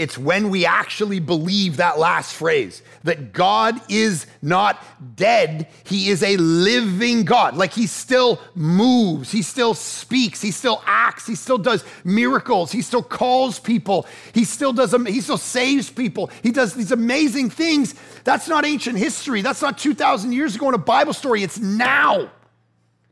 It's 0.00 0.16
when 0.16 0.48
we 0.48 0.64
actually 0.64 1.20
believe 1.20 1.76
that 1.76 1.98
last 1.98 2.32
phrase 2.32 2.80
that 3.04 3.34
God 3.34 3.78
is 3.90 4.26
not 4.40 4.82
dead. 5.14 5.68
He 5.84 6.08
is 6.08 6.22
a 6.22 6.38
living 6.38 7.24
God. 7.24 7.54
Like 7.54 7.74
he 7.74 7.86
still 7.86 8.40
moves, 8.54 9.30
he 9.30 9.42
still 9.42 9.74
speaks, 9.74 10.40
he 10.40 10.52
still 10.52 10.82
acts, 10.86 11.26
he 11.26 11.34
still 11.34 11.58
does 11.58 11.84
miracles, 12.02 12.72
he 12.72 12.80
still 12.80 13.02
calls 13.02 13.60
people, 13.60 14.06
he 14.32 14.44
still 14.44 14.72
does, 14.72 14.94
he 15.06 15.20
still 15.20 15.36
saves 15.36 15.90
people, 15.90 16.30
he 16.42 16.50
does 16.50 16.72
these 16.72 16.92
amazing 16.92 17.50
things. 17.50 17.94
That's 18.24 18.48
not 18.48 18.64
ancient 18.64 18.96
history. 18.96 19.42
That's 19.42 19.60
not 19.60 19.76
2,000 19.76 20.32
years 20.32 20.56
ago 20.56 20.68
in 20.70 20.74
a 20.74 20.78
Bible 20.78 21.12
story. 21.12 21.42
It's 21.42 21.58
now. 21.58 22.30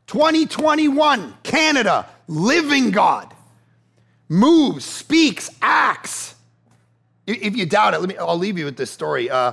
2021, 0.07 1.35
Canada, 1.43 2.09
living 2.27 2.89
God, 2.89 3.31
moves, 4.27 4.85
speaks, 4.85 5.51
acts. 5.61 6.33
If 7.31 7.55
you 7.55 7.67
doubt 7.67 7.93
it, 7.93 7.99
let 7.99 8.09
me, 8.09 8.17
I'll 8.17 8.37
leave 8.37 8.57
you 8.57 8.65
with 8.65 8.75
this 8.75 8.89
story. 8.89 9.29
Uh, 9.29 9.51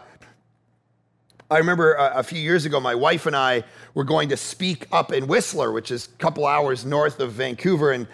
I 1.50 1.58
remember 1.58 1.92
a, 1.92 2.20
a, 2.20 2.22
few 2.22 2.40
years 2.40 2.64
ago, 2.64 2.80
my 2.80 2.94
wife 2.94 3.26
and 3.26 3.36
I 3.36 3.64
were 3.92 4.02
going 4.02 4.30
to 4.30 4.36
speak 4.36 4.86
up 4.92 5.12
in 5.12 5.26
Whistler, 5.26 5.70
which 5.72 5.90
is 5.90 6.06
a 6.06 6.16
couple 6.16 6.46
hours 6.46 6.86
north 6.86 7.20
of 7.20 7.32
Vancouver, 7.32 7.92
and 7.92 8.08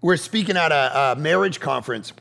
we're 0.00 0.16
speaking 0.16 0.56
at 0.56 0.72
a, 0.72 1.12
a 1.12 1.16
marriage 1.16 1.60
conference. 1.60 2.12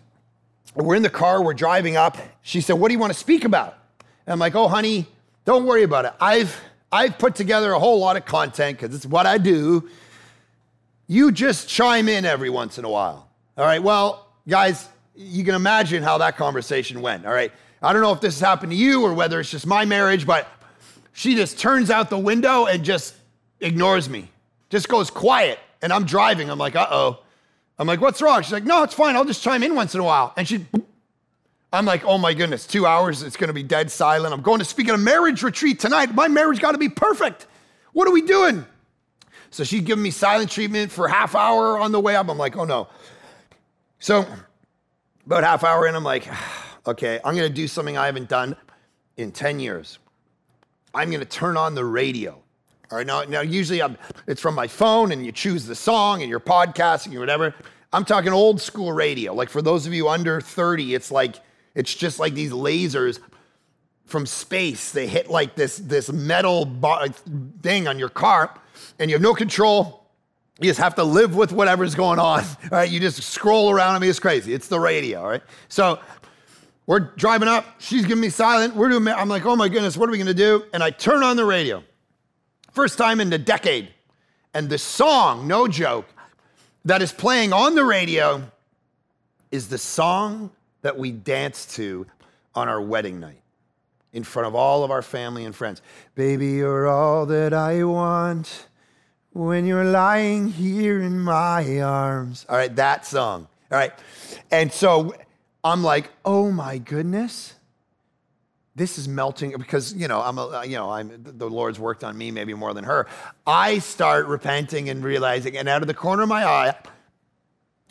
We're 0.76 0.96
in 0.96 1.02
the 1.02 1.10
car, 1.10 1.44
we're 1.44 1.56
driving 1.56 1.98
up. 1.98 2.18
She 2.44 2.62
said, 2.62 2.74
What 2.74 2.90
do 2.90 2.94
you 2.94 3.00
want 3.00 3.12
to 3.12 3.18
speak 3.18 3.44
about? 3.44 3.76
And 4.28 4.34
I'm 4.34 4.40
like, 4.40 4.54
Oh, 4.54 4.68
honey, 4.68 5.08
don't 5.46 5.66
worry 5.66 5.82
about 5.82 6.06
it. 6.06 6.14
I've, 6.22 6.56
I've 6.92 7.18
put 7.18 7.34
together 7.34 7.72
a 7.72 7.80
whole 7.80 8.00
lot 8.00 8.18
of 8.18 8.26
content 8.26 8.80
because 8.80 8.96
it's 8.96 9.06
what 9.06 9.26
I 9.26 9.40
do. 9.40 9.90
You 11.08 11.32
just 11.32 11.68
chime 11.68 12.08
in 12.08 12.24
every 12.24 12.52
once 12.52 12.78
in 12.78 12.86
a 12.86 12.90
while. 12.90 13.28
All 13.58 13.66
right, 13.66 13.82
well, 13.82 14.28
guys, 14.48 14.88
you 15.18 15.44
can 15.44 15.56
imagine 15.56 16.04
how 16.04 16.20
that 16.20 16.38
conversation 16.38 17.02
went, 17.02 17.26
all 17.26 17.34
right? 17.34 17.52
I 17.82 17.92
don't 17.92 18.02
know 18.02 18.14
if 18.14 18.22
this 18.22 18.40
has 18.40 18.48
happened 18.48 18.72
to 18.72 18.78
you 18.78 19.04
or 19.04 19.14
whether 19.14 19.40
it's 19.40 19.50
just 19.50 19.66
my 19.66 19.84
marriage, 19.84 20.26
but 20.28 20.48
she 21.12 21.36
just 21.36 21.60
turns 21.60 21.90
out 21.90 22.10
the 22.10 22.20
window 22.20 22.66
and 22.66 22.84
just 22.86 23.16
ignores 23.60 24.10
me, 24.10 24.30
just 24.70 24.88
goes 24.88 25.10
quiet. 25.10 25.60
And 25.82 25.92
I'm 25.94 26.06
driving. 26.06 26.50
I'm 26.50 26.58
like, 26.58 26.76
uh 26.76 26.88
oh. 26.90 27.20
I'm 27.80 27.88
like, 27.88 28.02
what's 28.02 28.22
wrong? 28.22 28.42
She's 28.42 28.52
like, 28.52 28.64
no, 28.64 28.82
it's 28.84 28.96
fine. 28.96 29.16
I'll 29.16 29.26
just 29.26 29.44
chime 29.44 29.62
in 29.62 29.76
once 29.76 29.94
in 29.94 30.02
a 30.02 30.04
while. 30.04 30.34
And 30.36 30.48
she, 30.48 30.66
I'm 31.72 31.86
like, 31.86 32.04
oh 32.06 32.18
my 32.18 32.34
goodness, 32.34 32.66
two 32.66 32.88
hours, 32.88 33.22
it's 33.22 33.38
gonna 33.38 33.54
be 33.54 33.64
dead 33.64 33.92
silent. 33.92 34.34
I'm 34.34 34.42
going 34.42 34.60
to 34.60 34.66
speak 34.66 34.90
at 34.90 34.96
a 34.96 35.00
marriage 35.00 35.44
retreat 35.44 35.80
tonight. 35.80 36.14
My 36.16 36.28
marriage 36.28 36.60
gotta 36.60 36.80
be 36.80 36.90
perfect. 36.90 37.46
What 37.94 38.08
are 38.08 38.12
we 38.12 38.24
doing? 38.24 38.66
So 39.52 39.64
she's 39.64 39.82
giving 39.82 40.04
me 40.04 40.12
silent 40.12 40.50
treatment 40.50 40.92
for 40.92 41.08
half 41.08 41.36
hour 41.36 41.80
on 41.80 41.92
the 41.92 42.00
way 42.00 42.16
up. 42.16 42.28
I'm 42.30 42.38
like, 42.38 42.58
oh 42.58 42.66
no. 42.66 42.88
So 44.00 44.26
about 45.28 45.44
half 45.44 45.66
hour 45.66 45.86
in, 45.88 45.94
I'm 45.94 46.06
like, 46.06 46.28
okay, 46.88 47.20
I'm 47.24 47.36
gonna 47.36 47.50
do 47.50 47.68
something 47.68 47.98
I 47.98 48.06
haven't 48.08 48.30
done 48.30 48.56
in 49.18 49.32
10 49.32 49.60
years. 49.60 50.00
I'm 50.94 51.12
gonna 51.12 51.26
turn 51.26 51.58
on 51.58 51.76
the 51.76 51.86
radio. 51.86 52.42
All 52.90 52.98
right, 52.98 53.06
now, 53.06 53.24
now 53.24 53.42
usually 53.42 53.82
I'm, 53.82 53.98
it's 54.26 54.42
from 54.42 54.56
my 54.56 54.68
phone 54.68 55.12
and 55.12 55.26
you 55.26 55.34
choose 55.34 55.66
the 55.66 55.76
song 55.76 56.22
and 56.22 56.30
you're 56.30 56.40
podcasting 56.40 57.14
or 57.14 57.20
whatever. 57.20 57.54
I'm 57.92 58.06
talking 58.06 58.32
old 58.32 58.62
school 58.62 58.94
radio. 58.94 59.34
Like 59.34 59.50
for 59.50 59.62
those 59.62 59.86
of 59.86 59.94
you 59.94 60.08
under 60.08 60.40
30, 60.40 60.96
it's 60.96 61.12
like, 61.12 61.36
it's 61.76 61.94
just 61.94 62.20
like 62.20 62.34
these 62.34 62.52
lasers 62.52 63.20
from 64.06 64.26
space. 64.26 64.94
They 64.94 65.08
hit 65.08 65.30
like 65.30 65.56
this, 65.56 65.78
this 65.78 66.10
metal 66.10 66.72
thing 67.62 67.90
on 67.90 68.00
your 68.00 68.10
car 68.10 68.58
and 68.98 69.10
you 69.10 69.16
have 69.16 69.22
no 69.22 69.34
control. 69.34 70.07
You 70.60 70.70
just 70.70 70.80
have 70.80 70.96
to 70.96 71.04
live 71.04 71.36
with 71.36 71.52
whatever's 71.52 71.94
going 71.94 72.20
on. 72.20 72.40
All 72.40 72.48
right, 72.72 72.90
you 72.90 73.00
just 73.00 73.22
scroll 73.22 73.70
around. 73.70 73.96
I 73.96 74.00
mean, 74.00 74.10
it's 74.10 74.20
crazy. 74.20 74.54
It's 74.54 74.68
the 74.68 74.80
radio. 74.80 75.24
right? 75.24 75.44
so 75.70 76.00
we're 76.88 77.00
driving 77.00 77.48
up. 77.48 77.66
She's 77.80 78.06
giving 78.06 78.22
me 78.22 78.30
silent. 78.30 78.76
We're 78.76 78.90
doing. 78.90 79.08
I'm 79.08 79.30
like, 79.30 79.46
oh 79.46 79.56
my 79.56 79.70
goodness, 79.70 79.98
what 79.98 80.10
are 80.10 80.12
we 80.12 80.18
gonna 80.18 80.34
do? 80.34 80.64
And 80.74 80.82
I 80.82 80.90
turn 80.90 81.22
on 81.22 81.36
the 81.36 81.46
radio. 81.46 81.84
First 82.72 82.98
time 82.98 83.20
in 83.20 83.32
a 83.34 83.38
decade, 83.38 83.90
and 84.54 84.70
the 84.70 84.78
song, 84.78 85.48
no 85.48 85.68
joke, 85.68 86.06
that 86.86 87.02
is 87.02 87.12
playing 87.12 87.52
on 87.52 87.76
the 87.76 87.84
radio 87.84 88.42
is 89.52 89.68
the 89.68 89.78
song 89.78 90.52
that 90.82 90.98
we 90.98 91.12
danced 91.12 91.72
to 91.76 92.06
on 92.56 92.70
our 92.70 92.82
wedding 92.82 93.20
night 93.20 93.42
in 94.14 94.24
front 94.24 94.48
of 94.48 94.56
all 94.56 94.84
of 94.84 94.92
our 94.92 95.02
family 95.02 95.46
and 95.46 95.56
friends. 95.56 95.82
Baby, 96.16 96.48
you're 96.54 96.88
all 96.88 97.26
that 97.26 97.54
I 97.54 97.84
want 97.84 98.67
when 99.38 99.68
you're 99.68 99.86
lying 99.86 100.48
here 100.48 101.00
in 101.00 101.20
my 101.20 101.80
arms. 101.80 102.44
All 102.50 102.58
right, 102.58 102.76
that 102.76 103.06
song. 103.06 103.48
All 103.72 103.78
right. 103.78 103.92
And 104.50 104.74
so 104.74 105.14
I'm 105.64 105.84
like, 105.84 106.10
oh 106.26 106.52
my 106.52 106.80
goodness. 106.80 107.54
This 108.76 108.98
is 108.98 109.08
melting 109.08 109.54
because 109.58 109.94
you 109.94 110.08
know 110.08 110.22
I'm 110.22 110.38
a, 110.38 110.64
you 110.66 110.76
know 110.76 110.92
I'm 110.92 111.12
the 111.24 111.50
Lord's 111.50 111.80
worked 111.80 112.04
on 112.04 112.18
me 112.18 112.32
maybe 112.32 112.54
more 112.54 112.74
than 112.74 112.84
her. 112.84 113.08
I 113.46 113.80
start 113.80 114.28
repenting 114.28 114.90
and 114.90 115.04
realizing, 115.04 115.58
and 115.58 115.68
out 115.68 115.82
of 115.82 115.88
the 115.88 115.96
corner 115.96 116.24
of 116.24 116.30
my 116.30 116.46
eye, 116.46 116.76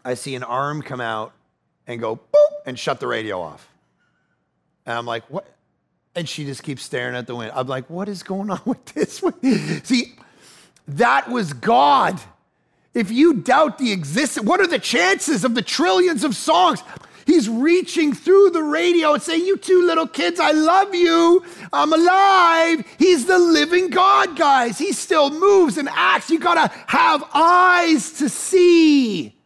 I 0.04 0.14
see 0.14 0.34
an 0.34 0.44
arm 0.44 0.82
come 0.82 1.00
out 1.00 1.32
and 1.86 2.00
go 2.00 2.16
boop 2.16 2.56
and 2.66 2.78
shut 2.78 3.00
the 3.00 3.06
radio 3.06 3.40
off. 3.40 3.68
And 4.84 4.96
I'm 4.98 5.06
like, 5.06 5.24
what? 5.28 5.46
And 6.14 6.28
she 6.28 6.44
just 6.44 6.62
keeps 6.62 6.82
staring 6.82 7.14
at 7.14 7.26
the 7.26 7.34
window. 7.36 7.52
I'm 7.56 7.66
like, 7.66 7.90
what 7.90 8.08
is 8.08 8.22
going 8.22 8.50
on 8.50 8.60
with 8.64 8.84
this? 8.86 9.22
See, 9.88 10.15
that 10.88 11.28
was 11.28 11.52
God. 11.52 12.20
If 12.94 13.10
you 13.10 13.34
doubt 13.34 13.78
the 13.78 13.92
existence, 13.92 14.46
what 14.46 14.60
are 14.60 14.66
the 14.66 14.78
chances 14.78 15.44
of 15.44 15.54
the 15.54 15.62
trillions 15.62 16.24
of 16.24 16.34
songs? 16.34 16.82
He's 17.26 17.48
reaching 17.48 18.14
through 18.14 18.50
the 18.50 18.62
radio 18.62 19.14
and 19.14 19.22
saying, 19.22 19.44
You 19.44 19.56
two 19.56 19.84
little 19.84 20.06
kids, 20.06 20.38
I 20.38 20.52
love 20.52 20.94
you. 20.94 21.44
I'm 21.72 21.92
alive. 21.92 22.86
He's 22.98 23.26
the 23.26 23.38
living 23.38 23.90
God, 23.90 24.36
guys. 24.36 24.78
He 24.78 24.92
still 24.92 25.30
moves 25.30 25.76
and 25.76 25.88
acts. 25.90 26.30
You 26.30 26.38
gotta 26.38 26.72
have 26.86 27.28
eyes 27.34 28.12
to 28.12 28.28
see, 28.28 29.36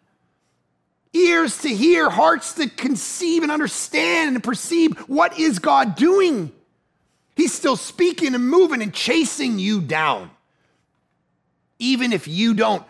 ears 1.15 1.59
to 1.63 1.71
hear, 1.71 2.11
hearts 2.11 2.53
to 2.55 2.69
conceive 2.69 3.43
and 3.43 3.51
understand 3.51 4.37
and 4.37 4.45
perceive 4.45 4.99
what 5.09 5.39
is 5.39 5.59
God 5.59 5.97
doing. 5.97 6.53
He's 7.35 7.55
still 7.55 7.77
speaking 7.77 8.35
and 8.35 8.47
moving 8.47 8.83
and 8.83 8.93
chasing 8.93 9.59
you 9.59 9.81
down 9.81 10.31
even 11.81 12.13
if 12.13 12.29
you 12.29 12.55
don't 12.55 12.85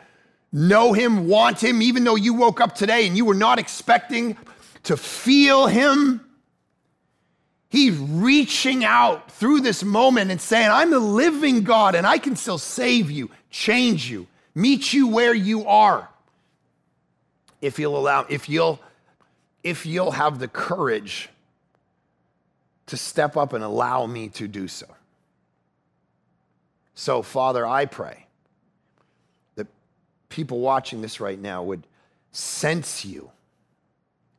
know 0.52 0.92
him, 0.92 1.28
want 1.28 1.62
him, 1.62 1.80
even 1.80 2.04
though 2.04 2.16
you 2.16 2.34
woke 2.34 2.60
up 2.60 2.74
today 2.74 3.06
and 3.06 3.16
you 3.16 3.24
were 3.24 3.34
not 3.34 3.58
expecting 3.58 4.36
to 4.82 4.96
feel 4.96 5.66
him. 5.66 6.20
He's 7.68 7.96
reaching 7.96 8.84
out 8.84 9.30
through 9.30 9.60
this 9.60 9.84
moment 9.84 10.32
and 10.32 10.40
saying, 10.40 10.68
I'm 10.70 10.90
the 10.90 10.98
living 10.98 11.62
God 11.62 11.94
and 11.94 12.06
I 12.06 12.18
can 12.18 12.34
still 12.34 12.58
save 12.58 13.10
you, 13.10 13.30
change 13.50 14.10
you, 14.10 14.26
meet 14.54 14.92
you 14.92 15.06
where 15.06 15.34
you 15.34 15.66
are. 15.66 16.08
If 17.62 17.78
you'll 17.78 17.96
allow, 17.96 18.26
if 18.28 18.48
you'll, 18.48 18.80
if 19.62 19.86
you'll 19.86 20.10
have 20.10 20.40
the 20.40 20.48
courage 20.48 21.28
to 22.86 22.96
step 22.96 23.36
up 23.36 23.52
and 23.52 23.62
allow 23.62 24.06
me 24.06 24.30
to 24.30 24.48
do 24.48 24.66
so. 24.66 24.86
So, 26.96 27.22
Father, 27.22 27.64
I 27.64 27.86
pray 27.86 28.26
people 30.30 30.60
watching 30.60 31.02
this 31.02 31.20
right 31.20 31.38
now 31.38 31.62
would 31.62 31.86
sense 32.32 33.04
you, 33.04 33.30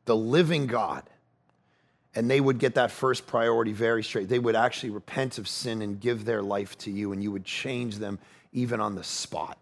the 0.06 0.16
living 0.16 0.66
God, 0.66 1.04
and 2.14 2.30
they 2.30 2.40
would 2.40 2.58
get 2.58 2.74
that 2.74 2.90
first 2.90 3.26
priority 3.26 3.72
very 3.72 4.02
straight. 4.02 4.28
They 4.28 4.38
would 4.38 4.56
actually 4.56 4.90
repent 4.90 5.38
of 5.38 5.46
sin 5.46 5.80
and 5.80 6.00
give 6.00 6.24
their 6.24 6.42
life 6.42 6.76
to 6.78 6.90
you, 6.90 7.12
and 7.12 7.22
you 7.22 7.30
would 7.30 7.44
change 7.44 7.96
them 7.96 8.18
even 8.52 8.80
on 8.80 8.96
the 8.96 9.04
spot. 9.04 9.56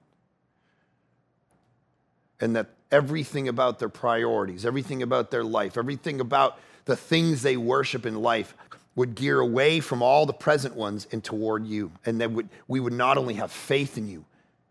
And 2.41 2.57
that 2.57 2.69
everything 2.91 3.49
about 3.49 3.79
their 3.79 3.89
priorities, 3.89 4.65
everything 4.65 5.03
about 5.03 5.31
their 5.31 5.45
life, 5.45 5.77
everything 5.77 6.21
about 6.21 6.59
the 6.87 6.97
things 6.97 7.43
they 7.43 7.57
worship 7.57 8.07
in 8.07 8.17
life 8.17 8.57
would 8.97 9.15
gear 9.15 9.39
away 9.39 9.81
from 9.81 10.03
all 10.03 10.27
the 10.27 10.33
present 10.33 10.75
ones 10.75 11.07
and 11.13 11.23
toward 11.23 11.67
you. 11.67 11.93
And 12.05 12.21
that 12.21 12.33
would, 12.33 12.49
we 12.67 12.81
would 12.81 12.93
not 12.93 13.19
only 13.19 13.35
have 13.35 13.53
faith 13.53 13.97
in 13.97 14.09
you, 14.09 14.25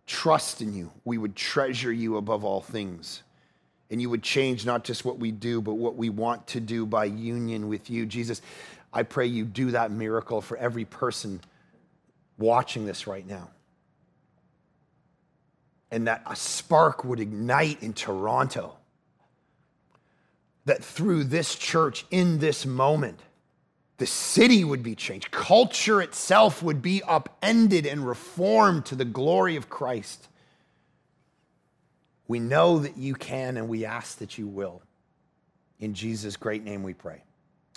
trust 0.10 0.62
in 0.62 0.74
you, 0.74 0.92
we 1.06 1.18
would 1.18 1.36
treasure 1.36 1.94
you 1.94 2.18
above 2.18 2.44
all 2.44 2.62
things 2.62 3.22
and 3.92 4.02
you 4.02 4.10
would 4.10 4.24
change 4.24 4.66
not 4.66 4.84
just 4.84 5.06
what 5.06 5.20
we 5.20 5.32
do, 5.32 5.62
but 5.62 5.76
what 5.76 5.96
we 5.96 6.10
want 6.10 6.48
to 6.48 6.60
do 6.60 6.86
by 6.86 7.06
union 7.06 7.68
with 7.70 7.90
you. 7.90 8.06
Jesus, 8.06 8.42
I 8.92 9.04
pray 9.04 9.28
you 9.28 9.46
do 9.46 9.72
that 9.72 9.92
miracle 9.92 10.42
for 10.42 10.58
every 10.58 10.86
person 10.86 11.40
watching 12.38 12.86
this 12.86 13.08
right 13.08 13.28
now. 13.28 13.50
And 15.92 16.08
that 16.08 16.24
a 16.26 16.36
spark 16.36 17.04
would 17.04 17.20
ignite 17.20 17.82
in 17.82 17.94
Toronto. 17.94 18.76
That 20.66 20.84
through 20.84 21.26
this 21.26 21.56
church, 21.56 22.06
in 22.12 22.40
this 22.40 22.66
moment, 22.66 23.20
the 24.00 24.08
city 24.08 24.64
would 24.64 24.82
be 24.82 24.96
changed. 24.96 25.30
Culture 25.30 26.02
itself 26.02 26.64
would 26.64 26.82
be 26.82 27.04
upended 27.04 27.86
and 27.86 28.08
reformed 28.08 28.86
to 28.86 28.96
the 28.96 29.06
glory 29.06 29.56
of 29.58 29.70
Christ. 29.70 30.28
We 32.28 32.40
know 32.40 32.80
that 32.80 32.98
you 32.98 33.14
can, 33.14 33.58
and 33.58 33.68
we 33.68 33.86
ask 33.86 34.20
that 34.20 34.38
you 34.38 34.48
will. 34.48 34.82
In 35.80 35.94
Jesus' 35.94 36.38
great 36.38 36.64
name 36.64 36.82
we 36.82 36.94
pray. 36.94 37.24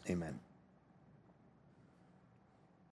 Amen. 0.09 0.39